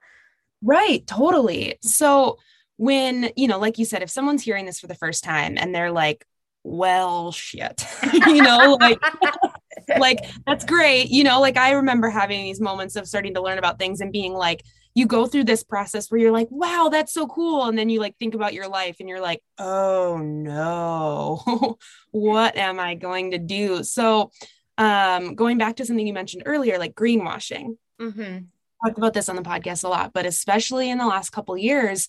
Right 0.62 1.06
totally. 1.06 1.76
So 1.82 2.38
when 2.80 3.30
you 3.36 3.46
know 3.46 3.58
like 3.58 3.78
you 3.78 3.84
said 3.84 4.02
if 4.02 4.08
someone's 4.08 4.42
hearing 4.42 4.64
this 4.64 4.80
for 4.80 4.86
the 4.86 4.94
first 4.94 5.22
time 5.22 5.58
and 5.58 5.74
they're 5.74 5.92
like 5.92 6.24
well 6.64 7.30
shit 7.30 7.84
you 8.26 8.40
know 8.40 8.78
like 8.80 8.98
like 9.98 10.18
that's 10.46 10.64
great. 10.64 11.10
You 11.10 11.24
know 11.24 11.40
like 11.40 11.56
i 11.56 11.72
remember 11.72 12.08
having 12.08 12.42
these 12.42 12.60
moments 12.60 12.96
of 12.96 13.06
starting 13.06 13.34
to 13.34 13.42
learn 13.42 13.58
about 13.58 13.78
things 13.78 14.00
and 14.00 14.12
being 14.12 14.34
like 14.34 14.62
you 14.94 15.06
go 15.06 15.26
through 15.26 15.44
this 15.44 15.62
process 15.62 16.10
where 16.10 16.20
you're 16.20 16.32
like 16.32 16.48
wow 16.50 16.88
that's 16.90 17.12
so 17.12 17.26
cool. 17.26 17.64
And 17.66 17.78
then 17.78 17.88
you 17.88 18.00
like 18.00 18.16
think 18.18 18.34
about 18.34 18.54
your 18.54 18.68
life 18.68 18.96
and 19.00 19.08
you're 19.08 19.20
like 19.20 19.42
oh 19.58 20.18
no. 20.18 21.78
What 22.10 22.56
am 22.56 22.80
i 22.80 22.94
going 22.94 23.32
to 23.32 23.38
do? 23.38 23.82
So 23.82 24.30
um 24.78 25.34
going 25.34 25.58
back 25.58 25.76
to 25.76 25.86
something 25.86 26.06
you 26.06 26.14
mentioned 26.14 26.44
earlier 26.46 26.78
like 26.78 26.94
greenwashing. 26.94 27.76
Mm-hmm. 28.00 28.44
talked 28.82 28.96
about 28.96 29.12
this 29.12 29.28
on 29.28 29.36
the 29.36 29.42
podcast 29.42 29.84
a 29.84 29.88
lot 29.88 30.14
but 30.14 30.24
especially 30.24 30.88
in 30.88 30.96
the 30.96 31.06
last 31.06 31.32
couple 31.32 31.54
years 31.54 32.08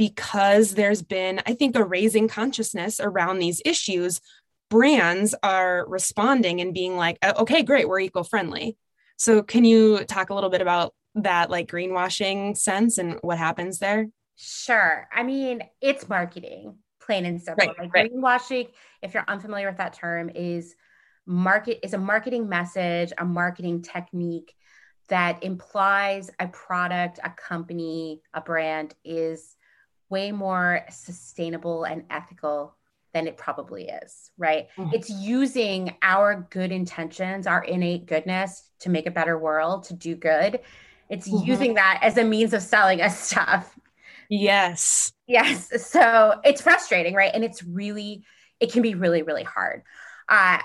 because 0.00 0.76
there's 0.76 1.02
been, 1.02 1.42
I 1.44 1.52
think, 1.52 1.76
a 1.76 1.84
raising 1.84 2.26
consciousness 2.26 3.00
around 3.00 3.38
these 3.38 3.60
issues, 3.66 4.22
brands 4.70 5.34
are 5.42 5.84
responding 5.88 6.60
and 6.60 6.72
being 6.72 6.96
like, 6.96 7.18
oh, 7.22 7.42
okay, 7.42 7.62
great, 7.62 7.88
we're 7.88 8.00
eco 8.00 8.22
friendly. 8.22 8.76
So, 9.16 9.42
can 9.42 9.64
you 9.64 10.04
talk 10.04 10.30
a 10.30 10.34
little 10.34 10.48
bit 10.48 10.62
about 10.62 10.94
that, 11.16 11.50
like 11.50 11.70
greenwashing 11.70 12.56
sense 12.56 12.96
and 12.96 13.18
what 13.20 13.36
happens 13.36 13.78
there? 13.78 14.06
Sure. 14.36 15.06
I 15.12 15.22
mean, 15.22 15.62
it's 15.82 16.08
marketing, 16.08 16.78
plain 17.02 17.26
and 17.26 17.42
simple. 17.42 17.66
Right, 17.66 17.78
like 17.78 17.94
right. 17.94 18.10
greenwashing, 18.10 18.68
if 19.02 19.12
you're 19.12 19.24
unfamiliar 19.28 19.68
with 19.68 19.76
that 19.76 19.92
term, 19.92 20.30
is 20.30 20.74
market 21.26 21.84
is 21.84 21.92
a 21.92 21.98
marketing 21.98 22.48
message, 22.48 23.12
a 23.18 23.24
marketing 23.24 23.82
technique 23.82 24.54
that 25.08 25.42
implies 25.42 26.30
a 26.38 26.46
product, 26.46 27.18
a 27.22 27.30
company, 27.30 28.22
a 28.32 28.40
brand 28.40 28.94
is 29.04 29.56
way 30.08 30.32
more 30.32 30.84
sustainable 30.88 31.84
and 31.84 32.04
ethical 32.10 32.76
than 33.12 33.26
it 33.26 33.36
probably 33.36 33.88
is, 33.88 34.30
right? 34.38 34.68
Mm-hmm. 34.76 34.94
It's 34.94 35.10
using 35.10 35.96
our 36.02 36.46
good 36.50 36.72
intentions, 36.72 37.46
our 37.46 37.64
innate 37.64 38.06
goodness 38.06 38.70
to 38.80 38.90
make 38.90 39.06
a 39.06 39.10
better 39.10 39.38
world, 39.38 39.84
to 39.84 39.94
do 39.94 40.14
good. 40.14 40.60
It's 41.08 41.28
mm-hmm. 41.28 41.46
using 41.46 41.74
that 41.74 42.00
as 42.02 42.16
a 42.16 42.24
means 42.24 42.52
of 42.54 42.62
selling 42.62 43.00
us 43.02 43.18
stuff. 43.30 43.78
Yes. 44.28 45.12
Yes. 45.26 45.86
So 45.86 46.40
it's 46.44 46.60
frustrating, 46.60 47.14
right? 47.14 47.32
And 47.34 47.44
it's 47.44 47.64
really, 47.64 48.24
it 48.60 48.72
can 48.72 48.82
be 48.82 48.94
really, 48.94 49.22
really 49.22 49.42
hard. 49.42 49.82
Uh, 50.28 50.58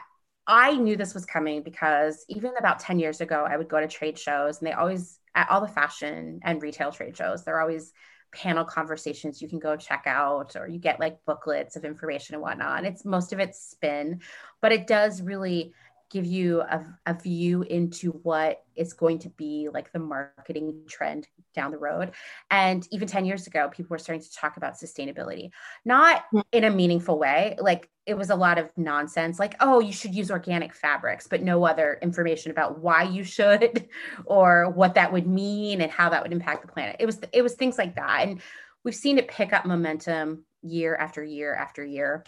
I 0.47 0.75
knew 0.75 0.95
this 0.95 1.15
was 1.15 1.25
coming 1.25 1.63
because 1.63 2.23
even 2.29 2.51
about 2.57 2.79
10 2.79 2.99
years 2.99 3.21
ago, 3.21 3.47
I 3.49 3.57
would 3.57 3.67
go 3.67 3.79
to 3.79 3.87
trade 3.87 4.19
shows 4.19 4.59
and 4.59 4.67
they 4.67 4.73
always, 4.73 5.19
at 5.33 5.49
all 5.49 5.61
the 5.61 5.67
fashion 5.67 6.39
and 6.43 6.61
retail 6.61 6.91
trade 6.91 7.17
shows, 7.17 7.43
they're 7.43 7.59
always 7.59 7.91
panel 8.35 8.65
conversations 8.65 9.41
you 9.41 9.47
can 9.47 9.59
go 9.59 9.75
check 9.75 10.03
out 10.05 10.55
or 10.55 10.67
you 10.67 10.77
get 10.77 10.99
like 10.99 11.23
booklets 11.25 11.75
of 11.75 11.85
information 11.85 12.35
and 12.35 12.41
whatnot. 12.41 12.85
It's 12.85 13.05
most 13.05 13.33
of 13.33 13.39
it's 13.39 13.59
spin 13.59 14.21
but 14.61 14.71
it 14.71 14.87
does 14.87 15.21
really 15.21 15.73
give 16.15 16.25
you 16.25 16.61
a, 16.61 16.81
a 17.07 17.13
view 17.13 17.63
into 17.63 18.11
what 18.23 18.63
is 18.73 18.93
going 18.93 19.19
to 19.19 19.29
be 19.31 19.67
like 19.73 19.91
the 19.91 19.99
marketing 19.99 20.81
trend 20.87 21.27
down 21.53 21.71
the 21.71 21.77
road. 21.77 22.13
And 22.49 22.87
even 22.89 23.05
10 23.05 23.25
years 23.25 23.47
ago, 23.47 23.69
people 23.69 23.89
were 23.89 23.97
starting 23.97 24.23
to 24.23 24.33
talk 24.33 24.55
about 24.55 24.75
sustainability, 24.75 25.49
not 25.83 26.23
in 26.53 26.63
a 26.63 26.69
meaningful 26.69 27.19
way. 27.19 27.57
Like 27.59 27.89
it 28.05 28.13
was 28.13 28.29
a 28.29 28.35
lot 28.35 28.57
of 28.57 28.69
nonsense, 28.77 29.39
like, 29.39 29.55
oh, 29.59 29.81
you 29.81 29.91
should 29.91 30.15
use 30.15 30.31
organic 30.31 30.73
fabrics, 30.73 31.27
but 31.27 31.43
no 31.43 31.65
other 31.65 31.99
information 32.01 32.49
about 32.49 32.79
why 32.79 33.03
you 33.03 33.25
should 33.25 33.89
or 34.25 34.69
what 34.69 34.95
that 34.95 35.11
would 35.11 35.27
mean 35.27 35.81
and 35.81 35.91
how 35.91 36.07
that 36.07 36.23
would 36.23 36.31
impact 36.31 36.61
the 36.61 36.71
planet. 36.71 36.95
It 36.97 37.05
was 37.05 37.19
it 37.33 37.41
was 37.41 37.55
things 37.55 37.77
like 37.77 37.95
that. 37.95 38.25
And 38.25 38.41
we've 38.85 38.95
seen 38.95 39.17
it 39.17 39.27
pick 39.27 39.51
up 39.51 39.65
momentum 39.65 40.45
year 40.61 40.95
after 40.95 41.21
year 41.21 41.53
after 41.53 41.83
year. 41.83 42.23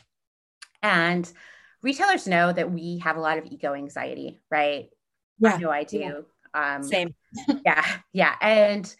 And 0.83 1.31
retailers 1.87 2.27
know 2.27 2.51
that 2.51 2.69
we 2.69 2.97
have 2.97 3.15
a 3.15 3.21
lot 3.21 3.37
of 3.37 3.45
eco 3.45 3.73
anxiety, 3.73 4.41
right? 4.51 4.89
Yeah. 5.39 5.53
I 5.53 5.57
know 5.57 5.71
I 5.71 5.85
do. 5.85 5.97
Yeah. 5.97 6.75
Um, 6.75 6.83
Same. 6.83 7.15
yeah. 7.65 7.85
Yeah. 8.11 8.35
And 8.41 8.93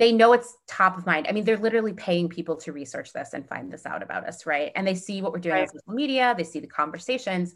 they 0.00 0.10
know 0.10 0.32
it's 0.32 0.52
top 0.66 0.98
of 0.98 1.06
mind. 1.06 1.26
I 1.28 1.32
mean, 1.32 1.44
they're 1.44 1.56
literally 1.56 1.92
paying 1.92 2.28
people 2.28 2.56
to 2.56 2.72
research 2.72 3.12
this 3.12 3.34
and 3.34 3.48
find 3.48 3.72
this 3.72 3.86
out 3.86 4.02
about 4.02 4.26
us, 4.26 4.46
right? 4.46 4.72
And 4.74 4.84
they 4.84 4.96
see 4.96 5.22
what 5.22 5.32
we're 5.32 5.38
doing 5.38 5.54
right. 5.54 5.68
on 5.68 5.68
social 5.68 5.94
media, 5.94 6.34
they 6.36 6.42
see 6.42 6.58
the 6.58 6.66
conversations. 6.66 7.54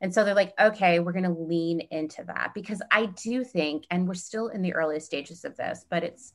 And 0.00 0.14
so 0.14 0.22
they're 0.24 0.32
like, 0.34 0.54
okay, 0.60 1.00
we're 1.00 1.12
going 1.12 1.24
to 1.24 1.30
lean 1.30 1.80
into 1.90 2.22
that 2.24 2.52
because 2.54 2.80
I 2.92 3.06
do 3.06 3.42
think, 3.42 3.84
and 3.90 4.06
we're 4.06 4.14
still 4.14 4.46
in 4.48 4.62
the 4.62 4.74
early 4.74 5.00
stages 5.00 5.44
of 5.44 5.56
this, 5.56 5.84
but 5.90 6.04
it's 6.04 6.32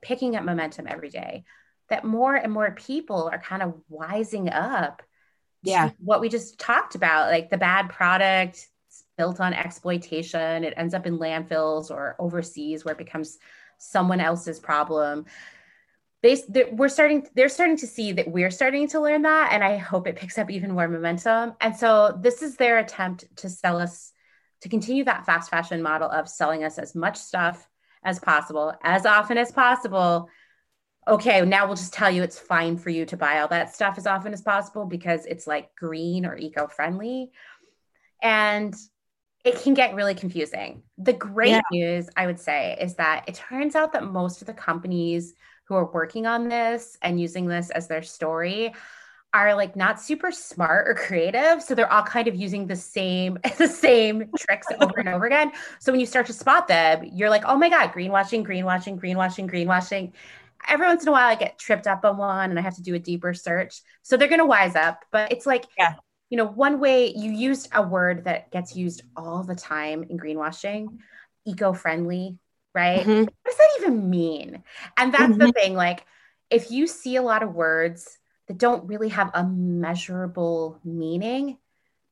picking 0.00 0.34
up 0.34 0.44
momentum 0.44 0.86
every 0.88 1.10
day 1.10 1.44
that 1.90 2.04
more 2.04 2.34
and 2.34 2.50
more 2.50 2.70
people 2.70 3.28
are 3.30 3.38
kind 3.38 3.62
of 3.62 3.74
wising 3.92 4.48
up 4.50 5.02
yeah. 5.64 5.90
What 5.98 6.20
we 6.20 6.28
just 6.28 6.58
talked 6.58 6.94
about 6.94 7.30
like 7.30 7.50
the 7.50 7.58
bad 7.58 7.88
product 7.88 8.68
built 9.16 9.40
on 9.40 9.54
exploitation. 9.54 10.64
It 10.64 10.74
ends 10.76 10.94
up 10.94 11.06
in 11.06 11.18
landfills 11.18 11.90
or 11.90 12.16
overseas 12.18 12.84
where 12.84 12.92
it 12.92 12.98
becomes 12.98 13.38
someone 13.78 14.20
else's 14.20 14.58
problem. 14.58 15.26
They, 16.22 16.38
we're 16.72 16.88
starting 16.88 17.26
they're 17.34 17.50
starting 17.50 17.76
to 17.78 17.86
see 17.86 18.12
that 18.12 18.28
we're 18.28 18.50
starting 18.50 18.88
to 18.88 19.00
learn 19.00 19.20
that 19.22 19.50
and 19.52 19.62
i 19.62 19.76
hope 19.76 20.06
it 20.06 20.16
picks 20.16 20.38
up 20.38 20.50
even 20.50 20.72
more 20.72 20.88
momentum. 20.88 21.54
And 21.60 21.76
so 21.76 22.18
this 22.18 22.40
is 22.40 22.56
their 22.56 22.78
attempt 22.78 23.24
to 23.36 23.50
sell 23.50 23.78
us 23.78 24.12
to 24.62 24.70
continue 24.70 25.04
that 25.04 25.26
fast 25.26 25.50
fashion 25.50 25.82
model 25.82 26.08
of 26.10 26.28
selling 26.28 26.64
us 26.64 26.78
as 26.78 26.94
much 26.94 27.18
stuff 27.18 27.68
as 28.02 28.18
possible 28.18 28.72
as 28.82 29.04
often 29.04 29.36
as 29.36 29.52
possible 29.52 30.30
okay 31.06 31.42
now 31.42 31.66
we'll 31.66 31.76
just 31.76 31.92
tell 31.92 32.10
you 32.10 32.22
it's 32.22 32.38
fine 32.38 32.76
for 32.76 32.90
you 32.90 33.04
to 33.04 33.16
buy 33.16 33.40
all 33.40 33.48
that 33.48 33.74
stuff 33.74 33.98
as 33.98 34.06
often 34.06 34.32
as 34.32 34.42
possible 34.42 34.86
because 34.86 35.26
it's 35.26 35.46
like 35.46 35.74
green 35.76 36.24
or 36.24 36.36
eco-friendly 36.36 37.30
and 38.22 38.74
it 39.44 39.60
can 39.60 39.74
get 39.74 39.94
really 39.94 40.14
confusing. 40.14 40.82
The 40.96 41.12
great 41.12 41.50
yeah. 41.50 41.60
news, 41.70 42.08
I 42.16 42.26
would 42.26 42.40
say, 42.40 42.78
is 42.80 42.94
that 42.94 43.24
it 43.28 43.34
turns 43.34 43.76
out 43.76 43.92
that 43.92 44.04
most 44.04 44.40
of 44.40 44.46
the 44.46 44.54
companies 44.54 45.34
who 45.66 45.74
are 45.74 45.92
working 45.92 46.26
on 46.26 46.48
this 46.48 46.96
and 47.02 47.20
using 47.20 47.46
this 47.46 47.70
as 47.70 47.86
their 47.86 48.02
story 48.02 48.74
are 49.34 49.54
like 49.54 49.76
not 49.76 50.00
super 50.00 50.30
smart 50.30 50.88
or 50.88 50.94
creative 50.94 51.60
so 51.60 51.74
they're 51.74 51.92
all 51.92 52.04
kind 52.04 52.28
of 52.28 52.36
using 52.36 52.68
the 52.68 52.76
same 52.76 53.36
the 53.58 53.66
same 53.66 54.30
tricks 54.38 54.68
over 54.80 55.00
and 55.00 55.08
over 55.08 55.26
again 55.26 55.50
so 55.80 55.90
when 55.90 56.00
you 56.00 56.06
start 56.06 56.24
to 56.24 56.32
spot 56.32 56.68
them 56.68 57.04
you're 57.12 57.30
like 57.30 57.42
oh 57.44 57.56
my 57.56 57.68
god 57.68 57.90
greenwashing 57.90 58.46
greenwashing 58.46 58.96
greenwashing 58.96 59.50
greenwashing 59.50 60.12
every 60.68 60.86
once 60.86 61.02
in 61.02 61.08
a 61.08 61.12
while 61.12 61.28
i 61.28 61.34
get 61.34 61.58
tripped 61.58 61.86
up 61.86 62.04
on 62.04 62.16
one 62.16 62.50
and 62.50 62.58
i 62.58 62.62
have 62.62 62.76
to 62.76 62.82
do 62.82 62.94
a 62.94 62.98
deeper 62.98 63.34
search 63.34 63.82
so 64.02 64.16
they're 64.16 64.28
going 64.28 64.38
to 64.38 64.46
wise 64.46 64.76
up 64.76 65.04
but 65.10 65.30
it's 65.32 65.46
like 65.46 65.66
yeah 65.78 65.94
you 66.34 66.38
know, 66.38 66.46
one 66.46 66.80
way 66.80 67.12
you 67.14 67.30
used 67.30 67.68
a 67.72 67.80
word 67.80 68.24
that 68.24 68.50
gets 68.50 68.74
used 68.74 69.02
all 69.16 69.44
the 69.44 69.54
time 69.54 70.02
in 70.02 70.18
greenwashing, 70.18 70.98
eco-friendly, 71.46 72.38
right? 72.74 73.00
Mm-hmm. 73.00 73.20
What 73.20 73.34
does 73.46 73.56
that 73.56 73.68
even 73.78 74.10
mean? 74.10 74.64
And 74.96 75.14
that's 75.14 75.24
mm-hmm. 75.24 75.38
the 75.38 75.52
thing. 75.52 75.74
Like, 75.74 76.04
if 76.50 76.72
you 76.72 76.88
see 76.88 77.14
a 77.14 77.22
lot 77.22 77.44
of 77.44 77.54
words 77.54 78.18
that 78.48 78.58
don't 78.58 78.88
really 78.88 79.10
have 79.10 79.30
a 79.32 79.44
measurable 79.44 80.80
meaning, 80.82 81.58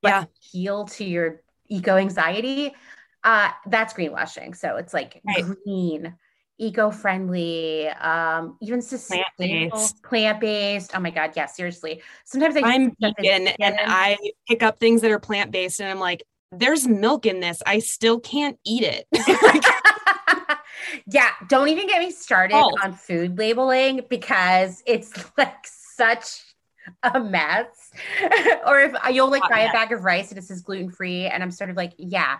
but 0.02 0.08
yeah. 0.08 0.24
appeal 0.24 0.84
to 0.84 1.04
your 1.04 1.42
eco 1.68 1.96
anxiety, 1.96 2.74
uh, 3.24 3.50
that's 3.66 3.94
greenwashing. 3.94 4.54
So 4.56 4.76
it's 4.76 4.94
like 4.94 5.20
right. 5.26 5.44
green, 5.64 6.14
eco-friendly, 6.62 7.88
um, 7.88 8.56
even 8.62 8.80
sustainable, 8.80 9.26
plant-based. 9.36 10.02
plant-based. 10.02 10.90
Oh 10.94 11.00
my 11.00 11.10
god, 11.10 11.32
yeah, 11.34 11.46
seriously. 11.46 12.02
Sometimes 12.24 12.56
I 12.56 12.60
I'm 12.60 12.94
vegan 13.00 13.48
and 13.48 13.76
I 13.80 14.16
pick 14.48 14.62
up 14.62 14.78
things 14.78 15.00
that 15.02 15.10
are 15.10 15.18
plant-based, 15.18 15.80
and 15.80 15.90
I'm 15.90 15.98
like, 15.98 16.22
there's 16.52 16.86
milk 16.86 17.26
in 17.26 17.40
this. 17.40 17.62
I 17.66 17.80
still 17.80 18.20
can't 18.20 18.58
eat 18.64 18.84
it. 18.84 19.06
yeah, 21.06 21.30
don't 21.48 21.68
even 21.68 21.88
get 21.88 22.00
me 22.00 22.10
started 22.10 22.54
oh. 22.54 22.76
on 22.82 22.92
food 22.92 23.38
labeling 23.38 24.02
because 24.08 24.82
it's 24.86 25.12
like 25.36 25.66
such 25.66 26.42
a 27.02 27.18
mess. 27.18 27.90
or 28.66 28.80
if 28.80 28.94
you'll 29.10 29.30
like 29.30 29.48
buy 29.50 29.60
a 29.60 29.72
bag 29.72 29.92
of 29.92 30.04
rice 30.04 30.30
and 30.30 30.38
it 30.38 30.44
says 30.44 30.60
gluten 30.60 30.90
free, 30.90 31.26
and 31.26 31.42
I'm 31.42 31.50
sort 31.50 31.70
of 31.70 31.76
like, 31.76 31.92
yeah, 31.96 32.38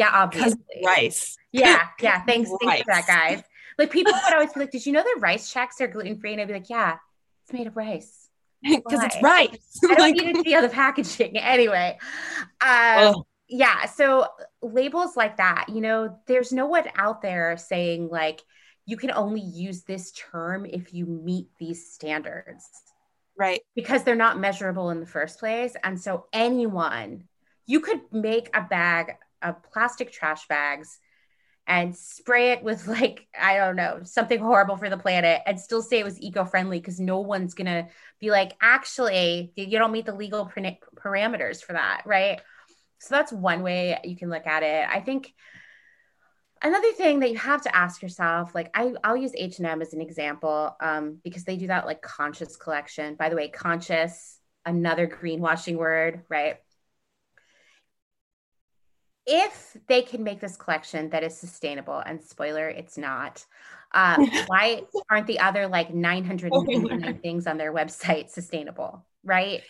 yeah, 0.00 0.10
obviously. 0.14 0.58
Rice. 0.82 1.36
Yeah, 1.52 1.78
yeah. 2.00 2.22
Thanks, 2.26 2.48
rice. 2.48 2.58
thanks 2.62 2.82
for 2.84 2.92
that, 2.94 3.06
guys. 3.06 3.42
Like 3.78 3.90
people 3.90 4.12
would 4.12 4.32
always 4.32 4.52
be 4.54 4.60
like, 4.60 4.70
"Did 4.70 4.86
you 4.86 4.92
know 4.92 5.02
that 5.02 5.18
Rice 5.20 5.52
Chex 5.52 5.80
are 5.80 5.88
gluten 5.88 6.18
free?" 6.18 6.32
And 6.32 6.40
I'd 6.40 6.48
be 6.48 6.54
like, 6.54 6.70
"Yeah, 6.70 6.96
it's 7.44 7.52
made 7.52 7.66
of 7.66 7.76
rice." 7.76 8.16
Because 8.62 9.02
it's 9.04 9.22
rice. 9.22 9.80
I 9.84 9.94
don't 9.94 9.98
like, 9.98 10.14
need 10.16 10.34
to 10.34 10.42
see 10.42 10.60
the 10.60 10.68
packaging 10.68 11.38
anyway. 11.38 11.98
Um, 12.60 13.14
oh. 13.14 13.26
Yeah, 13.48 13.86
so 13.86 14.26
labels 14.62 15.16
like 15.16 15.38
that, 15.38 15.70
you 15.70 15.80
know, 15.80 16.18
there's 16.26 16.52
no 16.52 16.66
one 16.66 16.84
out 16.94 17.20
there 17.20 17.56
saying 17.56 18.10
like 18.10 18.42
you 18.84 18.96
can 18.98 19.10
only 19.10 19.40
use 19.40 19.82
this 19.82 20.12
term 20.12 20.66
if 20.66 20.92
you 20.92 21.06
meet 21.06 21.48
these 21.58 21.90
standards. 21.90 22.68
Right. 23.36 23.62
Because 23.74 24.04
they're 24.04 24.14
not 24.14 24.38
measurable 24.38 24.90
in 24.90 25.00
the 25.00 25.06
first 25.06 25.40
place. 25.40 25.74
And 25.82 25.98
so 25.98 26.26
anyone, 26.32 27.24
you 27.66 27.80
could 27.80 28.02
make 28.12 28.54
a 28.54 28.60
bag 28.60 29.16
of 29.42 29.62
plastic 29.62 30.12
trash 30.12 30.46
bags 30.48 30.98
and 31.66 31.96
spray 31.96 32.52
it 32.52 32.62
with 32.62 32.86
like 32.86 33.26
i 33.38 33.56
don't 33.56 33.76
know 33.76 34.00
something 34.04 34.38
horrible 34.38 34.76
for 34.76 34.90
the 34.90 34.96
planet 34.96 35.40
and 35.46 35.58
still 35.58 35.82
say 35.82 35.98
it 35.98 36.04
was 36.04 36.20
eco-friendly 36.20 36.80
because 36.80 37.00
no 37.00 37.20
one's 37.20 37.54
gonna 37.54 37.88
be 38.20 38.30
like 38.30 38.52
actually 38.60 39.52
you 39.56 39.78
don't 39.78 39.92
meet 39.92 40.06
the 40.06 40.14
legal 40.14 40.50
parameters 40.96 41.62
for 41.62 41.72
that 41.72 42.02
right? 42.04 42.40
So 43.00 43.14
that's 43.14 43.32
one 43.32 43.62
way 43.62 43.98
you 44.04 44.16
can 44.16 44.28
look 44.28 44.46
at 44.46 44.62
it. 44.62 44.86
I 44.88 45.00
think 45.00 45.32
another 46.62 46.92
thing 46.92 47.20
that 47.20 47.30
you 47.30 47.38
have 47.38 47.62
to 47.62 47.74
ask 47.74 48.02
yourself 48.02 48.54
like 48.54 48.70
I, 48.74 48.92
i'll 49.02 49.16
use 49.16 49.32
h&m 49.34 49.80
as 49.80 49.94
an 49.94 50.02
example 50.02 50.76
um, 50.82 51.18
because 51.24 51.44
they 51.44 51.56
do 51.56 51.68
that 51.68 51.86
like 51.86 52.02
conscious 52.02 52.56
collection. 52.56 53.14
By 53.14 53.30
the 53.30 53.36
way 53.36 53.48
conscious 53.48 54.38
another 54.66 55.06
greenwashing 55.06 55.76
word 55.76 56.24
right 56.28 56.56
if 59.26 59.76
they 59.86 60.02
can 60.02 60.24
make 60.24 60.40
this 60.40 60.56
collection 60.56 61.10
that 61.10 61.22
is 61.22 61.36
sustainable, 61.36 61.98
and 61.98 62.22
spoiler, 62.22 62.68
it's 62.68 62.98
not, 62.98 63.44
uh, 63.92 64.24
why 64.46 64.82
aren't 65.08 65.26
the 65.26 65.40
other 65.40 65.66
like 65.66 65.92
999 65.92 67.18
things 67.20 67.46
on 67.46 67.58
their 67.58 67.72
website 67.72 68.30
sustainable? 68.30 69.04
Right? 69.24 69.62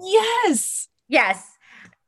Yes. 0.00 0.88
Yes. 1.08 1.50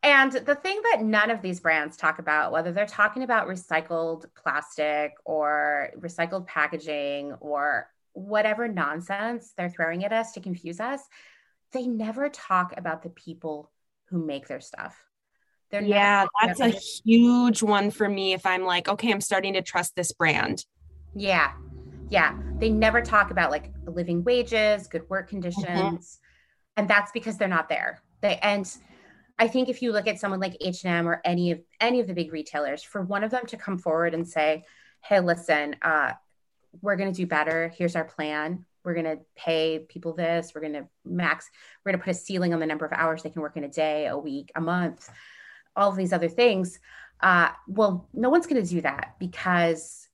And 0.02 0.32
the 0.32 0.54
thing 0.54 0.80
that 0.92 1.02
none 1.02 1.30
of 1.30 1.42
these 1.42 1.60
brands 1.60 1.96
talk 1.96 2.18
about, 2.18 2.52
whether 2.52 2.72
they're 2.72 2.86
talking 2.86 3.22
about 3.22 3.48
recycled 3.48 4.26
plastic 4.36 5.14
or 5.24 5.90
recycled 5.98 6.46
packaging 6.46 7.32
or 7.40 7.90
whatever 8.12 8.68
nonsense 8.68 9.52
they're 9.56 9.68
throwing 9.68 10.04
at 10.04 10.12
us 10.12 10.32
to 10.32 10.40
confuse 10.40 10.80
us, 10.80 11.00
they 11.72 11.86
never 11.86 12.28
talk 12.28 12.74
about 12.76 13.02
the 13.02 13.10
people 13.10 13.70
who 14.06 14.24
make 14.24 14.46
their 14.46 14.60
stuff. 14.60 15.05
They're 15.70 15.82
yeah, 15.82 16.26
that's 16.42 16.60
a 16.60 16.68
huge 16.68 17.62
one 17.62 17.90
for 17.90 18.08
me 18.08 18.32
if 18.32 18.46
I'm 18.46 18.64
like, 18.64 18.88
okay, 18.88 19.10
I'm 19.10 19.20
starting 19.20 19.54
to 19.54 19.62
trust 19.62 19.96
this 19.96 20.12
brand. 20.12 20.64
Yeah. 21.14 21.52
Yeah. 22.08 22.38
They 22.58 22.70
never 22.70 23.02
talk 23.02 23.30
about 23.30 23.50
like 23.50 23.72
living 23.86 24.22
wages, 24.22 24.86
good 24.86 25.08
work 25.10 25.28
conditions. 25.28 25.66
Mm-hmm. 25.66 26.76
And 26.76 26.88
that's 26.88 27.10
because 27.10 27.36
they're 27.36 27.48
not 27.48 27.68
there. 27.68 28.02
They 28.20 28.38
and 28.38 28.70
I 29.38 29.48
think 29.48 29.68
if 29.68 29.82
you 29.82 29.92
look 29.92 30.06
at 30.06 30.18
someone 30.18 30.40
like 30.40 30.56
H&M 30.60 31.08
or 31.08 31.20
any 31.24 31.50
of 31.50 31.60
any 31.80 32.00
of 32.00 32.06
the 32.06 32.14
big 32.14 32.32
retailers, 32.32 32.82
for 32.82 33.02
one 33.02 33.24
of 33.24 33.30
them 33.30 33.46
to 33.46 33.56
come 33.56 33.78
forward 33.78 34.14
and 34.14 34.26
say, 34.26 34.64
"Hey, 35.02 35.20
listen, 35.20 35.76
uh, 35.82 36.12
we're 36.80 36.96
going 36.96 37.12
to 37.12 37.16
do 37.16 37.26
better. 37.26 37.72
Here's 37.76 37.96
our 37.96 38.04
plan. 38.04 38.64
We're 38.84 38.94
going 38.94 39.04
to 39.04 39.18
pay 39.34 39.80
people 39.88 40.14
this. 40.14 40.52
We're 40.54 40.60
going 40.60 40.74
to 40.74 40.88
max. 41.04 41.50
We're 41.84 41.92
going 41.92 42.00
to 42.00 42.04
put 42.04 42.10
a 42.12 42.18
ceiling 42.18 42.54
on 42.54 42.60
the 42.60 42.66
number 42.66 42.86
of 42.86 42.92
hours 42.92 43.22
they 43.22 43.30
can 43.30 43.42
work 43.42 43.56
in 43.56 43.64
a 43.64 43.68
day, 43.68 44.06
a 44.06 44.16
week, 44.16 44.52
a 44.54 44.60
month." 44.60 45.10
All 45.76 45.90
of 45.90 45.96
these 45.96 46.12
other 46.12 46.28
things. 46.28 46.78
Uh, 47.20 47.50
well, 47.68 48.08
no 48.12 48.28
one's 48.28 48.46
going 48.46 48.62
to 48.62 48.68
do 48.68 48.80
that 48.82 49.16
because 49.18 50.08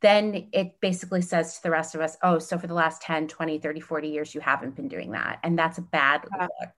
then 0.00 0.48
it 0.52 0.80
basically 0.80 1.22
says 1.22 1.56
to 1.56 1.62
the 1.62 1.70
rest 1.70 1.94
of 1.94 2.00
us, 2.00 2.16
oh, 2.22 2.38
so 2.38 2.56
for 2.56 2.66
the 2.66 2.74
last 2.74 3.02
10, 3.02 3.28
20, 3.28 3.58
30, 3.58 3.80
40 3.80 4.08
years, 4.08 4.34
you 4.34 4.40
haven't 4.40 4.76
been 4.76 4.88
doing 4.88 5.10
that. 5.10 5.40
And 5.42 5.58
that's 5.58 5.78
a 5.78 5.82
bad 5.82 6.24
yeah. 6.32 6.46
look. 6.60 6.70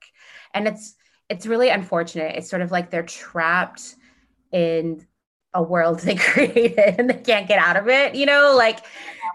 And 0.53 0.67
it's, 0.67 0.95
it's 1.29 1.45
really 1.45 1.69
unfortunate. 1.69 2.35
It's 2.35 2.49
sort 2.49 2.61
of 2.61 2.71
like 2.71 2.89
they're 2.89 3.03
trapped 3.03 3.95
in 4.51 5.05
a 5.53 5.61
world 5.61 5.99
they 6.01 6.15
created 6.15 6.95
and 6.97 7.09
they 7.09 7.21
can't 7.21 7.47
get 7.47 7.59
out 7.59 7.77
of 7.77 7.87
it, 7.87 8.15
you 8.15 8.25
know, 8.25 8.55
like 8.57 8.79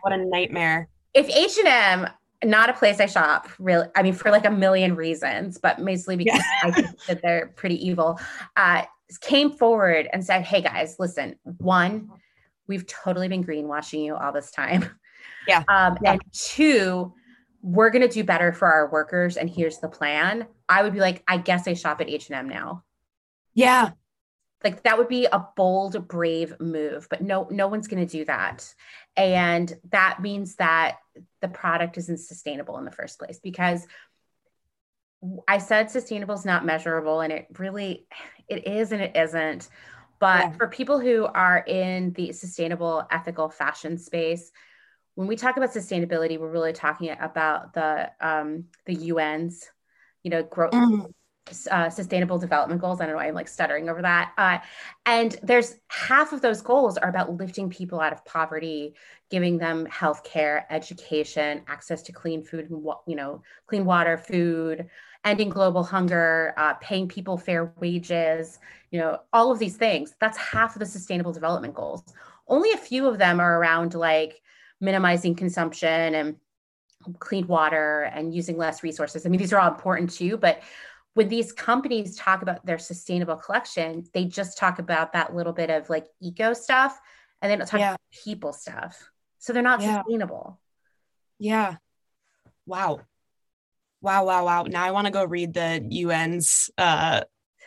what 0.02 0.12
a 0.12 0.24
nightmare. 0.24 0.88
If 1.14 1.28
H&M 1.28 2.08
not 2.44 2.70
a 2.70 2.72
place 2.72 3.00
I 3.00 3.06
shop 3.06 3.48
really. 3.58 3.86
I 3.96 4.02
mean, 4.02 4.14
for 4.14 4.30
like 4.30 4.44
a 4.44 4.50
million 4.50 4.94
reasons, 4.94 5.58
but 5.58 5.80
mostly 5.80 6.16
because 6.16 6.42
yeah. 6.62 6.68
I 6.68 6.70
think 6.70 6.88
that 7.06 7.22
they're 7.22 7.52
pretty 7.56 7.86
evil. 7.86 8.18
Uh, 8.56 8.82
came 9.20 9.50
forward 9.50 10.08
and 10.12 10.24
said, 10.24 10.42
"Hey 10.42 10.60
guys, 10.60 10.96
listen. 10.98 11.36
One, 11.58 12.10
we've 12.66 12.86
totally 12.86 13.28
been 13.28 13.44
greenwashing 13.44 14.04
you 14.04 14.16
all 14.16 14.32
this 14.32 14.50
time. 14.50 14.88
Yeah. 15.48 15.62
Um, 15.68 15.96
yeah. 16.02 16.12
And 16.12 16.20
two, 16.32 17.14
we're 17.62 17.90
gonna 17.90 18.08
do 18.08 18.24
better 18.24 18.52
for 18.52 18.66
our 18.66 18.90
workers, 18.90 19.36
and 19.36 19.48
here's 19.48 19.78
the 19.78 19.88
plan." 19.88 20.46
I 20.68 20.82
would 20.82 20.92
be 20.92 20.98
like, 20.98 21.22
"I 21.28 21.38
guess 21.38 21.68
I 21.68 21.74
shop 21.74 22.00
at 22.00 22.10
H 22.10 22.28
and 22.28 22.36
M 22.36 22.48
now." 22.48 22.82
Yeah. 23.54 23.90
Like 24.66 24.82
that 24.82 24.98
would 24.98 25.06
be 25.06 25.26
a 25.26 25.46
bold, 25.54 26.08
brave 26.08 26.58
move, 26.58 27.06
but 27.08 27.22
no, 27.22 27.46
no 27.52 27.68
one's 27.68 27.86
going 27.86 28.04
to 28.04 28.18
do 28.18 28.24
that. 28.24 28.74
And 29.16 29.72
that 29.90 30.20
means 30.20 30.56
that 30.56 30.96
the 31.40 31.46
product 31.46 31.98
isn't 31.98 32.18
sustainable 32.18 32.76
in 32.78 32.84
the 32.84 32.90
first 32.90 33.16
place 33.16 33.38
because 33.38 33.86
I 35.46 35.58
said 35.58 35.88
sustainable 35.88 36.34
is 36.34 36.44
not 36.44 36.66
measurable 36.66 37.20
and 37.20 37.32
it 37.32 37.46
really 37.60 38.08
it 38.48 38.66
is 38.66 38.90
and 38.90 39.00
it 39.00 39.16
isn't. 39.16 39.68
But 40.18 40.40
yeah. 40.40 40.52
for 40.54 40.66
people 40.66 40.98
who 40.98 41.26
are 41.26 41.58
in 41.64 42.12
the 42.14 42.32
sustainable 42.32 43.06
ethical 43.08 43.48
fashion 43.48 43.98
space, 43.98 44.50
when 45.14 45.28
we 45.28 45.36
talk 45.36 45.56
about 45.56 45.70
sustainability, 45.70 46.40
we're 46.40 46.50
really 46.50 46.72
talking 46.72 47.14
about 47.20 47.72
the 47.72 48.10
um, 48.20 48.64
the 48.84 49.12
UN's, 49.12 49.70
you 50.24 50.30
know, 50.32 50.42
growth, 50.42 50.72
mm 50.72 51.06
uh, 51.70 51.88
sustainable 51.88 52.38
development 52.38 52.80
goals. 52.80 53.00
I 53.00 53.04
don't 53.04 53.12
know 53.12 53.18
why 53.18 53.28
I'm 53.28 53.34
like 53.34 53.48
stuttering 53.48 53.88
over 53.88 54.02
that. 54.02 54.32
Uh, 54.36 54.58
and 55.04 55.36
there's 55.42 55.76
half 55.88 56.32
of 56.32 56.40
those 56.42 56.60
goals 56.60 56.98
are 56.98 57.08
about 57.08 57.34
lifting 57.34 57.70
people 57.70 58.00
out 58.00 58.12
of 58.12 58.24
poverty, 58.24 58.94
giving 59.30 59.56
them 59.58 59.86
health 59.86 60.24
care, 60.24 60.66
education, 60.70 61.62
access 61.68 62.02
to 62.02 62.12
clean 62.12 62.42
food 62.42 62.70
and 62.70 62.84
you 63.06 63.16
know 63.16 63.42
clean 63.66 63.84
water, 63.84 64.18
food, 64.18 64.88
ending 65.24 65.48
global 65.48 65.84
hunger, 65.84 66.52
uh, 66.56 66.74
paying 66.74 67.06
people 67.06 67.38
fair 67.38 67.72
wages. 67.78 68.58
You 68.90 69.00
know 69.00 69.20
all 69.32 69.52
of 69.52 69.58
these 69.58 69.76
things. 69.76 70.14
That's 70.20 70.38
half 70.38 70.74
of 70.74 70.80
the 70.80 70.86
sustainable 70.86 71.32
development 71.32 71.74
goals. 71.74 72.02
Only 72.48 72.72
a 72.72 72.76
few 72.76 73.06
of 73.06 73.18
them 73.18 73.40
are 73.40 73.58
around 73.58 73.94
like 73.94 74.40
minimizing 74.80 75.34
consumption 75.34 76.14
and 76.14 76.36
clean 77.18 77.46
water 77.46 78.02
and 78.14 78.34
using 78.34 78.56
less 78.56 78.82
resources. 78.82 79.24
I 79.24 79.28
mean, 79.28 79.38
these 79.38 79.52
are 79.52 79.60
all 79.60 79.70
important 79.70 80.12
too, 80.12 80.36
but 80.36 80.60
when 81.16 81.28
these 81.30 81.50
companies 81.50 82.14
talk 82.14 82.42
about 82.42 82.66
their 82.66 82.78
sustainable 82.78 83.36
collection, 83.36 84.04
they 84.12 84.26
just 84.26 84.58
talk 84.58 84.78
about 84.78 85.14
that 85.14 85.34
little 85.34 85.54
bit 85.54 85.70
of 85.70 85.88
like 85.88 86.06
eco 86.20 86.52
stuff 86.52 87.00
and 87.40 87.50
they 87.50 87.56
don't 87.56 87.66
talk 87.66 87.80
yeah. 87.80 87.90
about 87.92 88.00
people 88.22 88.52
stuff. 88.52 89.10
So 89.38 89.54
they're 89.54 89.62
not 89.62 89.80
yeah. 89.80 90.02
sustainable. 90.02 90.60
Yeah. 91.38 91.76
Wow. 92.66 93.00
Wow, 94.02 94.26
wow, 94.26 94.44
wow. 94.44 94.62
Now 94.64 94.84
I 94.84 94.90
want 94.90 95.06
to 95.06 95.10
go 95.10 95.24
read 95.24 95.54
the 95.54 96.04
UN's 96.04 96.70
uh 96.76 97.22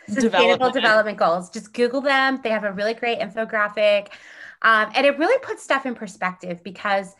sustainable 0.05 0.29
development. 0.29 0.73
development 0.75 1.17
goals. 1.17 1.49
Just 1.49 1.73
Google 1.73 2.01
them. 2.01 2.41
They 2.43 2.51
have 2.51 2.65
a 2.65 2.71
really 2.71 2.93
great 2.93 3.17
infographic. 3.17 4.09
Um, 4.61 4.91
and 4.93 5.07
it 5.07 5.17
really 5.17 5.39
puts 5.39 5.63
stuff 5.63 5.87
in 5.87 5.95
perspective 5.95 6.61
because 6.63 7.15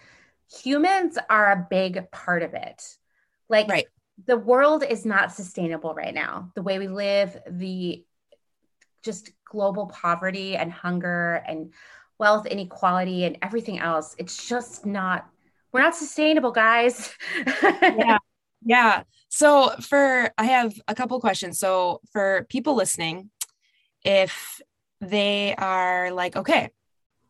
humans 0.62 1.18
are 1.28 1.52
a 1.54 1.68
big 1.68 2.12
part 2.12 2.44
of 2.44 2.54
it. 2.54 2.84
Like 3.50 3.68
right 3.68 3.88
the 4.26 4.38
world 4.38 4.84
is 4.84 5.06
not 5.06 5.32
sustainable 5.32 5.94
right 5.94 6.14
now. 6.14 6.52
The 6.56 6.62
way 6.62 6.80
we 6.80 6.88
live, 6.88 7.38
the 7.50 8.04
just 9.04 9.32
global 9.46 9.88
poverty 9.88 10.56
and 10.56 10.72
hunger 10.72 11.44
and 11.48 11.74
wealth 12.18 12.46
inequality 12.46 13.24
and 13.24 13.38
everything 13.42 13.80
else, 13.80 14.16
it's 14.18 14.48
just 14.48 14.86
not, 14.86 15.28
we're 15.72 15.82
not 15.82 15.96
sustainable, 15.96 16.52
guys. 16.52 17.14
yeah. 17.64 18.18
Yeah. 18.66 19.04
So 19.30 19.70
for 19.82 20.32
I 20.38 20.46
have 20.46 20.74
a 20.88 20.96
couple 20.96 21.20
questions. 21.22 21.60
So 21.60 22.02
for 22.12 22.46
people 22.50 22.76
listening, 22.76 23.30
if 24.04 24.62
they 25.02 25.56
are 25.56 26.12
like, 26.12 26.36
okay, 26.36 26.70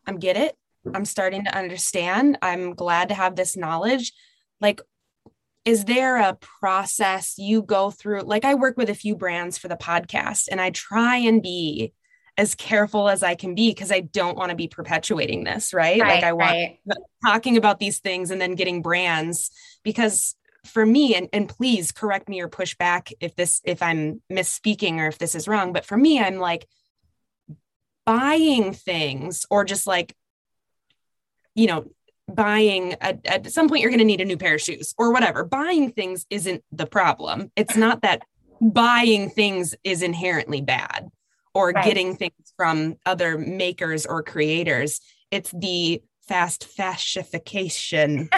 I'm 0.08 0.18
get 0.18 0.38
it. 0.38 0.56
I'm 0.94 1.06
starting 1.06 1.44
to 1.46 1.56
understand. 1.56 2.38
I'm 2.42 2.74
glad 2.74 3.10
to 3.10 3.16
have 3.16 3.36
this 3.36 3.56
knowledge. 3.56 4.14
Like, 4.60 4.82
is 5.66 5.86
there 5.86 6.18
a 6.18 6.36
process 6.36 7.38
you 7.38 7.62
go 7.62 7.92
through? 7.92 8.22
Like 8.22 8.46
I 8.46 8.56
work 8.56 8.78
with 8.78 8.90
a 8.90 8.96
few 8.96 9.16
brands 9.16 9.58
for 9.58 9.68
the 9.68 9.76
podcast 9.76 10.48
and 10.50 10.60
I 10.60 10.70
try 10.72 11.18
and 11.18 11.42
be 11.42 11.94
as 12.38 12.56
careful 12.56 13.10
as 13.10 13.22
I 13.22 13.36
can 13.36 13.54
be 13.54 13.70
because 13.70 13.92
I 13.92 14.00
don't 14.00 14.38
want 14.38 14.52
to 14.52 14.56
be 14.56 14.70
perpetuating 14.70 15.44
this, 15.44 15.74
right? 15.74 16.00
right 16.00 16.16
like 16.16 16.24
I 16.24 16.32
want 16.32 16.52
right. 16.52 16.80
talking 17.26 17.58
about 17.58 17.80
these 17.80 18.00
things 18.00 18.32
and 18.32 18.40
then 18.40 18.56
getting 18.56 18.82
brands 18.82 19.52
because 19.84 20.36
for 20.66 20.86
me 20.86 21.16
and, 21.16 21.28
and 21.34 21.50
please 21.50 21.92
correct 21.92 22.30
me 22.30 22.40
or 22.42 22.48
push 22.48 22.76
back 22.78 23.12
if 23.20 23.36
this 23.36 23.62
if 23.66 23.82
I'm 23.82 24.22
misspeaking 24.32 25.00
or 25.00 25.08
if 25.08 25.18
this 25.18 25.36
is 25.36 25.48
wrong, 25.48 25.74
but 25.74 25.86
for 25.86 25.98
me 25.98 26.20
I'm 26.20 26.38
like 26.38 26.68
buying 28.06 28.74
things 28.74 29.46
or 29.50 29.66
just 29.66 29.86
like 29.86 30.16
you 31.56 31.68
know 31.68 31.86
buying 32.36 32.94
at, 33.02 33.26
at 33.26 33.52
some 33.52 33.68
point 33.70 33.82
you're 33.82 33.92
going 33.92 34.00
to 34.00 34.06
need 34.06 34.22
a 34.22 34.26
new 34.26 34.38
pair 34.38 34.56
of 34.56 34.62
shoes 34.62 34.94
or 34.98 35.12
whatever. 35.12 35.44
Buying 35.44 35.92
things 35.92 36.26
isn't 36.30 36.64
the 36.72 36.86
problem. 36.86 37.52
It's 37.56 37.76
not 37.76 38.02
that 38.02 38.24
buying 38.62 39.30
things 39.30 39.76
is 39.84 40.02
inherently 40.02 40.62
bad 40.62 41.10
or 41.54 41.72
right. 41.72 41.84
getting 41.84 42.16
things 42.16 42.54
from 42.56 42.96
other 43.06 43.38
makers 43.38 44.06
or 44.06 44.24
creators. 44.24 45.02
It's 45.32 45.52
the 45.52 46.02
fast 46.28 46.66
fashification 46.66 48.30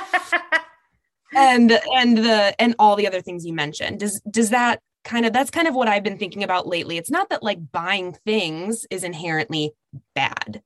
and 1.36 1.72
and 1.94 2.18
the 2.18 2.56
and 2.60 2.76
all 2.80 2.96
the 2.96 3.08
other 3.08 3.22
things 3.22 3.46
you 3.46 3.54
mentioned. 3.54 4.00
Does 4.00 4.22
does 4.30 4.50
that 4.52 4.82
kind 5.04 5.26
of 5.26 5.34
that's 5.34 5.50
kind 5.50 5.68
of 5.68 5.74
what 5.74 5.88
i've 5.88 6.04
been 6.04 6.18
thinking 6.18 6.44
about 6.44 6.68
lately. 6.68 6.98
It's 6.98 7.12
not 7.12 7.30
that 7.30 7.44
like 7.44 7.72
buying 7.72 8.14
things 8.26 8.86
is 8.89 9.04
inherently 9.04 9.74
bad 10.14 10.62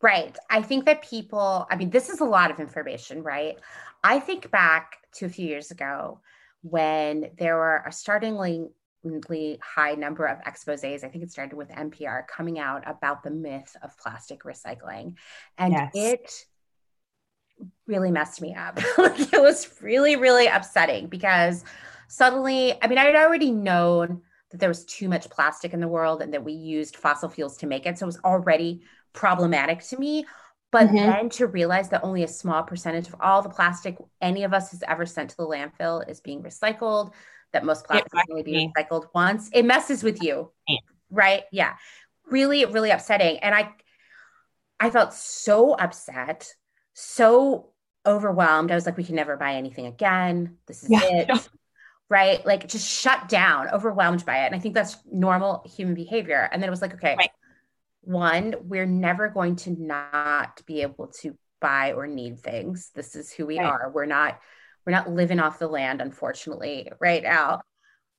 Right. 0.00 0.36
I 0.48 0.62
think 0.62 0.84
that 0.86 1.02
people, 1.02 1.66
I 1.70 1.76
mean, 1.76 1.90
this 1.90 2.08
is 2.08 2.20
a 2.20 2.24
lot 2.24 2.50
of 2.50 2.60
information, 2.60 3.22
right? 3.22 3.58
I 4.04 4.20
think 4.20 4.50
back 4.50 4.98
to 5.14 5.26
a 5.26 5.28
few 5.28 5.46
years 5.46 5.70
ago 5.70 6.20
when 6.62 7.30
there 7.36 7.56
were 7.56 7.82
a 7.86 7.92
startlingly 7.92 8.68
high 9.62 9.94
number 9.94 10.26
of 10.26 10.38
exposes. 10.46 11.02
I 11.02 11.08
think 11.08 11.24
it 11.24 11.32
started 11.32 11.56
with 11.56 11.68
NPR 11.70 12.26
coming 12.28 12.58
out 12.58 12.82
about 12.86 13.22
the 13.22 13.30
myth 13.30 13.76
of 13.82 13.96
plastic 13.98 14.44
recycling. 14.44 15.14
And 15.56 15.72
yes. 15.72 15.90
it 15.94 16.32
really 17.86 18.10
messed 18.10 18.40
me 18.40 18.54
up. 18.54 18.78
like 18.98 19.32
it 19.32 19.42
was 19.42 19.80
really, 19.80 20.16
really 20.16 20.46
upsetting 20.46 21.08
because 21.08 21.64
suddenly, 22.08 22.74
I 22.82 22.86
mean, 22.86 22.98
I 22.98 23.04
had 23.04 23.16
already 23.16 23.50
known 23.50 24.22
that 24.50 24.60
there 24.60 24.68
was 24.68 24.84
too 24.84 25.08
much 25.08 25.28
plastic 25.28 25.74
in 25.74 25.80
the 25.80 25.88
world 25.88 26.22
and 26.22 26.32
that 26.32 26.44
we 26.44 26.52
used 26.52 26.96
fossil 26.96 27.28
fuels 27.28 27.56
to 27.58 27.66
make 27.66 27.86
it. 27.86 27.98
So 27.98 28.04
it 28.04 28.06
was 28.06 28.20
already 28.24 28.82
problematic 29.12 29.82
to 29.88 29.98
me. 29.98 30.26
But 30.70 30.88
mm-hmm. 30.88 30.96
then 30.96 31.28
to 31.30 31.46
realize 31.46 31.88
that 31.90 32.04
only 32.04 32.24
a 32.24 32.28
small 32.28 32.62
percentage 32.62 33.08
of 33.08 33.16
all 33.20 33.40
the 33.40 33.48
plastic 33.48 33.96
any 34.20 34.44
of 34.44 34.52
us 34.52 34.70
has 34.72 34.82
ever 34.86 35.06
sent 35.06 35.30
to 35.30 35.36
the 35.36 35.46
landfill 35.46 36.08
is 36.08 36.20
being 36.20 36.42
recycled, 36.42 37.12
that 37.52 37.64
most 37.64 37.86
plastic 37.86 38.10
can 38.10 38.22
only 38.30 38.42
be 38.42 38.70
recycled 38.76 39.06
once, 39.14 39.48
it 39.52 39.64
messes 39.64 40.02
with 40.02 40.22
you. 40.22 40.52
Right. 41.10 41.44
Yeah. 41.52 41.74
Really, 42.30 42.66
really 42.66 42.90
upsetting. 42.90 43.38
And 43.38 43.54
I 43.54 43.72
I 44.78 44.90
felt 44.90 45.14
so 45.14 45.72
upset, 45.72 46.52
so 46.92 47.70
overwhelmed. 48.06 48.70
I 48.70 48.74
was 48.74 48.86
like, 48.86 48.96
we 48.96 49.04
can 49.04 49.16
never 49.16 49.36
buy 49.36 49.54
anything 49.54 49.86
again. 49.86 50.58
This 50.66 50.84
is 50.84 50.90
yeah. 50.90 51.00
it. 51.02 51.48
right? 52.10 52.44
Like 52.44 52.68
just 52.68 52.86
shut 52.86 53.28
down, 53.28 53.68
overwhelmed 53.70 54.24
by 54.24 54.44
it. 54.44 54.46
And 54.46 54.54
I 54.54 54.58
think 54.58 54.74
that's 54.74 54.96
normal 55.10 55.62
human 55.66 55.94
behavior. 55.94 56.48
And 56.52 56.62
then 56.62 56.68
it 56.68 56.70
was 56.70 56.82
like, 56.82 56.94
okay, 56.94 57.16
right 57.16 57.30
one, 58.08 58.54
we're 58.62 58.86
never 58.86 59.28
going 59.28 59.56
to 59.56 59.70
not 59.70 60.62
be 60.66 60.80
able 60.80 61.08
to 61.20 61.36
buy 61.60 61.92
or 61.92 62.06
need 62.06 62.40
things. 62.40 62.90
This 62.94 63.14
is 63.14 63.30
who 63.30 63.46
we 63.46 63.58
right. 63.58 63.66
are. 63.66 63.90
We're 63.92 64.06
not 64.06 64.40
we're 64.86 64.92
not 64.92 65.10
living 65.10 65.38
off 65.38 65.58
the 65.58 65.68
land 65.68 66.00
unfortunately 66.00 66.90
right 67.00 67.22
now. 67.22 67.60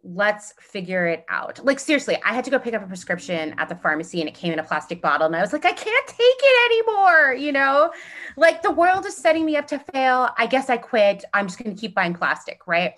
Let's 0.04 0.54
figure 0.60 1.08
it 1.08 1.26
out. 1.28 1.66
Like 1.66 1.80
seriously, 1.80 2.18
I 2.24 2.34
had 2.34 2.46
to 2.46 2.52
go 2.52 2.60
pick 2.60 2.76
up 2.76 2.84
a 2.84 2.88
prescription 2.88 3.56
at 3.58 3.68
the 3.68 3.76
pharmacy 3.76 4.20
and 4.20 4.30
it 4.30 4.36
came 4.36 4.54
in 4.54 4.60
a 4.60 4.64
plastic 4.64 5.02
bottle 5.02 5.26
and 5.26 5.36
I 5.36 5.42
was 5.42 5.54
like 5.54 5.66
I 5.66 5.74
can't 5.74 6.08
take 6.08 6.18
it 6.20 6.72
anymore, 6.72 7.34
you 7.34 7.52
know? 7.52 7.92
Like 8.38 8.62
the 8.62 8.72
world 8.72 9.08
is 9.08 9.18
setting 9.18 9.44
me 9.44 9.58
up 9.58 9.68
to 9.68 9.80
fail. 9.80 10.30
I 10.38 10.46
guess 10.46 10.70
I 10.70 10.78
quit. 10.78 11.26
I'm 11.34 11.48
just 11.48 11.62
going 11.62 11.76
to 11.76 11.82
keep 11.82 11.96
buying 11.96 12.14
plastic, 12.14 12.68
right? 12.68 12.94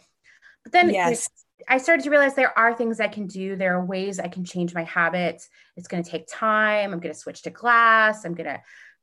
But 0.64 0.74
then 0.74 0.90
yes. 0.90 1.30
I 1.68 1.78
started 1.78 2.04
to 2.04 2.10
realize 2.10 2.36
there 2.36 2.58
are 2.58 2.74
things 2.74 3.00
I 3.00 3.08
can 3.08 3.28
do. 3.28 3.56
There 3.56 3.76
are 3.76 3.86
ways 3.86 4.20
I 4.20 4.28
can 4.28 4.44
change 4.44 4.74
my 4.74 4.84
habits. 4.84 5.50
It's 5.78 5.88
going 5.88 6.04
to 6.04 6.10
take 6.10 6.28
time. 6.28 6.94
I'm 6.94 7.00
going 7.00 7.14
to 7.14 7.20
switch 7.20 7.42
to 7.44 7.50
glass. 7.50 8.26
I'm 8.26 8.34
going 8.34 8.50
to, 8.50 8.62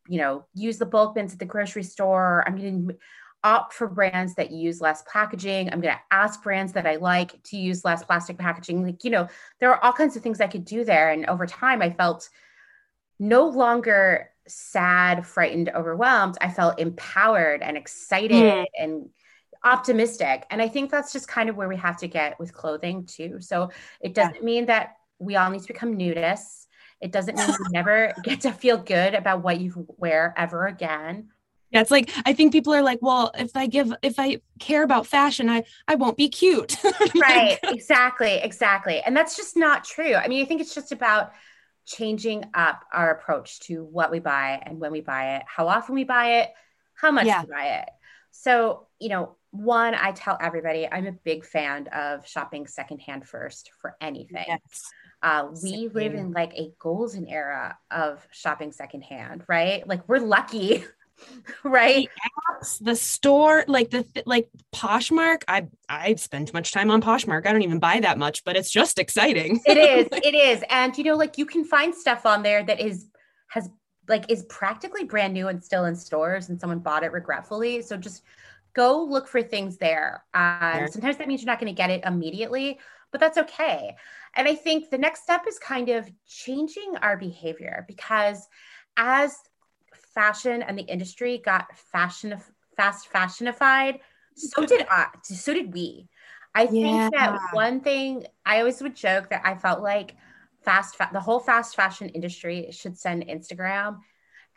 you 0.09 0.19
know, 0.19 0.47
use 0.55 0.79
the 0.79 0.87
bulk 0.87 1.15
bins 1.15 1.33
at 1.33 1.39
the 1.39 1.45
grocery 1.45 1.83
store. 1.83 2.45
I'm 2.47 2.57
going 2.57 2.89
to 2.89 2.97
opt 3.45 3.73
for 3.73 3.87
brands 3.87 4.35
that 4.35 4.51
use 4.51 4.81
less 4.81 5.03
packaging. 5.11 5.73
I'm 5.73 5.81
going 5.81 5.95
to 5.95 6.01
ask 6.11 6.43
brands 6.43 6.73
that 6.73 6.87
I 6.87 6.97
like 6.97 7.41
to 7.45 7.57
use 7.57 7.85
less 7.85 8.05
plastic 8.05 8.39
packaging. 8.39 8.85
Like, 8.85 9.05
you 9.05 9.11
know, 9.11 9.29
there 9.61 9.71
are 9.71 9.85
all 9.85 9.93
kinds 9.93 10.17
of 10.17 10.23
things 10.23 10.41
I 10.41 10.49
could 10.49 10.65
do 10.65 10.85
there. 10.85 11.11
And 11.11 11.27
over 11.27 11.47
time, 11.47 11.81
I 11.83 11.91
felt 11.91 12.29
no 13.19 13.49
longer 13.49 14.31
sad, 14.47 15.27
frightened, 15.27 15.71
overwhelmed. 15.75 16.37
I 16.41 16.51
felt 16.51 16.81
empowered 16.81 17.63
and 17.63 17.77
excited 17.77 18.31
mm. 18.33 18.65
and 18.79 19.09
optimistic. 19.65 20.47
And 20.51 20.63
I 20.63 20.69
think 20.69 20.91
that's 20.91 21.13
just 21.13 21.29
kind 21.29 21.49
of 21.49 21.57
where 21.57 21.69
we 21.69 21.77
have 21.77 21.97
to 21.99 22.09
get 22.09 22.39
with 22.39 22.53
clothing 22.53 23.05
too. 23.07 23.41
So 23.41 23.71
it 24.01 24.15
doesn't 24.15 24.37
yeah. 24.37 24.43
mean 24.43 24.67
that 24.67 24.97
we 25.19 25.37
all 25.37 25.51
need 25.51 25.63
to 25.63 25.67
become 25.67 25.97
nudists. 25.97 26.67
It 27.01 27.13
doesn't 27.13 27.37
mean 27.37 27.49
you 27.49 27.67
never 27.71 28.13
get 28.23 28.41
to 28.43 28.53
feel 28.53 28.77
good 28.77 29.15
about 29.15 29.43
what 29.43 29.61
you 29.61 29.87
wear 29.99 30.35
ever 30.37 30.67
again. 30.67 31.29
Yeah, 31.71 31.83
it's 31.83 31.91
like 31.91 32.11
I 32.25 32.33
think 32.33 32.53
people 32.53 32.73
are 32.73 32.83
like, 32.83 33.01
well, 33.03 33.31
if 33.39 33.55
I 33.55 33.67
give 33.67 33.93
if 34.03 34.19
I 34.19 34.41
care 34.59 34.83
about 34.83 35.07
fashion, 35.07 35.51
I 35.51 35.65
I 35.87 35.97
won't 35.97 36.17
be 36.17 36.29
cute. 36.31 36.77
right. 37.21 37.59
Exactly. 37.63 38.37
Exactly. 38.37 39.03
And 39.03 39.15
that's 39.15 39.37
just 39.37 39.55
not 39.55 39.85
true. 39.85 40.15
I 40.15 40.29
mean, 40.29 40.43
I 40.43 40.47
think 40.47 40.63
it's 40.63 40.75
just 40.75 40.93
about 40.93 41.33
changing 41.85 42.45
up 42.55 42.85
our 42.93 43.11
approach 43.11 43.61
to 43.61 43.85
what 43.85 44.11
we 44.11 44.19
buy 44.19 44.63
and 44.65 44.79
when 44.79 44.93
we 44.93 45.01
buy 45.01 45.37
it, 45.37 45.43
how 45.47 45.69
often 45.69 45.95
we 45.95 46.05
buy 46.05 46.41
it, 46.41 46.51
how 46.95 47.11
much 47.11 47.27
yeah. 47.27 47.43
we 47.43 47.51
buy 47.51 47.67
it. 47.81 47.89
So, 48.31 48.87
you 48.99 49.09
know, 49.09 49.37
one, 49.59 49.95
I 49.95 50.13
tell 50.13 50.39
everybody 50.41 50.89
I'm 50.91 51.07
a 51.07 51.13
big 51.13 51.45
fan 51.45 51.89
of 51.89 52.27
shopping 52.27 52.67
secondhand 52.67 53.27
first 53.27 53.71
for 53.81 53.97
anything. 54.01 54.45
Yes. 54.47 54.91
Uh, 55.23 55.49
we 55.63 55.89
live 55.89 56.15
in 56.15 56.31
like 56.31 56.53
a 56.55 56.73
golden 56.79 57.27
era 57.27 57.77
of 57.91 58.27
shopping 58.31 58.71
secondhand, 58.71 59.45
right? 59.49 59.87
Like 59.87 60.09
we're 60.09 60.21
lucky, 60.21 60.85
right? 61.65 62.09
The, 62.09 62.65
apps, 62.65 62.85
the 62.85 62.95
store, 62.95 63.65
like 63.67 63.91
the 63.91 64.07
like 64.27 64.49
Poshmark. 64.73 65.43
I 65.49 65.67
I 65.89 66.15
spend 66.15 66.49
too 66.49 66.53
much 66.53 66.73
time 66.73 66.91
on 66.93 67.03
Poshmark. 67.03 67.47
I 67.47 67.53
don't 67.53 67.63
even 67.63 67.81
buy 67.81 67.99
that 68.01 68.17
much, 68.17 68.45
but 68.45 68.57
it's 68.57 68.71
just 68.71 68.99
exciting. 68.99 69.61
it 69.67 69.77
is. 69.77 70.07
It 70.25 70.35
is, 70.35 70.63
and 70.71 70.97
you 70.97 71.05
know, 71.05 71.17
like 71.17 71.37
you 71.37 71.47
can 71.47 71.65
find 71.65 71.93
stuff 71.93 72.25
on 72.25 72.43
there 72.45 72.63
that 72.63 72.81
is 72.81 73.09
has 73.49 73.69
like 74.09 74.31
is 74.31 74.45
practically 74.45 75.05
brand 75.05 75.35
new 75.35 75.49
and 75.49 75.63
still 75.63 75.87
in 75.87 75.97
stores, 75.97 76.49
and 76.49 76.61
someone 76.61 76.79
bought 76.79 77.03
it 77.03 77.11
regretfully. 77.11 77.83
So 77.83 77.97
just 77.97 78.23
go 78.75 79.03
look 79.03 79.29
for 79.29 79.43
things 79.43 79.79
there. 79.79 80.25
Um, 80.35 80.87
Sometimes 80.89 81.17
that 81.19 81.29
means 81.29 81.43
you're 81.43 81.51
not 81.51 81.61
going 81.61 81.73
to 81.73 81.77
get 81.77 81.91
it 81.91 82.05
immediately, 82.05 82.79
but 83.11 83.21
that's 83.21 83.39
okay. 83.39 83.97
And 84.35 84.47
I 84.47 84.55
think 84.55 84.91
the 84.91 84.99
next 84.99 85.23
step 85.23 85.45
is 85.49 85.59
kind 85.59 85.89
of 85.89 86.09
changing 86.27 86.97
our 87.01 87.17
behavior 87.17 87.85
because 87.89 88.47
as 88.97 89.37
fashion 90.15 90.63
and 90.63 90.79
the 90.79 90.83
industry 90.83 91.41
got 91.45 91.77
fashion 91.77 92.39
fast 92.77 93.11
fashionified, 93.13 94.01
so 94.35 94.65
did 94.65 94.87
I, 94.91 95.07
so 95.23 95.55
did 95.55 95.73
we. 95.73 96.09
I 96.55 96.67
think 96.67 96.85
yeah. 96.85 97.11
that 97.13 97.39
one 97.53 97.81
thing 97.81 98.27
I 98.45 98.59
always 98.59 98.81
would 98.83 98.97
joke 98.97 99.31
that 99.31 99.43
I 99.45 99.55
felt 99.57 99.83
like 99.83 100.17
fast 100.65 100.97
fa- 100.97 101.11
the 101.13 101.21
whole 101.21 101.41
fast 101.41 101.77
fashion 101.77 102.09
industry 102.09 102.69
should 102.73 102.99
send 102.99 103.27
Instagram 103.27 103.99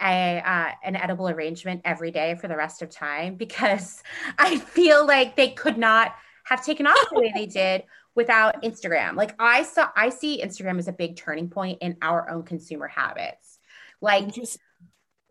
a 0.01 0.41
uh, 0.45 0.71
an 0.83 0.95
edible 0.95 1.29
arrangement 1.29 1.81
every 1.85 2.11
day 2.11 2.35
for 2.35 2.47
the 2.47 2.55
rest 2.55 2.81
of 2.81 2.89
time 2.89 3.35
because 3.35 4.03
I 4.37 4.57
feel 4.57 5.05
like 5.05 5.35
they 5.35 5.49
could 5.49 5.77
not 5.77 6.15
have 6.45 6.65
taken 6.65 6.87
off 6.87 7.09
the 7.11 7.19
way 7.19 7.31
they 7.33 7.45
did 7.47 7.83
without 8.15 8.63
Instagram. 8.63 9.15
Like 9.15 9.35
I 9.39 9.63
saw, 9.63 9.89
I 9.95 10.09
see 10.09 10.43
Instagram 10.43 10.79
as 10.79 10.87
a 10.87 10.93
big 10.93 11.15
turning 11.15 11.49
point 11.49 11.79
in 11.81 11.97
our 12.01 12.29
own 12.29 12.43
consumer 12.43 12.87
habits. 12.87 13.59
Like 14.01 14.33
just 14.33 14.57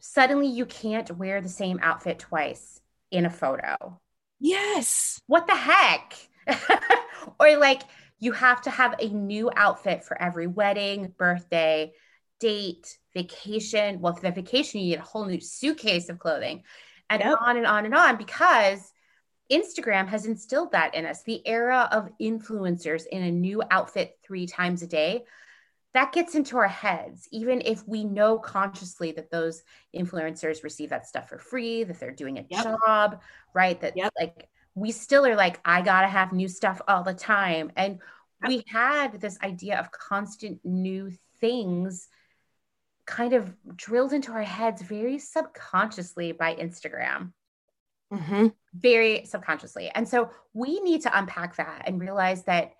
suddenly 0.00 0.46
you 0.46 0.64
can't 0.66 1.10
wear 1.16 1.40
the 1.40 1.48
same 1.48 1.78
outfit 1.82 2.18
twice 2.18 2.80
in 3.10 3.26
a 3.26 3.30
photo. 3.30 4.00
Yes. 4.38 5.20
What 5.26 5.46
the 5.46 5.54
heck? 5.54 6.14
or 7.40 7.56
like 7.58 7.82
you 8.18 8.32
have 8.32 8.62
to 8.62 8.70
have 8.70 8.94
a 8.98 9.08
new 9.08 9.50
outfit 9.54 10.04
for 10.04 10.20
every 10.20 10.46
wedding, 10.46 11.12
birthday, 11.16 11.92
date, 12.38 12.98
vacation. 13.14 14.00
Well, 14.00 14.14
for 14.14 14.22
the 14.22 14.30
vacation, 14.30 14.80
you 14.80 14.90
need 14.90 14.98
a 14.98 15.02
whole 15.02 15.24
new 15.24 15.40
suitcase 15.40 16.08
of 16.08 16.18
clothing 16.18 16.62
and 17.08 17.20
yep. 17.20 17.38
on 17.40 17.56
and 17.56 17.66
on 17.66 17.84
and 17.84 17.94
on 17.94 18.16
because 18.16 18.92
Instagram 19.50 20.06
has 20.08 20.26
instilled 20.26 20.72
that 20.72 20.94
in 20.94 21.04
us. 21.04 21.22
The 21.22 21.46
era 21.46 21.88
of 21.90 22.10
influencers 22.20 23.02
in 23.10 23.22
a 23.22 23.30
new 23.30 23.62
outfit 23.70 24.16
three 24.22 24.46
times 24.46 24.82
a 24.82 24.86
day, 24.86 25.24
that 25.92 26.12
gets 26.12 26.36
into 26.36 26.56
our 26.56 26.68
heads, 26.68 27.28
even 27.32 27.60
if 27.64 27.86
we 27.86 28.04
know 28.04 28.38
consciously 28.38 29.10
that 29.12 29.30
those 29.30 29.64
influencers 29.94 30.62
receive 30.62 30.90
that 30.90 31.06
stuff 31.06 31.28
for 31.28 31.38
free, 31.38 31.82
that 31.82 31.98
they're 31.98 32.12
doing 32.12 32.38
a 32.38 32.46
yep. 32.48 32.62
job, 32.86 33.20
right? 33.54 33.80
That 33.80 33.96
yep. 33.96 34.12
like 34.18 34.48
we 34.76 34.92
still 34.92 35.26
are 35.26 35.34
like, 35.34 35.60
I 35.64 35.82
gotta 35.82 36.06
have 36.06 36.32
new 36.32 36.46
stuff 36.46 36.80
all 36.86 37.02
the 37.02 37.14
time. 37.14 37.72
And 37.74 37.98
we 38.46 38.62
had 38.68 39.20
this 39.20 39.36
idea 39.42 39.80
of 39.80 39.90
constant 39.90 40.60
new 40.64 41.10
things 41.40 42.08
kind 43.10 43.32
of 43.32 43.52
drilled 43.76 44.12
into 44.12 44.32
our 44.32 44.42
heads 44.42 44.80
very 44.80 45.18
subconsciously 45.18 46.32
by 46.32 46.54
Instagram 46.54 47.32
mm-hmm. 48.12 48.48
very 48.74 49.24
subconsciously. 49.24 49.90
And 49.94 50.08
so 50.08 50.30
we 50.52 50.80
need 50.80 51.02
to 51.02 51.18
unpack 51.18 51.56
that 51.56 51.82
and 51.86 52.00
realize 52.00 52.44
that 52.44 52.72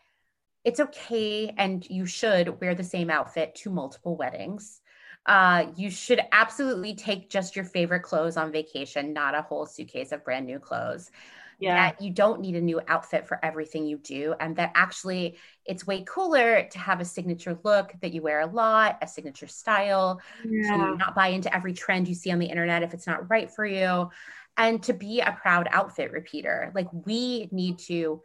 it's 0.64 0.80
okay 0.80 1.54
and 1.56 1.88
you 1.88 2.06
should 2.06 2.60
wear 2.60 2.74
the 2.74 2.84
same 2.84 3.10
outfit 3.10 3.54
to 3.56 3.70
multiple 3.70 4.16
weddings. 4.16 4.80
Uh, 5.26 5.66
you 5.76 5.90
should 5.90 6.20
absolutely 6.32 6.94
take 6.94 7.30
just 7.30 7.54
your 7.54 7.64
favorite 7.64 8.02
clothes 8.02 8.36
on 8.36 8.50
vacation, 8.50 9.12
not 9.12 9.34
a 9.34 9.42
whole 9.42 9.66
suitcase 9.66 10.12
of 10.12 10.24
brand 10.24 10.46
new 10.46 10.58
clothes. 10.58 11.10
Yeah. 11.58 11.74
That 11.74 12.00
you 12.00 12.10
don't 12.10 12.40
need 12.40 12.56
a 12.56 12.60
new 12.60 12.80
outfit 12.88 13.28
for 13.28 13.38
everything 13.44 13.84
you 13.84 13.98
do. 13.98 14.34
And 14.40 14.56
that 14.56 14.72
actually 14.74 15.36
it's 15.66 15.86
way 15.86 16.04
cooler 16.08 16.66
to 16.70 16.78
have 16.78 17.00
a 17.00 17.04
signature 17.04 17.58
look 17.64 17.92
that 18.00 18.14
you 18.14 18.22
wear 18.22 18.40
a 18.40 18.46
lot, 18.46 18.96
a 19.02 19.06
signature 19.06 19.46
style, 19.46 20.22
yeah. 20.42 20.70
to 20.70 20.96
not 20.96 21.14
buy 21.14 21.28
into 21.28 21.54
every 21.54 21.74
trend 21.74 22.08
you 22.08 22.14
see 22.14 22.30
on 22.30 22.38
the 22.38 22.46
internet 22.46 22.82
if 22.82 22.94
it's 22.94 23.06
not 23.06 23.28
right 23.28 23.50
for 23.50 23.66
you 23.66 24.08
and 24.56 24.82
to 24.84 24.92
be 24.92 25.20
a 25.20 25.36
proud 25.40 25.68
outfit 25.70 26.12
repeater. 26.12 26.72
Like 26.74 26.88
we 26.92 27.48
need 27.52 27.78
to 27.80 28.22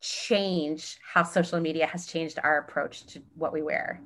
change 0.00 0.98
how 1.02 1.22
social 1.22 1.60
media 1.60 1.86
has 1.86 2.06
changed 2.06 2.38
our 2.42 2.58
approach 2.58 3.06
to 3.06 3.22
what 3.34 3.52
we 3.52 3.62
wear. 3.62 4.00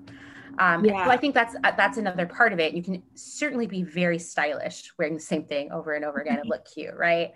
Um, 0.58 0.84
yeah. 0.84 1.04
So 1.04 1.10
I 1.10 1.16
think 1.16 1.34
that's 1.34 1.54
uh, 1.62 1.72
that's 1.76 1.98
another 1.98 2.26
part 2.26 2.52
of 2.52 2.60
it. 2.60 2.74
You 2.74 2.82
can 2.82 3.02
certainly 3.14 3.66
be 3.66 3.82
very 3.82 4.18
stylish 4.18 4.92
wearing 4.98 5.14
the 5.14 5.20
same 5.20 5.44
thing 5.44 5.70
over 5.72 5.94
and 5.94 6.04
over 6.04 6.18
again 6.18 6.38
and 6.38 6.48
look 6.48 6.66
cute, 6.72 6.94
right? 6.96 7.32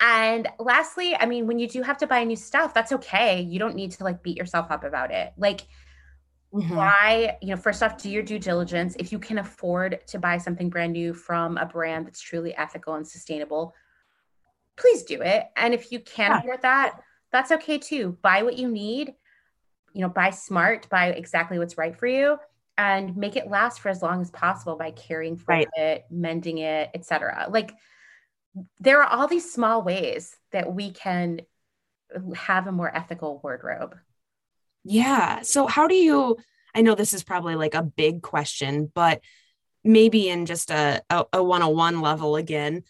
And 0.00 0.48
lastly, 0.58 1.16
I 1.16 1.26
mean, 1.26 1.46
when 1.46 1.58
you 1.58 1.68
do 1.68 1.82
have 1.82 1.98
to 1.98 2.06
buy 2.06 2.24
new 2.24 2.36
stuff, 2.36 2.74
that's 2.74 2.92
okay. 2.92 3.40
You 3.40 3.58
don't 3.58 3.76
need 3.76 3.92
to 3.92 4.04
like 4.04 4.22
beat 4.22 4.36
yourself 4.36 4.70
up 4.70 4.84
about 4.84 5.12
it. 5.12 5.32
Like 5.36 5.66
Mm-hmm. 6.54 6.76
Why, 6.76 7.38
you 7.40 7.48
know, 7.48 7.56
first 7.56 7.82
off, 7.82 7.96
do 7.96 8.10
your 8.10 8.22
due 8.22 8.38
diligence. 8.38 8.94
If 8.98 9.10
you 9.10 9.18
can 9.18 9.38
afford 9.38 10.06
to 10.08 10.18
buy 10.18 10.36
something 10.36 10.68
brand 10.68 10.92
new 10.92 11.14
from 11.14 11.56
a 11.56 11.64
brand 11.64 12.06
that's 12.06 12.20
truly 12.20 12.54
ethical 12.54 12.94
and 12.94 13.08
sustainable, 13.08 13.74
please 14.76 15.02
do 15.04 15.22
it. 15.22 15.46
And 15.56 15.72
if 15.72 15.90
you 15.90 16.00
can't 16.00 16.34
yeah. 16.34 16.38
afford 16.40 16.62
that, 16.62 17.00
that's 17.30 17.52
okay 17.52 17.78
too. 17.78 18.18
Buy 18.20 18.42
what 18.42 18.58
you 18.58 18.68
need, 18.70 19.14
you 19.92 20.00
know, 20.00 20.08
buy 20.08 20.30
smart, 20.30 20.88
buy 20.88 21.08
exactly 21.08 21.58
what's 21.58 21.78
right 21.78 21.96
for 21.96 22.06
you 22.06 22.38
and 22.78 23.16
make 23.16 23.36
it 23.36 23.48
last 23.48 23.80
for 23.80 23.88
as 23.88 24.02
long 24.02 24.20
as 24.20 24.30
possible 24.30 24.76
by 24.76 24.90
caring 24.90 25.36
for 25.36 25.52
right. 25.54 25.68
it, 25.76 26.04
mending 26.10 26.58
it, 26.58 26.90
etc. 26.94 27.46
Like 27.50 27.72
there 28.80 29.02
are 29.02 29.08
all 29.08 29.28
these 29.28 29.52
small 29.52 29.82
ways 29.82 30.36
that 30.52 30.72
we 30.72 30.90
can 30.90 31.40
have 32.34 32.66
a 32.66 32.72
more 32.72 32.94
ethical 32.94 33.40
wardrobe. 33.42 33.96
Yeah. 34.84 35.42
So, 35.42 35.66
how 35.66 35.86
do 35.86 35.94
you? 35.94 36.36
I 36.74 36.82
know 36.82 36.94
this 36.94 37.14
is 37.14 37.22
probably 37.22 37.54
like 37.54 37.74
a 37.74 37.82
big 37.82 38.22
question, 38.22 38.90
but 38.94 39.20
maybe 39.84 40.28
in 40.28 40.46
just 40.46 40.70
a, 40.70 41.02
a, 41.10 41.42
101 41.42 42.00
level 42.00 42.36
again. 42.36 42.84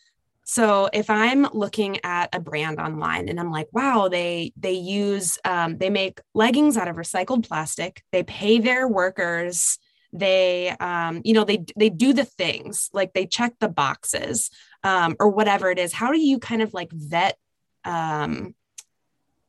So 0.44 0.88
if 0.92 1.08
I'm 1.08 1.46
looking 1.52 1.98
at 2.04 2.34
a 2.34 2.40
brand 2.40 2.80
online 2.80 3.28
and 3.28 3.38
I'm 3.38 3.50
like, 3.50 3.68
wow, 3.72 4.08
they 4.08 4.52
they 4.56 4.72
use 4.72 5.38
um, 5.44 5.78
they 5.78 5.90
make 5.90 6.20
leggings 6.34 6.76
out 6.76 6.88
of 6.88 6.96
recycled 6.96 7.46
plastic. 7.46 8.02
They 8.10 8.22
pay 8.22 8.58
their 8.58 8.88
workers. 8.88 9.78
They 10.12 10.70
um, 10.70 11.22
you 11.24 11.32
know 11.32 11.44
they 11.44 11.64
they 11.76 11.90
do 11.90 12.12
the 12.12 12.24
things 12.24 12.90
like 12.92 13.12
they 13.12 13.26
check 13.26 13.54
the 13.60 13.68
boxes 13.68 14.50
um, 14.82 15.16
or 15.20 15.28
whatever 15.28 15.70
it 15.70 15.78
is. 15.78 15.92
How 15.92 16.12
do 16.12 16.18
you 16.18 16.38
kind 16.38 16.60
of 16.60 16.74
like 16.74 16.90
vet 16.90 17.38
um, 17.84 18.54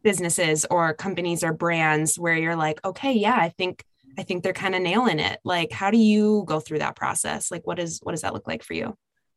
businesses 0.04 0.66
or 0.70 0.94
companies 0.94 1.44
or 1.44 1.54
brands 1.54 2.20
where 2.20 2.36
you're 2.36 2.56
like, 2.56 2.80
okay, 2.86 3.14
yeah, 3.14 3.36
I 3.36 3.50
think 3.50 3.84
I 4.18 4.24
think 4.24 4.44
they're 4.44 4.54
kind 4.54 4.76
of 4.76 4.82
nailing 4.82 5.20
it. 5.20 5.40
Like, 5.44 5.72
how 5.72 5.90
do 5.90 5.98
you 5.98 6.44
go 6.46 6.60
through 6.60 6.80
that 6.80 6.96
process? 6.96 7.50
Like, 7.50 7.66
what 7.66 7.80
is 7.80 8.00
what 8.04 8.12
does 8.12 8.22
that 8.22 8.34
look 8.34 8.48
like 8.48 8.64
for 8.64 8.74
you? 8.74 8.96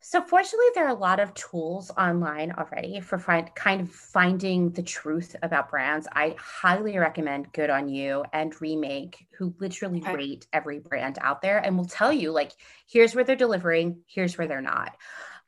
So, 0.08 0.22
fortunately, 0.22 0.68
there 0.76 0.86
are 0.86 0.90
a 0.90 0.94
lot 0.94 1.18
of 1.18 1.34
tools 1.34 1.90
online 1.98 2.52
already 2.52 3.00
for 3.00 3.18
find, 3.18 3.52
kind 3.56 3.80
of 3.80 3.90
finding 3.90 4.70
the 4.70 4.84
truth 4.84 5.34
about 5.42 5.68
brands. 5.68 6.06
I 6.12 6.36
highly 6.38 6.96
recommend 6.96 7.52
Good 7.52 7.70
on 7.70 7.88
You 7.88 8.24
and 8.32 8.54
Remake, 8.60 9.26
who 9.36 9.52
literally 9.58 10.00
okay. 10.02 10.14
rate 10.14 10.46
every 10.52 10.78
brand 10.78 11.18
out 11.20 11.42
there 11.42 11.58
and 11.58 11.76
will 11.76 11.86
tell 11.86 12.12
you, 12.12 12.30
like, 12.30 12.52
here's 12.86 13.16
where 13.16 13.24
they're 13.24 13.34
delivering, 13.34 14.04
here's 14.06 14.38
where 14.38 14.46
they're 14.46 14.60
not. 14.60 14.96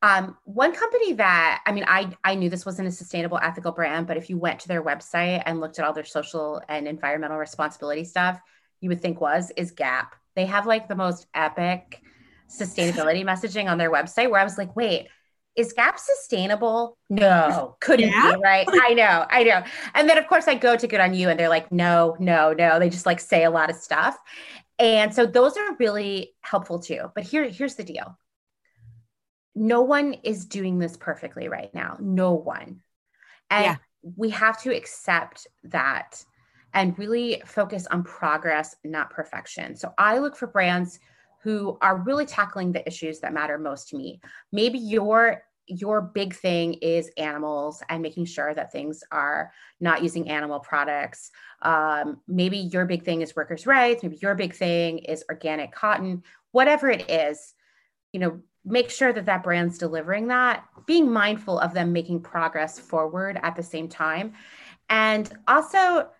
Um, 0.02 0.36
one 0.42 0.74
company 0.74 1.12
that 1.12 1.62
I 1.64 1.70
mean, 1.70 1.84
I 1.86 2.10
I 2.24 2.34
knew 2.34 2.50
this 2.50 2.66
wasn't 2.66 2.88
a 2.88 2.90
sustainable, 2.90 3.38
ethical 3.40 3.70
brand, 3.70 4.08
but 4.08 4.16
if 4.16 4.28
you 4.28 4.38
went 4.38 4.58
to 4.62 4.68
their 4.68 4.82
website 4.82 5.40
and 5.46 5.60
looked 5.60 5.78
at 5.78 5.84
all 5.84 5.92
their 5.92 6.02
social 6.02 6.60
and 6.68 6.88
environmental 6.88 7.38
responsibility 7.38 8.02
stuff, 8.02 8.40
you 8.80 8.88
would 8.88 9.02
think 9.02 9.20
was 9.20 9.52
is 9.56 9.70
Gap. 9.70 10.16
They 10.34 10.46
have 10.46 10.66
like 10.66 10.88
the 10.88 10.96
most 10.96 11.28
epic 11.32 12.02
sustainability 12.48 13.24
messaging 13.24 13.70
on 13.70 13.78
their 13.78 13.90
website 13.90 14.30
where 14.30 14.40
I 14.40 14.44
was 14.44 14.58
like, 14.58 14.74
wait, 14.74 15.08
is 15.56 15.72
Gap 15.72 15.98
sustainable? 15.98 16.96
No, 17.10 17.76
couldn't 17.80 18.10
yeah. 18.10 18.34
be, 18.34 18.40
right? 18.42 18.66
I 18.68 18.94
know, 18.94 19.26
I 19.28 19.42
know. 19.42 19.62
And 19.94 20.08
then 20.08 20.18
of 20.18 20.26
course 20.28 20.48
I 20.48 20.54
go 20.54 20.76
to 20.76 20.86
Good 20.86 21.00
on 21.00 21.14
You 21.14 21.28
and 21.28 21.38
they're 21.38 21.48
like, 21.48 21.72
no, 21.72 22.16
no, 22.20 22.52
no. 22.52 22.78
They 22.78 22.88
just 22.88 23.06
like 23.06 23.20
say 23.20 23.44
a 23.44 23.50
lot 23.50 23.68
of 23.70 23.76
stuff. 23.76 24.16
And 24.78 25.12
so 25.12 25.26
those 25.26 25.56
are 25.56 25.76
really 25.78 26.34
helpful 26.40 26.78
too. 26.78 27.10
But 27.14 27.24
here, 27.24 27.48
here's 27.48 27.74
the 27.74 27.84
deal 27.84 28.16
no 29.54 29.82
one 29.82 30.14
is 30.22 30.46
doing 30.46 30.78
this 30.78 30.96
perfectly 30.96 31.48
right 31.48 31.74
now. 31.74 31.96
No 32.00 32.34
one. 32.34 32.80
And 33.50 33.64
yeah. 33.64 33.76
we 34.16 34.30
have 34.30 34.60
to 34.62 34.74
accept 34.74 35.48
that. 35.64 36.24
and 36.74 36.98
really 36.98 37.42
focus 37.46 37.86
on 37.90 38.04
progress, 38.04 38.76
not 38.84 39.10
perfection. 39.10 39.74
So 39.74 39.92
I 39.98 40.18
look 40.18 40.36
for 40.36 40.46
brands 40.46 41.00
who 41.48 41.78
are 41.80 41.96
really 41.96 42.26
tackling 42.26 42.72
the 42.72 42.86
issues 42.86 43.20
that 43.20 43.32
matter 43.32 43.56
most 43.56 43.88
to 43.88 43.96
me. 43.96 44.20
Maybe 44.52 44.78
your 44.78 45.42
your 45.66 46.02
big 46.02 46.34
thing 46.34 46.74
is 46.74 47.10
animals 47.16 47.82
and 47.88 48.02
making 48.02 48.26
sure 48.26 48.52
that 48.52 48.70
things 48.70 49.02
are 49.10 49.50
not 49.80 50.02
using 50.02 50.28
animal 50.28 50.60
products. 50.60 51.30
Um, 51.62 52.20
maybe 52.28 52.58
your 52.58 52.84
big 52.84 53.02
thing 53.02 53.22
is 53.22 53.34
workers' 53.34 53.66
rights. 53.66 54.02
Maybe 54.02 54.18
your 54.20 54.34
big 54.34 54.54
thing 54.54 54.98
is 54.98 55.24
organic 55.30 55.72
cotton. 55.72 56.22
Whatever 56.52 56.90
it 56.90 57.10
is, 57.10 57.54
you 58.12 58.20
know, 58.20 58.40
make 58.62 58.90
sure 58.90 59.14
that 59.14 59.24
that 59.24 59.42
brand's 59.42 59.78
delivering 59.78 60.28
that. 60.28 60.64
Being 60.86 61.10
mindful 61.10 61.58
of 61.58 61.72
them 61.72 61.94
making 61.94 62.20
progress 62.20 62.78
forward 62.78 63.40
at 63.42 63.56
the 63.56 63.62
same 63.62 63.88
time, 63.88 64.34
and 64.90 65.32
also 65.46 66.10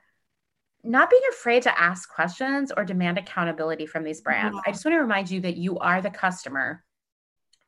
not 0.89 1.11
being 1.11 1.22
afraid 1.30 1.62
to 1.64 1.80
ask 1.80 2.09
questions 2.09 2.72
or 2.74 2.84
demand 2.84 3.18
accountability 3.18 3.86
from 3.86 4.05
these 4.05 4.20
brands. 4.20 4.57
Yeah. 4.57 4.62
I 4.66 4.72
just 4.72 4.84
want 4.84 4.95
to 4.95 5.01
remind 5.01 5.30
you 5.30 5.41
that 5.43 5.57
you 5.57 5.78
are 5.78 6.01
the 6.01 6.11
customer. 6.11 6.82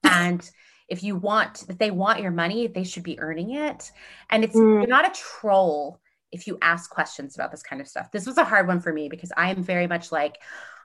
and 0.04 0.48
if 0.88 1.04
you 1.04 1.14
want, 1.14 1.64
if 1.68 1.78
they 1.78 1.90
want 1.90 2.20
your 2.20 2.32
money, 2.32 2.66
they 2.66 2.82
should 2.82 3.04
be 3.04 3.20
earning 3.20 3.52
it. 3.52 3.92
And 4.30 4.42
it's 4.42 4.56
mm. 4.56 4.80
you're 4.80 4.86
not 4.86 5.06
a 5.06 5.20
troll 5.20 6.00
if 6.32 6.46
you 6.46 6.58
ask 6.62 6.90
questions 6.90 7.34
about 7.34 7.50
this 7.50 7.62
kind 7.62 7.80
of 7.80 7.88
stuff. 7.88 8.10
This 8.10 8.26
was 8.26 8.38
a 8.38 8.44
hard 8.44 8.66
one 8.66 8.80
for 8.80 8.92
me 8.92 9.08
because 9.08 9.32
I 9.36 9.50
am 9.50 9.62
very 9.62 9.86
much 9.86 10.10
like, 10.10 10.38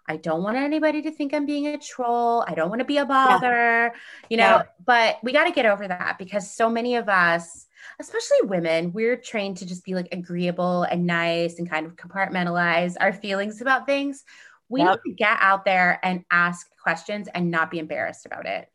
I 0.08 0.18
don't 0.18 0.44
want 0.44 0.58
anybody 0.58 1.02
to 1.04 1.12
think 1.12 1.34
I'm 1.34 1.46
being 1.46 1.68
a 1.68 1.80
troll. 1.80 2.44
I 2.48 2.54
don't 2.54 2.70
want 2.70 2.80
to 2.80 2.86
be 2.86 2.98
a 2.98 3.06
bother, 3.06 3.48
yeah. 3.48 3.90
you 4.30 4.38
know, 4.38 4.44
yeah. 4.44 4.64
but 4.86 5.18
we 5.24 5.32
got 5.32 5.46
to 5.46 5.52
get 5.52 5.66
over 5.66 5.88
that 5.88 6.18
because 6.20 6.52
so 6.52 6.70
many 6.70 6.96
of 6.96 7.10
us, 7.10 7.66
especially 8.00 8.38
women, 8.44 8.92
we're 8.94 9.16
trained 9.16 9.58
to 9.58 9.66
just 9.66 9.84
be 9.84 9.96
like 9.96 10.10
agreeable 10.12 10.84
and 10.84 11.06
nice 11.06 11.60
and 11.60 11.70
kind 11.70 11.86
of 11.86 11.96
compartmentalize 11.96 12.96
our 13.00 13.14
feelings 13.14 13.62
about 13.62 13.86
things. 13.86 14.24
We 14.70 14.82
yep. 14.82 15.00
need 15.06 15.12
to 15.12 15.16
get 15.16 15.38
out 15.40 15.66
there 15.66 16.00
and 16.04 16.24
ask 16.32 16.68
questions 16.82 17.28
and 17.34 17.52
not 17.52 17.72
be 17.72 17.80
embarrassed 17.80 18.26
about 18.26 18.46
it. 18.46 18.70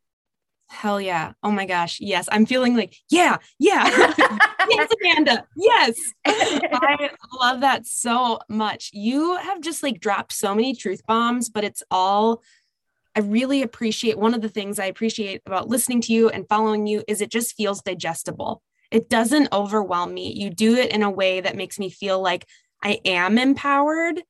Hell 0.69 1.01
yeah. 1.01 1.33
Oh 1.43 1.51
my 1.51 1.67
gosh. 1.67 1.99
Yes. 2.01 2.29
I'm 2.31 2.47
feeling 2.47 2.77
like, 2.77 2.95
yeah, 3.11 3.39
yeah. 3.59 3.85
yes, 4.71 4.89
Amanda. 5.01 5.45
Yes. 5.57 5.97
I 6.25 7.11
love 7.41 7.61
that 7.63 7.87
so 7.87 8.39
much. 8.49 8.91
You 8.93 9.37
have 9.39 9.61
just 9.61 9.83
like 9.83 9.99
dropped 9.99 10.33
so 10.33 10.55
many 10.55 10.77
truth 10.77 11.05
bombs, 11.09 11.49
but 11.49 11.65
it's 11.65 11.83
all 11.91 12.41
I 13.17 13.21
really 13.21 13.63
appreciate 13.63 14.19
one 14.19 14.35
of 14.35 14.43
the 14.43 14.49
things 14.49 14.79
I 14.79 14.85
appreciate 14.87 15.43
about 15.45 15.69
listening 15.69 16.01
to 16.03 16.13
you 16.13 16.29
and 16.29 16.49
following 16.49 16.87
you 16.87 17.03
is 17.09 17.21
it 17.21 17.31
just 17.31 17.57
feels 17.57 17.83
digestible. 17.83 18.63
It 18.91 19.09
doesn't 19.09 19.49
overwhelm 19.53 20.13
me. 20.15 20.33
You 20.33 20.51
do 20.51 20.77
it 20.77 20.93
in 20.93 21.03
a 21.03 21.11
way 21.11 21.41
that 21.41 21.57
makes 21.57 21.79
me 21.79 21.91
feel 21.91 22.21
like 22.21 22.47
I 22.83 23.01
am 23.05 23.39
empowered 23.39 24.23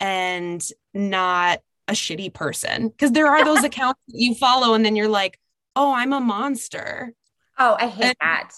and 0.00 0.66
not 0.94 1.60
a 1.86 1.92
shitty 1.92 2.32
person. 2.32 2.88
Because 2.88 3.12
there 3.12 3.26
are 3.26 3.44
those 3.44 3.64
accounts 3.64 4.00
that 4.08 4.18
you 4.18 4.34
follow 4.34 4.74
and 4.74 4.84
then 4.84 4.96
you're 4.96 5.08
like, 5.08 5.38
oh, 5.76 5.94
I'm 5.94 6.12
a 6.12 6.20
monster. 6.20 7.12
Oh, 7.58 7.76
I 7.78 7.88
hate 7.88 8.04
and, 8.04 8.16
that. 8.20 8.50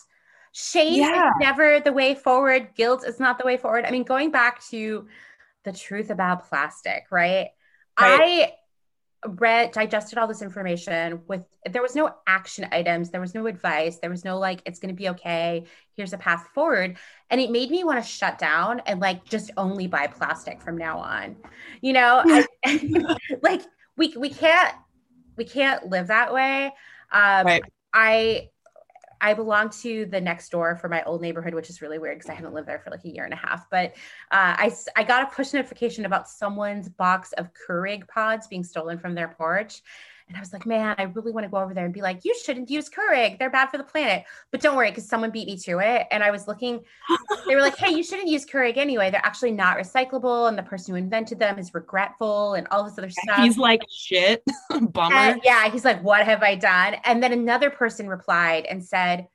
Shame 0.52 0.94
yeah. 0.94 1.28
is 1.28 1.34
never 1.40 1.80
the 1.80 1.92
way 1.92 2.14
forward. 2.14 2.70
Guilt 2.74 3.04
is 3.06 3.20
not 3.20 3.38
the 3.38 3.46
way 3.46 3.56
forward. 3.56 3.84
I 3.84 3.90
mean, 3.90 4.02
going 4.02 4.30
back 4.30 4.64
to 4.70 5.06
the 5.64 5.72
truth 5.72 6.10
about 6.10 6.48
plastic, 6.48 7.04
right? 7.10 7.48
right. 7.98 8.20
I 8.20 8.52
read 9.26 9.70
digested 9.72 10.18
all 10.18 10.26
this 10.26 10.40
information 10.40 11.20
with 11.28 11.44
there 11.70 11.82
was 11.82 11.94
no 11.94 12.14
action 12.26 12.66
items 12.72 13.10
there 13.10 13.20
was 13.20 13.34
no 13.34 13.46
advice 13.46 13.98
there 13.98 14.08
was 14.08 14.24
no 14.24 14.38
like 14.38 14.62
it's 14.64 14.78
going 14.78 14.88
to 14.88 14.98
be 14.98 15.10
okay 15.10 15.62
here's 16.00 16.12
a 16.14 16.18
path 16.18 16.48
forward. 16.54 16.96
And 17.28 17.40
it 17.40 17.50
made 17.50 17.70
me 17.70 17.84
want 17.84 18.02
to 18.02 18.10
shut 18.10 18.38
down 18.38 18.80
and 18.86 19.00
like 19.00 19.24
just 19.24 19.50
only 19.56 19.86
buy 19.86 20.06
plastic 20.06 20.60
from 20.62 20.78
now 20.78 20.98
on 20.98 21.36
you 21.82 21.92
know? 21.92 22.22
I, 22.64 23.16
like 23.42 23.62
we 23.96 24.14
we 24.16 24.30
can't 24.30 24.74
we 25.36 25.44
can't 25.44 25.88
live 25.88 26.08
that 26.08 26.32
way. 26.32 26.66
Um, 27.12 27.46
right. 27.46 27.62
I 27.92 28.48
I 29.20 29.34
belong 29.34 29.70
to 29.82 30.06
the 30.06 30.20
Nextdoor 30.20 30.80
for 30.80 30.88
my 30.88 31.02
old 31.04 31.20
neighborhood, 31.20 31.54
which 31.54 31.70
is 31.70 31.82
really 31.82 31.98
weird 31.98 32.18
because 32.18 32.30
I 32.30 32.34
haven't 32.34 32.54
lived 32.54 32.68
there 32.68 32.78
for 32.78 32.90
like 32.90 33.04
a 33.04 33.08
year 33.08 33.24
and 33.24 33.34
a 33.34 33.36
half. 33.36 33.68
But 33.70 33.92
uh, 34.30 34.56
I, 34.56 34.72
I 34.96 35.02
got 35.02 35.24
a 35.24 35.34
push 35.34 35.52
notification 35.52 36.06
about 36.06 36.28
someone's 36.28 36.88
box 36.88 37.32
of 37.32 37.50
Keurig 37.54 38.08
pods 38.08 38.46
being 38.46 38.64
stolen 38.64 38.98
from 38.98 39.14
their 39.14 39.28
porch. 39.28 39.82
And 40.30 40.36
I 40.36 40.40
was 40.40 40.52
like, 40.52 40.64
man, 40.64 40.94
I 40.96 41.02
really 41.02 41.32
want 41.32 41.44
to 41.44 41.50
go 41.50 41.56
over 41.56 41.74
there 41.74 41.84
and 41.84 41.92
be 41.92 42.02
like, 42.02 42.24
you 42.24 42.32
shouldn't 42.44 42.70
use 42.70 42.88
Keurig. 42.88 43.40
They're 43.40 43.50
bad 43.50 43.68
for 43.68 43.78
the 43.78 43.84
planet. 43.84 44.24
But 44.52 44.60
don't 44.60 44.76
worry, 44.76 44.92
because 44.92 45.08
someone 45.08 45.32
beat 45.32 45.48
me 45.48 45.56
to 45.58 45.80
it. 45.80 46.06
And 46.12 46.22
I 46.22 46.30
was 46.30 46.46
looking, 46.46 46.84
they 47.48 47.56
were 47.56 47.60
like, 47.60 47.76
hey, 47.76 47.92
you 47.92 48.04
shouldn't 48.04 48.28
use 48.28 48.46
Keurig 48.46 48.76
anyway. 48.76 49.10
They're 49.10 49.26
actually 49.26 49.50
not 49.50 49.76
recyclable. 49.76 50.48
And 50.48 50.56
the 50.56 50.62
person 50.62 50.94
who 50.94 50.98
invented 50.98 51.40
them 51.40 51.58
is 51.58 51.74
regretful 51.74 52.54
and 52.54 52.68
all 52.70 52.84
this 52.84 52.96
other 52.96 53.10
stuff. 53.10 53.38
He's 53.38 53.58
like, 53.58 53.80
shit, 53.90 54.44
bummer. 54.80 55.16
And 55.16 55.40
yeah. 55.42 55.68
He's 55.68 55.84
like, 55.84 56.00
what 56.04 56.24
have 56.24 56.44
I 56.44 56.54
done? 56.54 56.94
And 57.04 57.20
then 57.20 57.32
another 57.32 57.68
person 57.68 58.08
replied 58.08 58.66
and 58.66 58.84
said, 58.84 59.26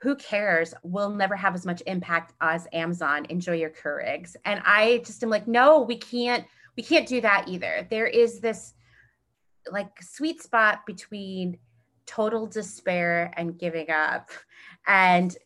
who 0.00 0.16
cares? 0.16 0.74
We'll 0.82 1.10
never 1.10 1.36
have 1.36 1.54
as 1.54 1.64
much 1.64 1.80
impact 1.86 2.32
as 2.40 2.66
Amazon. 2.72 3.24
Enjoy 3.28 3.52
your 3.52 3.70
Keurigs. 3.70 4.34
And 4.44 4.60
I 4.66 4.98
just 5.06 5.22
am 5.22 5.30
like, 5.30 5.46
no, 5.46 5.82
we 5.82 5.96
can't, 5.96 6.44
we 6.76 6.82
can't 6.82 7.06
do 7.06 7.20
that 7.20 7.46
either. 7.46 7.86
There 7.88 8.08
is 8.08 8.40
this 8.40 8.74
like 9.70 10.02
sweet 10.02 10.42
spot 10.42 10.86
between 10.86 11.58
total 12.06 12.46
despair 12.46 13.32
and 13.36 13.58
giving 13.58 13.90
up 13.90 14.30
and 14.86 15.36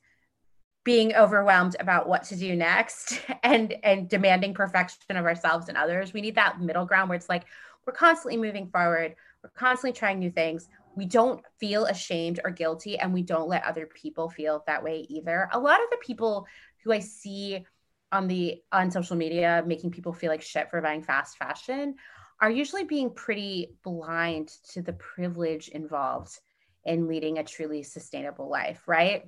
being 0.85 1.15
overwhelmed 1.17 1.75
about 1.81 2.09
what 2.09 2.23
to 2.23 2.37
do 2.37 2.55
next 2.55 3.21
and 3.43 3.75
and 3.83 4.09
demanding 4.09 4.55
perfection 4.55 5.17
of 5.17 5.25
ourselves 5.25 5.69
and 5.69 5.77
others. 5.77 6.13
We 6.13 6.21
need 6.21 6.37
that 6.37 6.61
middle 6.61 6.87
ground 6.87 7.09
where 7.09 7.17
it's 7.17 7.29
like 7.29 7.45
we're 7.87 7.93
constantly 7.93 8.37
moving 8.37 8.69
forward. 8.69 9.17
We're 9.43 9.51
constantly 9.51 9.99
trying 9.99 10.19
new 10.19 10.31
things. 10.31 10.69
We 10.95 11.05
don't 11.05 11.43
feel 11.59 11.85
ashamed 11.87 12.41
or 12.45 12.51
guilty 12.51 12.99
and 12.99 13.13
we 13.13 13.23
don't 13.23 13.49
let 13.49 13.65
other 13.65 13.87
people 13.87 14.31
feel 14.31 14.65
that 14.67 14.83
way 14.83 15.07
either. 15.09 15.49
A 15.53 15.59
lot 15.59 15.83
of 15.83 15.91
the 15.91 15.99
people 15.99 16.47
who 16.85 16.93
i 16.93 17.01
see 17.01 17.67
on 18.13 18.29
the 18.29 18.63
on 18.71 18.91
social 18.91 19.17
media 19.17 19.65
making 19.67 19.91
people 19.91 20.13
feel 20.13 20.31
like 20.31 20.43
shit 20.43 20.71
for 20.71 20.81
buying 20.81 21.03
fast 21.03 21.37
fashion 21.37 21.97
are 22.41 22.51
usually 22.51 22.85
being 22.85 23.11
pretty 23.11 23.71
blind 23.83 24.49
to 24.73 24.83
the 24.83 24.93
privilege 24.93 25.69
involved 25.69 26.39
in 26.85 27.09
leading 27.09 27.39
a 27.39 27.45
truly 27.45 27.83
sustainable 27.83 28.49
life, 28.49 28.83
right? 28.87 29.25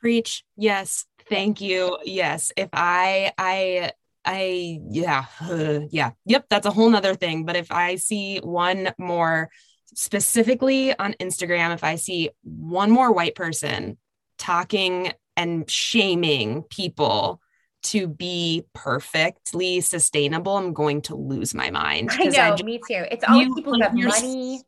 Preach. 0.00 0.44
Yes. 0.56 1.04
Thank 1.28 1.60
you. 1.60 1.98
Yes. 2.04 2.52
If 2.56 2.68
I, 2.72 3.32
I, 3.36 3.92
I, 4.24 4.80
yeah, 4.88 5.26
uh, 5.40 5.80
yeah, 5.90 6.10
yep, 6.24 6.46
that's 6.48 6.66
a 6.66 6.70
whole 6.70 6.90
nother 6.90 7.14
thing. 7.14 7.44
But 7.44 7.56
if 7.56 7.70
I 7.70 7.96
see 7.96 8.38
one 8.38 8.92
more 8.98 9.50
specifically 9.94 10.96
on 10.98 11.14
Instagram, 11.14 11.74
if 11.74 11.84
I 11.84 11.96
see 11.96 12.30
one 12.42 12.90
more 12.90 13.12
white 13.12 13.34
person 13.34 13.98
talking 14.38 15.12
and 15.36 15.68
shaming 15.70 16.62
people 16.64 17.40
to 17.86 18.06
be 18.06 18.64
perfectly 18.72 19.80
sustainable, 19.80 20.56
I'm 20.56 20.72
going 20.72 21.02
to 21.02 21.14
lose 21.14 21.54
my 21.54 21.70
mind. 21.70 22.10
I 22.12 22.24
know, 22.24 22.40
I 22.40 22.50
just, 22.50 22.64
me 22.64 22.78
too. 22.78 23.04
It's 23.10 23.24
always 23.24 23.48
people 23.54 23.74
who 23.74 23.82
have 23.82 23.94
money. 23.94 24.62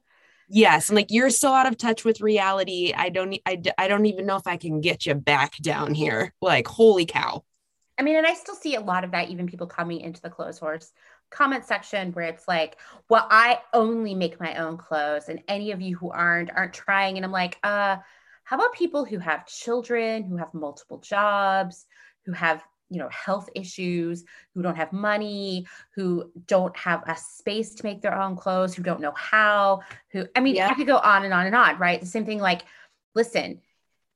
Yes, 0.49 0.89
I'm 0.89 0.97
like 0.97 1.11
you're 1.11 1.31
so 1.31 1.53
out 1.53 1.67
of 1.67 1.77
touch 1.77 2.05
with 2.05 2.21
reality. 2.21 2.95
I 2.97 3.11
don't, 3.11 3.39
I, 3.45 3.61
I 3.77 3.89
don't 3.89 4.07
even 4.07 4.25
know 4.27 4.37
if 4.37 4.47
I 4.47 4.57
can 4.57 4.81
get 4.81 5.05
you 5.05 5.15
back 5.15 5.57
down 5.59 5.95
here. 5.95 6.33
Like, 6.41 6.67
holy 6.67 7.05
cow! 7.05 7.45
I 7.99 8.03
mean, 8.03 8.17
and 8.17 8.27
I 8.27 8.35
still 8.35 8.55
see 8.55 8.75
a 8.75 8.81
lot 8.81 9.05
of 9.05 9.11
that. 9.11 9.29
Even 9.29 9.47
people 9.47 9.67
coming 9.67 10.01
into 10.01 10.23
the 10.23 10.31
Clotheshorse 10.31 10.91
comment 11.31 11.67
section 11.67 12.13
where 12.13 12.25
it's 12.25 12.49
like, 12.49 12.79
"Well, 13.11 13.27
I 13.31 13.61
only 13.75 14.15
make 14.15 14.41
my 14.41 14.55
own 14.57 14.79
clothes, 14.79 15.29
and 15.29 15.43
any 15.49 15.73
of 15.73 15.83
you 15.83 15.97
who 15.97 16.11
aren't 16.11 16.51
aren't 16.51 16.73
trying." 16.73 17.17
And 17.17 17.27
I'm 17.27 17.33
like, 17.33 17.59
uh, 17.63 17.99
how 18.45 18.57
about 18.57 18.73
people 18.73 19.05
who 19.05 19.19
have 19.19 19.45
children, 19.45 20.23
who 20.23 20.39
have 20.39 20.55
multiple 20.55 20.97
jobs, 20.99 21.85
who 22.25 22.33
have 22.33 22.65
you 22.91 22.99
know 22.99 23.09
health 23.11 23.49
issues 23.55 24.25
who 24.55 24.63
don't 24.63 24.77
have 24.77 24.93
money 24.93 25.67
who 25.95 26.31
don't 26.47 26.77
have 26.77 27.03
a 27.07 27.17
space 27.17 27.75
to 27.75 27.85
make 27.85 28.01
their 28.01 28.19
own 28.19 28.37
clothes 28.37 28.75
who 28.75 28.83
don't 28.83 29.01
know 29.01 29.13
how 29.17 29.81
who 30.11 30.27
i 30.35 30.41
mean 30.41 30.57
yeah. 30.57 30.69
i 30.69 30.75
could 30.75 30.87
go 30.87 30.99
on 30.99 31.25
and 31.25 31.35
on 31.35 31.47
and 31.47 31.55
on 31.55 31.79
right 31.79 32.01
the 32.01 32.07
same 32.07 32.25
thing 32.25 32.39
like 32.39 32.63
listen 33.15 33.61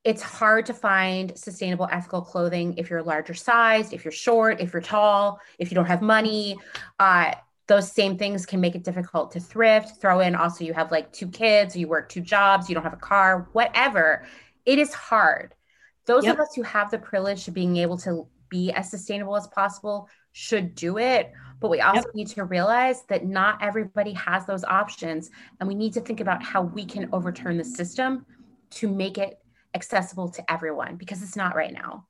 it's 0.04 0.22
hard 0.22 0.66
to 0.66 0.74
find 0.74 1.36
sustainable 1.38 1.88
ethical 1.92 2.22
clothing 2.22 2.74
if 2.76 2.90
you're 2.90 3.02
larger 3.02 3.34
sized 3.34 3.92
if 3.92 4.04
you're 4.04 4.12
short 4.12 4.60
if 4.60 4.72
you're 4.72 4.82
tall 4.82 5.40
if 5.58 5.70
you 5.70 5.74
don't 5.74 5.86
have 5.86 6.02
money 6.02 6.56
uh, 6.98 7.32
those 7.68 7.90
same 7.90 8.18
things 8.18 8.44
can 8.44 8.60
make 8.60 8.74
it 8.74 8.82
difficult 8.82 9.30
to 9.30 9.40
thrift 9.40 10.00
throw 10.00 10.20
in 10.20 10.34
also 10.34 10.64
you 10.64 10.72
have 10.72 10.90
like 10.90 11.12
two 11.12 11.28
kids 11.28 11.76
you 11.76 11.86
work 11.86 12.08
two 12.08 12.20
jobs 12.20 12.68
you 12.68 12.74
don't 12.74 12.84
have 12.84 12.92
a 12.92 12.96
car 12.96 13.48
whatever 13.52 14.24
it 14.66 14.78
is 14.78 14.92
hard 14.92 15.54
those 16.06 16.24
yep. 16.24 16.34
of 16.34 16.40
us 16.40 16.54
who 16.54 16.62
have 16.62 16.90
the 16.90 16.98
privilege 16.98 17.46
of 17.46 17.54
being 17.54 17.76
able 17.76 17.96
to 17.96 18.26
be 18.52 18.70
as 18.72 18.90
sustainable 18.90 19.34
as 19.34 19.46
possible 19.48 20.08
should 20.32 20.74
do 20.74 20.98
it. 20.98 21.32
But 21.58 21.70
we 21.70 21.80
also 21.80 22.08
yep. 22.08 22.14
need 22.14 22.28
to 22.28 22.44
realize 22.44 23.02
that 23.08 23.24
not 23.24 23.62
everybody 23.62 24.12
has 24.12 24.44
those 24.46 24.64
options. 24.64 25.30
And 25.58 25.68
we 25.68 25.74
need 25.74 25.94
to 25.94 26.00
think 26.00 26.20
about 26.20 26.42
how 26.42 26.62
we 26.62 26.84
can 26.84 27.08
overturn 27.12 27.56
the 27.56 27.64
system 27.64 28.26
to 28.78 28.88
make 28.88 29.16
it 29.16 29.38
accessible 29.74 30.28
to 30.28 30.42
everyone 30.52 30.96
because 30.96 31.22
it's 31.22 31.36
not 31.36 31.56
right 31.56 31.72
now. 31.72 32.06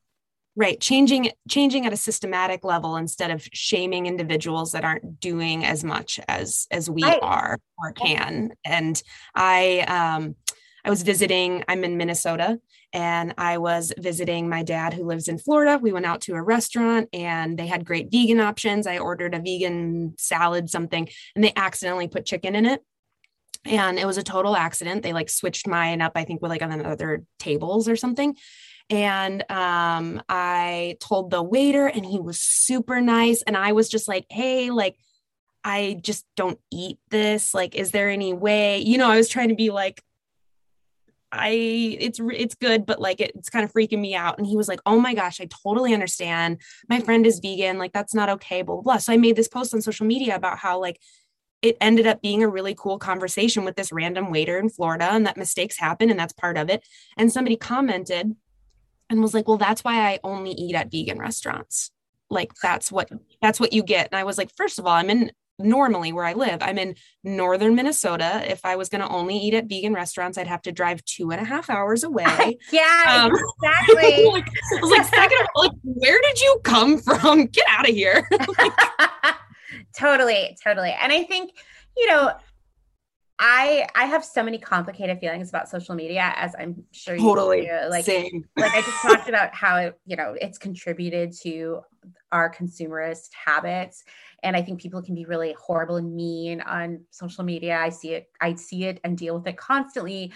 right 0.54 0.80
changing 0.80 1.30
changing 1.48 1.86
at 1.86 1.92
a 1.92 1.96
systematic 1.96 2.62
level 2.64 2.96
instead 2.96 3.30
of 3.30 3.40
shaming 3.54 4.04
individuals 4.06 4.72
that 4.72 4.84
aren't 4.84 5.18
doing 5.20 5.64
as 5.64 5.82
much 5.82 6.20
as 6.28 6.66
as 6.70 6.90
we 6.90 7.02
right. 7.02 7.22
are 7.22 7.58
or 7.78 7.92
can 7.92 8.52
and 8.64 9.02
i 9.34 9.80
um 9.88 10.34
i 10.84 10.90
was 10.90 11.02
visiting 11.02 11.64
i'm 11.68 11.84
in 11.84 11.96
minnesota 11.96 12.58
and 12.92 13.34
i 13.38 13.58
was 13.58 13.92
visiting 13.98 14.48
my 14.48 14.62
dad 14.62 14.94
who 14.94 15.04
lives 15.04 15.28
in 15.28 15.38
florida 15.38 15.78
we 15.78 15.92
went 15.92 16.06
out 16.06 16.20
to 16.20 16.34
a 16.34 16.42
restaurant 16.42 17.08
and 17.12 17.58
they 17.58 17.66
had 17.66 17.84
great 17.84 18.10
vegan 18.10 18.40
options 18.40 18.86
i 18.86 18.98
ordered 18.98 19.34
a 19.34 19.40
vegan 19.40 20.14
salad 20.18 20.68
something 20.70 21.08
and 21.34 21.44
they 21.44 21.52
accidentally 21.56 22.08
put 22.08 22.26
chicken 22.26 22.54
in 22.54 22.66
it 22.66 22.82
and 23.64 23.98
it 23.98 24.06
was 24.06 24.18
a 24.18 24.22
total 24.22 24.56
accident 24.56 25.02
they 25.02 25.12
like 25.12 25.30
switched 25.30 25.66
mine 25.66 26.00
up 26.00 26.12
i 26.16 26.24
think 26.24 26.42
with 26.42 26.50
like 26.50 26.62
on 26.62 26.84
other 26.84 27.22
tables 27.38 27.88
or 27.88 27.96
something 27.96 28.34
and 28.92 29.50
um, 29.50 30.22
I 30.28 30.98
told 31.00 31.30
the 31.30 31.42
waiter, 31.42 31.86
and 31.86 32.04
he 32.04 32.20
was 32.20 32.40
super 32.40 33.00
nice. 33.00 33.42
And 33.42 33.56
I 33.56 33.72
was 33.72 33.88
just 33.88 34.06
like, 34.06 34.26
hey, 34.28 34.70
like, 34.70 34.96
I 35.64 35.98
just 36.02 36.26
don't 36.36 36.58
eat 36.70 36.98
this. 37.10 37.54
Like, 37.54 37.74
is 37.74 37.92
there 37.92 38.10
any 38.10 38.34
way? 38.34 38.80
You 38.80 38.98
know, 38.98 39.10
I 39.10 39.16
was 39.16 39.30
trying 39.30 39.48
to 39.48 39.54
be 39.54 39.70
like, 39.70 40.02
I 41.32 41.48
it's 41.98 42.20
it's 42.22 42.54
good, 42.54 42.84
but 42.84 43.00
like 43.00 43.20
it, 43.20 43.32
it's 43.34 43.48
kind 43.48 43.64
of 43.64 43.72
freaking 43.72 44.00
me 44.00 44.14
out. 44.14 44.38
And 44.38 44.46
he 44.46 44.56
was 44.56 44.68
like, 44.68 44.80
"Oh 44.84 45.00
my 45.00 45.14
gosh, 45.14 45.40
I 45.40 45.46
totally 45.46 45.94
understand. 45.94 46.60
My 46.88 47.00
friend 47.00 47.26
is 47.26 47.40
vegan. 47.40 47.78
Like 47.78 47.92
that's 47.92 48.14
not 48.14 48.28
okay." 48.28 48.62
Blah 48.62 48.76
blah. 48.76 48.82
blah. 48.82 48.96
So 48.98 49.12
I 49.12 49.16
made 49.16 49.36
this 49.36 49.48
post 49.48 49.72
on 49.74 49.80
social 49.80 50.06
media 50.06 50.36
about 50.36 50.58
how 50.58 50.78
like 50.78 51.00
it 51.62 51.76
ended 51.80 52.06
up 52.06 52.20
being 52.20 52.42
a 52.42 52.48
really 52.48 52.74
cool 52.76 52.98
conversation 52.98 53.64
with 53.64 53.76
this 53.76 53.92
random 53.92 54.30
waiter 54.30 54.58
in 54.58 54.68
Florida, 54.68 55.08
and 55.10 55.26
that 55.26 55.36
mistakes 55.38 55.78
happen, 55.78 56.10
and 56.10 56.18
that's 56.18 56.34
part 56.34 56.58
of 56.58 56.68
it. 56.68 56.86
And 57.16 57.32
somebody 57.32 57.56
commented 57.56 58.36
and 59.08 59.22
was 59.22 59.32
like, 59.34 59.48
well, 59.48 59.58
that's 59.58 59.84
why 59.84 60.00
I 60.00 60.18
only 60.24 60.52
eat 60.52 60.74
at 60.74 60.90
vegan 60.90 61.18
restaurants. 61.18 61.90
Like 62.30 62.52
that's 62.62 62.90
what 62.90 63.10
that's 63.40 63.60
what 63.60 63.72
you 63.72 63.82
get. 63.82 64.08
And 64.10 64.18
I 64.18 64.24
was 64.24 64.38
like, 64.38 64.50
first 64.56 64.78
of 64.78 64.86
all, 64.86 64.92
I'm 64.92 65.10
in 65.10 65.32
normally 65.62 66.12
where 66.12 66.24
I 66.24 66.32
live. 66.32 66.58
I'm 66.60 66.78
in 66.78 66.96
northern 67.24 67.74
Minnesota. 67.74 68.42
If 68.50 68.64
I 68.64 68.76
was 68.76 68.88
going 68.88 69.00
to 69.00 69.08
only 69.08 69.36
eat 69.36 69.54
at 69.54 69.66
vegan 69.68 69.94
restaurants, 69.94 70.38
I'd 70.38 70.46
have 70.46 70.62
to 70.62 70.72
drive 70.72 71.04
two 71.04 71.30
and 71.30 71.40
a 71.40 71.44
half 71.44 71.70
hours 71.70 72.04
away. 72.04 72.58
yeah, 72.72 73.24
um, 73.24 73.32
exactly. 73.32 74.24
like, 74.32 74.46
I 74.46 74.80
was 74.80 74.90
like, 74.90 75.06
second 75.06 75.38
of 75.40 75.46
all, 75.54 75.64
like, 75.64 75.72
where 75.84 76.20
did 76.20 76.40
you 76.40 76.60
come 76.64 76.98
from? 76.98 77.46
Get 77.52 77.64
out 77.68 77.88
of 77.88 77.94
here. 77.94 78.28
totally, 79.96 80.56
totally. 80.62 80.94
And 81.00 81.12
I 81.12 81.24
think, 81.24 81.52
you 81.96 82.08
know, 82.08 82.32
I 83.44 83.88
I 83.96 84.04
have 84.04 84.24
so 84.24 84.42
many 84.44 84.58
complicated 84.58 85.18
feelings 85.18 85.48
about 85.48 85.68
social 85.68 85.96
media, 85.96 86.32
as 86.36 86.54
I'm 86.56 86.84
sure 86.92 87.16
you 87.16 87.22
totally 87.22 87.62
do. 87.62 87.88
Like, 87.88 88.04
same. 88.04 88.44
like 88.56 88.70
I 88.72 88.82
just 88.82 89.02
talked 89.02 89.28
about 89.28 89.52
how 89.52 89.78
it, 89.78 89.98
you 90.06 90.14
know 90.14 90.36
it's 90.40 90.58
contributed 90.58 91.32
to 91.42 91.80
our 92.30 92.52
consumerist 92.54 93.30
habits, 93.32 94.04
and 94.42 94.56
I 94.56 94.62
think 94.62 94.80
people 94.80 95.02
can 95.02 95.14
be 95.14 95.24
really 95.24 95.54
horrible 95.58 95.96
and 95.96 96.14
mean 96.14 96.60
on 96.62 97.02
social 97.10 97.44
media. 97.44 97.78
I 97.78 97.90
see 97.90 98.14
it. 98.14 98.30
I 98.40 98.54
see 98.54 98.84
it 98.84 99.00
and 99.04 99.16
deal 99.16 99.36
with 99.36 99.46
it 99.46 99.56
constantly, 99.56 100.32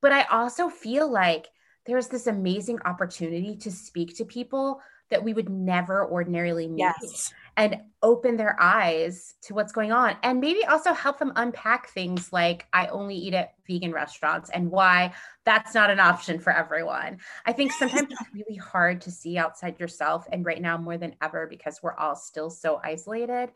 but 0.00 0.12
I 0.12 0.22
also 0.24 0.68
feel 0.68 1.10
like 1.10 1.48
there's 1.86 2.08
this 2.08 2.26
amazing 2.26 2.78
opportunity 2.84 3.56
to 3.56 3.70
speak 3.70 4.16
to 4.16 4.24
people 4.24 4.80
that 5.10 5.24
we 5.24 5.32
would 5.32 5.48
never 5.48 6.06
ordinarily 6.06 6.68
meet. 6.68 6.80
Yes 7.00 7.32
and 7.56 7.80
open 8.02 8.36
their 8.36 8.56
eyes 8.60 9.34
to 9.42 9.54
what's 9.54 9.72
going 9.72 9.92
on 9.92 10.16
and 10.22 10.40
maybe 10.40 10.64
also 10.64 10.92
help 10.92 11.18
them 11.18 11.32
unpack 11.36 11.90
things 11.90 12.32
like 12.32 12.66
I 12.72 12.86
only 12.86 13.16
eat 13.16 13.34
at 13.34 13.54
vegan 13.66 13.92
restaurants 13.92 14.50
and 14.50 14.70
why 14.70 15.12
that's 15.44 15.74
not 15.74 15.90
an 15.90 16.00
option 16.00 16.38
for 16.38 16.52
everyone. 16.52 17.18
I 17.44 17.52
think 17.52 17.72
sometimes 17.72 18.08
it's 18.10 18.34
really 18.34 18.56
hard 18.56 19.02
to 19.02 19.10
see 19.10 19.36
outside 19.36 19.78
yourself 19.78 20.26
and 20.32 20.44
right 20.44 20.60
now 20.60 20.78
more 20.78 20.96
than 20.96 21.14
ever 21.20 21.46
because 21.46 21.80
we're 21.82 21.96
all 21.96 22.16
still 22.16 22.50
so 22.50 22.80
isolated 22.82 23.50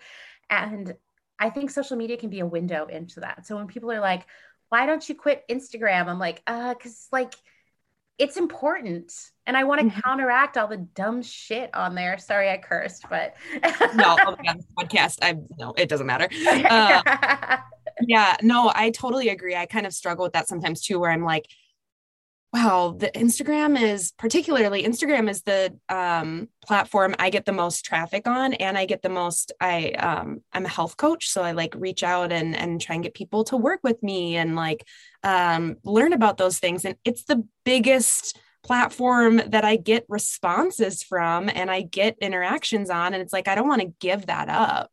and 0.51 0.95
I 1.38 1.51
think 1.51 1.70
social 1.70 1.97
media 1.97 2.16
can 2.16 2.30
be 2.30 2.40
a 2.40 2.47
window 2.47 2.86
into 2.86 3.20
that. 3.20 3.47
So 3.47 3.57
when 3.57 3.66
people 3.66 3.90
are 3.90 4.01
like, 4.01 4.26
why 4.68 4.86
don't 4.86 5.09
you 5.09 5.14
quit 5.14 5.45
Instagram? 5.51 6.07
I'm 6.07 6.18
like, 6.18 6.42
uh, 6.47 6.74
cause 6.74 7.09
like 7.12 7.34
it's 8.19 8.37
important 8.37 9.12
and 9.47 9.57
I 9.57 9.65
want 9.65 9.81
to 9.81 9.87
mm-hmm. 9.87 10.01
counteract 10.01 10.57
all 10.57 10.69
the 10.69 10.77
dumb 10.77 11.23
shit 11.23 11.75
on 11.75 11.95
there. 11.95 12.17
Sorry, 12.19 12.51
I 12.51 12.59
cursed, 12.59 13.05
but 13.11 13.35
no, 13.95 14.17
oh 14.27 14.37
God, 14.45 14.61
podcast. 14.79 15.19
I 15.23 15.37
no, 15.59 15.75
it 15.77 15.89
doesn't 15.89 16.07
matter. 16.07 16.29
Uh, 16.47 17.59
yeah, 18.07 18.37
no, 18.43 18.73
I 18.75 18.91
totally 18.91 19.29
agree. 19.29 19.55
I 19.55 19.67
kind 19.67 19.87
of 19.87 19.93
struggle 19.93 20.25
with 20.25 20.33
that 20.33 20.49
sometimes 20.49 20.81
too, 20.81 20.99
where 20.99 21.11
I'm 21.11 21.25
like, 21.25 21.47
wow, 22.55 22.95
the 22.97 23.11
Instagram 23.11 23.81
is 23.81 24.13
particularly 24.17 24.85
Instagram 24.85 25.29
is 25.29 25.43
the 25.43 25.77
um, 25.89 26.49
platform 26.65 27.17
I 27.19 27.31
get 27.31 27.47
the 27.47 27.53
most 27.53 27.85
traffic 27.85 28.29
on, 28.29 28.55
and 28.55 28.79
I 28.79 28.87
get 28.87 29.03
the 29.03 29.09
most. 29.09 29.51
I 29.61 29.91
um, 29.91 30.41
I'm 30.53 30.65
a 30.65 30.69
health 30.69 30.97
coach, 30.97 31.29
so 31.29 31.43
I 31.43 31.51
like 31.51 31.75
reach 31.77 32.05
out 32.05 32.31
and 32.31 32.55
and 32.55 32.81
try 32.81 32.95
and 32.95 33.03
get 33.03 33.13
people 33.13 33.43
to 33.45 33.57
work 33.57 33.81
with 33.83 34.01
me 34.05 34.37
and 34.37 34.55
like 34.55 34.87
um, 35.25 35.79
learn 35.83 36.13
about 36.13 36.37
those 36.37 36.61
things, 36.61 36.85
and 36.85 36.95
it's 37.05 37.25
the 37.25 37.45
biggest 37.65 38.39
platform 38.63 39.43
that 39.49 39.65
I 39.65 39.75
get 39.75 40.07
responses 40.09 41.03
from 41.03 41.51
and 41.51 41.71
I 41.71 41.83
get 41.83 42.17
interactions 42.21 42.89
on. 42.89 43.13
And 43.13 43.23
it's 43.23 43.33
like, 43.33 43.47
I 43.47 43.55
don't 43.55 43.69
want 43.69 43.83
to 43.83 43.93
give 44.01 44.27
that 44.27 44.49
up. 44.49 44.91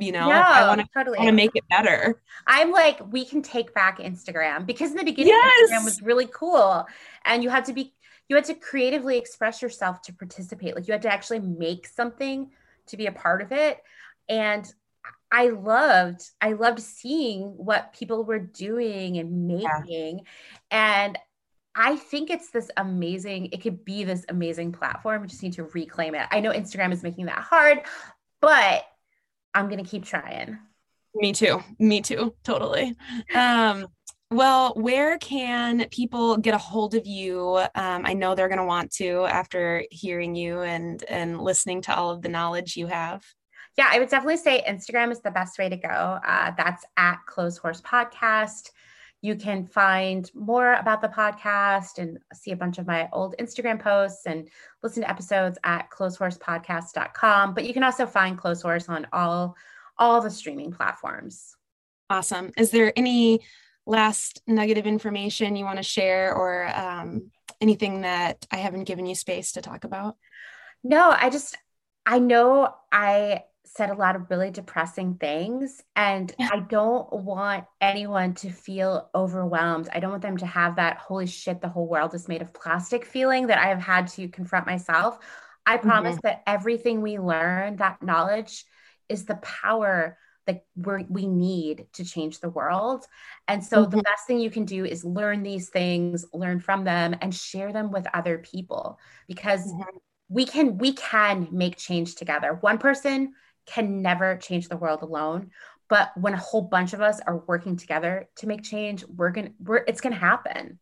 You 0.00 0.12
know, 0.12 0.28
no, 0.28 0.34
I 0.34 0.66
want 0.66 0.80
to 0.80 0.88
totally. 0.94 1.30
make 1.30 1.50
it 1.54 1.64
better. 1.68 2.20
I'm 2.46 2.70
like, 2.70 3.00
we 3.12 3.24
can 3.24 3.42
take 3.42 3.74
back 3.74 3.98
Instagram 3.98 4.64
because 4.66 4.90
in 4.90 4.96
the 4.96 5.04
beginning, 5.04 5.34
yes. 5.34 5.70
Instagram 5.70 5.84
was 5.84 6.02
really 6.02 6.28
cool. 6.32 6.86
And 7.24 7.42
you 7.42 7.50
had 7.50 7.66
to 7.66 7.74
be, 7.74 7.92
you 8.28 8.36
had 8.36 8.46
to 8.46 8.54
creatively 8.54 9.18
express 9.18 9.60
yourself 9.60 10.00
to 10.02 10.12
participate. 10.14 10.74
Like 10.74 10.88
you 10.88 10.92
had 10.92 11.02
to 11.02 11.12
actually 11.12 11.40
make 11.40 11.86
something 11.86 12.50
to 12.86 12.96
be 12.96 13.06
a 13.06 13.12
part 13.12 13.42
of 13.42 13.52
it. 13.52 13.82
And 14.28 14.72
I 15.30 15.48
loved, 15.48 16.22
I 16.40 16.52
loved 16.52 16.80
seeing 16.80 17.42
what 17.56 17.92
people 17.92 18.24
were 18.24 18.38
doing 18.38 19.18
and 19.18 19.46
making. 19.46 20.20
Yeah. 20.70 21.04
And 21.04 21.18
I 21.74 21.96
think 21.96 22.30
it's 22.30 22.50
this 22.50 22.70
amazing, 22.76 23.50
it 23.52 23.60
could 23.62 23.84
be 23.84 24.04
this 24.04 24.24
amazing 24.28 24.72
platform. 24.72 25.22
We 25.22 25.28
just 25.28 25.42
need 25.42 25.52
to 25.54 25.64
reclaim 25.64 26.14
it. 26.14 26.26
I 26.30 26.40
know 26.40 26.50
Instagram 26.52 26.92
is 26.92 27.02
making 27.02 27.26
that 27.26 27.38
hard, 27.38 27.82
but 28.40 28.84
I'm 29.54 29.68
going 29.68 29.82
to 29.82 29.88
keep 29.88 30.04
trying. 30.04 30.58
Me 31.14 31.32
too. 31.32 31.62
Me 31.78 32.00
too. 32.00 32.34
Totally. 32.44 32.96
Um, 33.34 33.86
well, 34.30 34.74
where 34.74 35.18
can 35.18 35.88
people 35.88 36.36
get 36.36 36.54
a 36.54 36.58
hold 36.58 36.94
of 36.94 37.04
you? 37.04 37.56
Um, 37.74 38.02
I 38.04 38.12
know 38.12 38.34
they're 38.34 38.48
going 38.48 38.58
to 38.58 38.64
want 38.64 38.92
to 38.92 39.24
after 39.24 39.84
hearing 39.90 40.36
you 40.36 40.60
and 40.60 41.02
and 41.04 41.40
listening 41.40 41.82
to 41.82 41.94
all 41.94 42.10
of 42.10 42.22
the 42.22 42.28
knowledge 42.28 42.76
you 42.76 42.86
have. 42.86 43.24
Yeah, 43.76 43.88
I 43.90 43.98
would 43.98 44.08
definitely 44.08 44.36
say 44.36 44.64
Instagram 44.68 45.10
is 45.10 45.20
the 45.20 45.30
best 45.30 45.58
way 45.58 45.68
to 45.68 45.76
go. 45.76 45.88
Uh, 45.88 46.52
that's 46.56 46.84
at 46.96 47.18
Clotheshorse 47.28 47.82
Podcast. 47.82 48.70
You 49.22 49.34
can 49.34 49.66
find 49.66 50.30
more 50.34 50.74
about 50.74 51.02
the 51.02 51.08
podcast 51.08 51.98
and 51.98 52.18
see 52.32 52.52
a 52.52 52.56
bunch 52.56 52.78
of 52.78 52.86
my 52.86 53.08
old 53.12 53.34
Instagram 53.38 53.80
posts 53.80 54.26
and 54.26 54.48
listen 54.82 55.02
to 55.02 55.10
episodes 55.10 55.58
at 55.62 55.90
clotheshorsepodcast.com. 55.90 57.54
But 57.54 57.66
you 57.66 57.74
can 57.74 57.82
also 57.82 58.06
find 58.06 58.38
Clotheshorse 58.38 58.88
on 58.88 59.06
all 59.12 59.56
all 59.98 60.22
the 60.22 60.30
streaming 60.30 60.72
platforms. 60.72 61.54
Awesome. 62.08 62.50
Is 62.56 62.70
there 62.70 62.92
any 62.96 63.40
last 63.86 64.40
nugget 64.46 64.78
of 64.78 64.86
information 64.86 65.56
you 65.56 65.64
want 65.64 65.76
to 65.76 65.82
share 65.82 66.34
or 66.34 66.66
um, 66.74 67.30
anything 67.60 68.00
that 68.00 68.46
I 68.50 68.56
haven't 68.56 68.84
given 68.84 69.04
you 69.04 69.14
space 69.14 69.52
to 69.52 69.62
talk 69.62 69.84
about? 69.84 70.16
No, 70.82 71.10
I 71.10 71.28
just 71.28 71.56
I 72.06 72.18
know 72.18 72.74
I 72.90 73.44
said 73.76 73.90
a 73.90 73.94
lot 73.94 74.16
of 74.16 74.30
really 74.30 74.50
depressing 74.50 75.14
things. 75.14 75.82
And 75.94 76.34
yeah. 76.38 76.48
I 76.52 76.60
don't 76.60 77.10
want 77.12 77.64
anyone 77.80 78.34
to 78.34 78.50
feel 78.50 79.08
overwhelmed. 79.14 79.88
I 79.92 80.00
don't 80.00 80.10
want 80.10 80.22
them 80.22 80.38
to 80.38 80.46
have 80.46 80.76
that 80.76 80.98
holy 80.98 81.26
shit, 81.26 81.60
the 81.60 81.68
whole 81.68 81.86
world 81.86 82.14
is 82.14 82.28
made 82.28 82.42
of 82.42 82.52
plastic 82.52 83.04
feeling 83.04 83.46
that 83.46 83.58
I 83.58 83.66
have 83.66 83.80
had 83.80 84.08
to 84.08 84.28
confront 84.28 84.66
myself. 84.66 85.18
I 85.66 85.76
promise 85.76 86.16
mm-hmm. 86.16 86.26
that 86.26 86.42
everything 86.46 87.00
we 87.00 87.18
learn, 87.18 87.76
that 87.76 88.02
knowledge, 88.02 88.64
is 89.08 89.24
the 89.24 89.36
power 89.36 90.18
that 90.46 90.64
we 90.74 91.04
we 91.08 91.26
need 91.26 91.86
to 91.92 92.04
change 92.04 92.40
the 92.40 92.50
world. 92.50 93.04
And 93.46 93.64
so 93.64 93.82
mm-hmm. 93.82 93.96
the 93.96 94.02
best 94.02 94.26
thing 94.26 94.40
you 94.40 94.50
can 94.50 94.64
do 94.64 94.84
is 94.84 95.04
learn 95.04 95.44
these 95.44 95.68
things, 95.68 96.24
learn 96.32 96.58
from 96.58 96.82
them, 96.84 97.14
and 97.20 97.32
share 97.32 97.72
them 97.72 97.90
with 97.92 98.06
other 98.14 98.38
people 98.38 98.98
because. 99.28 99.66
Mm-hmm. 99.66 99.98
We 100.32 100.44
can 100.44 100.78
we 100.78 100.92
can 100.92 101.48
make 101.50 101.76
change 101.76 102.14
together. 102.14 102.56
One 102.60 102.78
person 102.78 103.32
can 103.70 104.02
never 104.02 104.36
change 104.36 104.68
the 104.68 104.76
world 104.76 105.02
alone 105.02 105.50
but 105.88 106.10
when 106.16 106.34
a 106.34 106.38
whole 106.38 106.62
bunch 106.62 106.92
of 106.92 107.00
us 107.00 107.20
are 107.26 107.42
working 107.46 107.76
together 107.76 108.28
to 108.36 108.46
make 108.46 108.62
change 108.62 109.04
we're 109.16 109.30
gonna 109.30 109.50
we're 109.60 109.84
it's 109.88 110.00
gonna 110.00 110.14
happen 110.14 110.78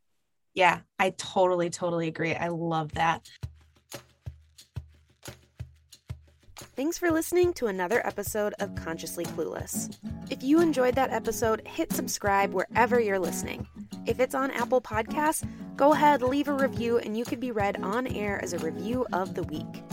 yeah 0.55 0.81
i 0.99 1.11
totally 1.17 1.71
totally 1.71 2.09
agree 2.09 2.35
i 2.35 2.49
love 2.49 2.93
that 2.93 3.29
Thanks 6.75 6.97
for 6.97 7.11
listening 7.11 7.53
to 7.55 7.67
another 7.67 8.07
episode 8.07 8.55
of 8.61 8.73
Consciously 8.77 9.25
Clueless. 9.25 9.97
If 10.31 10.45
you 10.45 10.61
enjoyed 10.61 10.95
that 10.95 11.11
episode, 11.11 11.67
hit 11.67 11.93
subscribe 11.93 12.53
wherever 12.53 13.01
you're 13.01 13.19
listening. 13.19 13.67
If 14.07 14.21
it's 14.21 14.33
on 14.33 14.53
Apple 14.53 14.81
Podcasts, 14.81 15.45
Go 15.79 15.93
ahead, 15.93 16.23
leave 16.23 16.49
a 16.49 16.53
review, 16.53 16.99
and 16.99 17.17
you 17.17 17.25
could 17.25 17.39
be 17.39 17.53
read 17.53 17.81
on 17.85 18.09
air 18.09 18.43
as 18.43 18.53
a 18.53 18.59
review 18.59 19.07
of 19.13 19.35
the 19.35 19.45
week. 19.45 19.85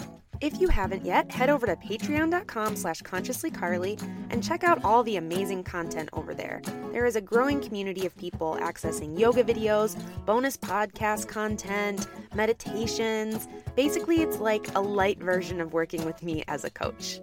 If 0.42 0.60
you 0.60 0.68
haven't 0.68 1.06
yet, 1.06 1.32
head 1.32 1.50
over 1.50 1.66
to 1.66 1.76
patreon.com 1.76 2.76
slash 2.76 3.02
consciouslycarly 3.02 4.02
and 4.30 4.44
check 4.44 4.64
out 4.64 4.84
all 4.84 5.04
the 5.04 5.16
amazing 5.16 5.64
content 5.64 6.10
over 6.14 6.34
there. 6.34 6.62
There 6.92 7.06
is 7.06 7.16
a 7.16 7.22
growing 7.22 7.62
community 7.62 8.06
of 8.06 8.16
people 8.18 8.58
accessing 8.60 9.18
yoga 9.18 9.44
videos, 9.44 9.98
bonus 10.26 10.58
podcast 10.58 11.28
content, 11.28 12.08
meditations. 12.34 13.48
Basically, 13.76 14.22
it's 14.22 14.40
like 14.40 14.68
a 14.76 14.82
light 14.82 15.20
version 15.20 15.62
of 15.62 15.74
working 15.74 16.04
with 16.06 16.22
me 16.22 16.44
as 16.48 16.66
a 16.66 16.70
coach. 16.70 17.22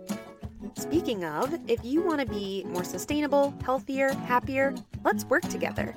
Speaking 0.74 1.24
of, 1.24 1.58
if 1.68 1.84
you 1.84 2.02
want 2.02 2.20
to 2.20 2.26
be 2.26 2.64
more 2.64 2.84
sustainable, 2.84 3.54
healthier, 3.64 4.12
happier, 4.12 4.74
let's 5.04 5.24
work 5.26 5.42
together. 5.48 5.94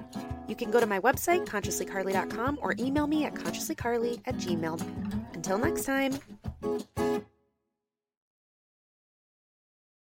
You 0.48 0.56
can 0.56 0.70
go 0.70 0.80
to 0.80 0.86
my 0.86 1.00
website, 1.00 1.46
consciouslycarly.com, 1.46 2.60
or 2.62 2.76
email 2.78 3.08
me 3.08 3.26
at 3.26 3.34
consciouslycarly 3.34 4.22
at 4.26 4.36
gmail. 4.36 5.34
Until 5.34 5.58
next 5.58 5.86
time. 5.86 6.20
Thank 6.66 6.88
you. 6.98 7.35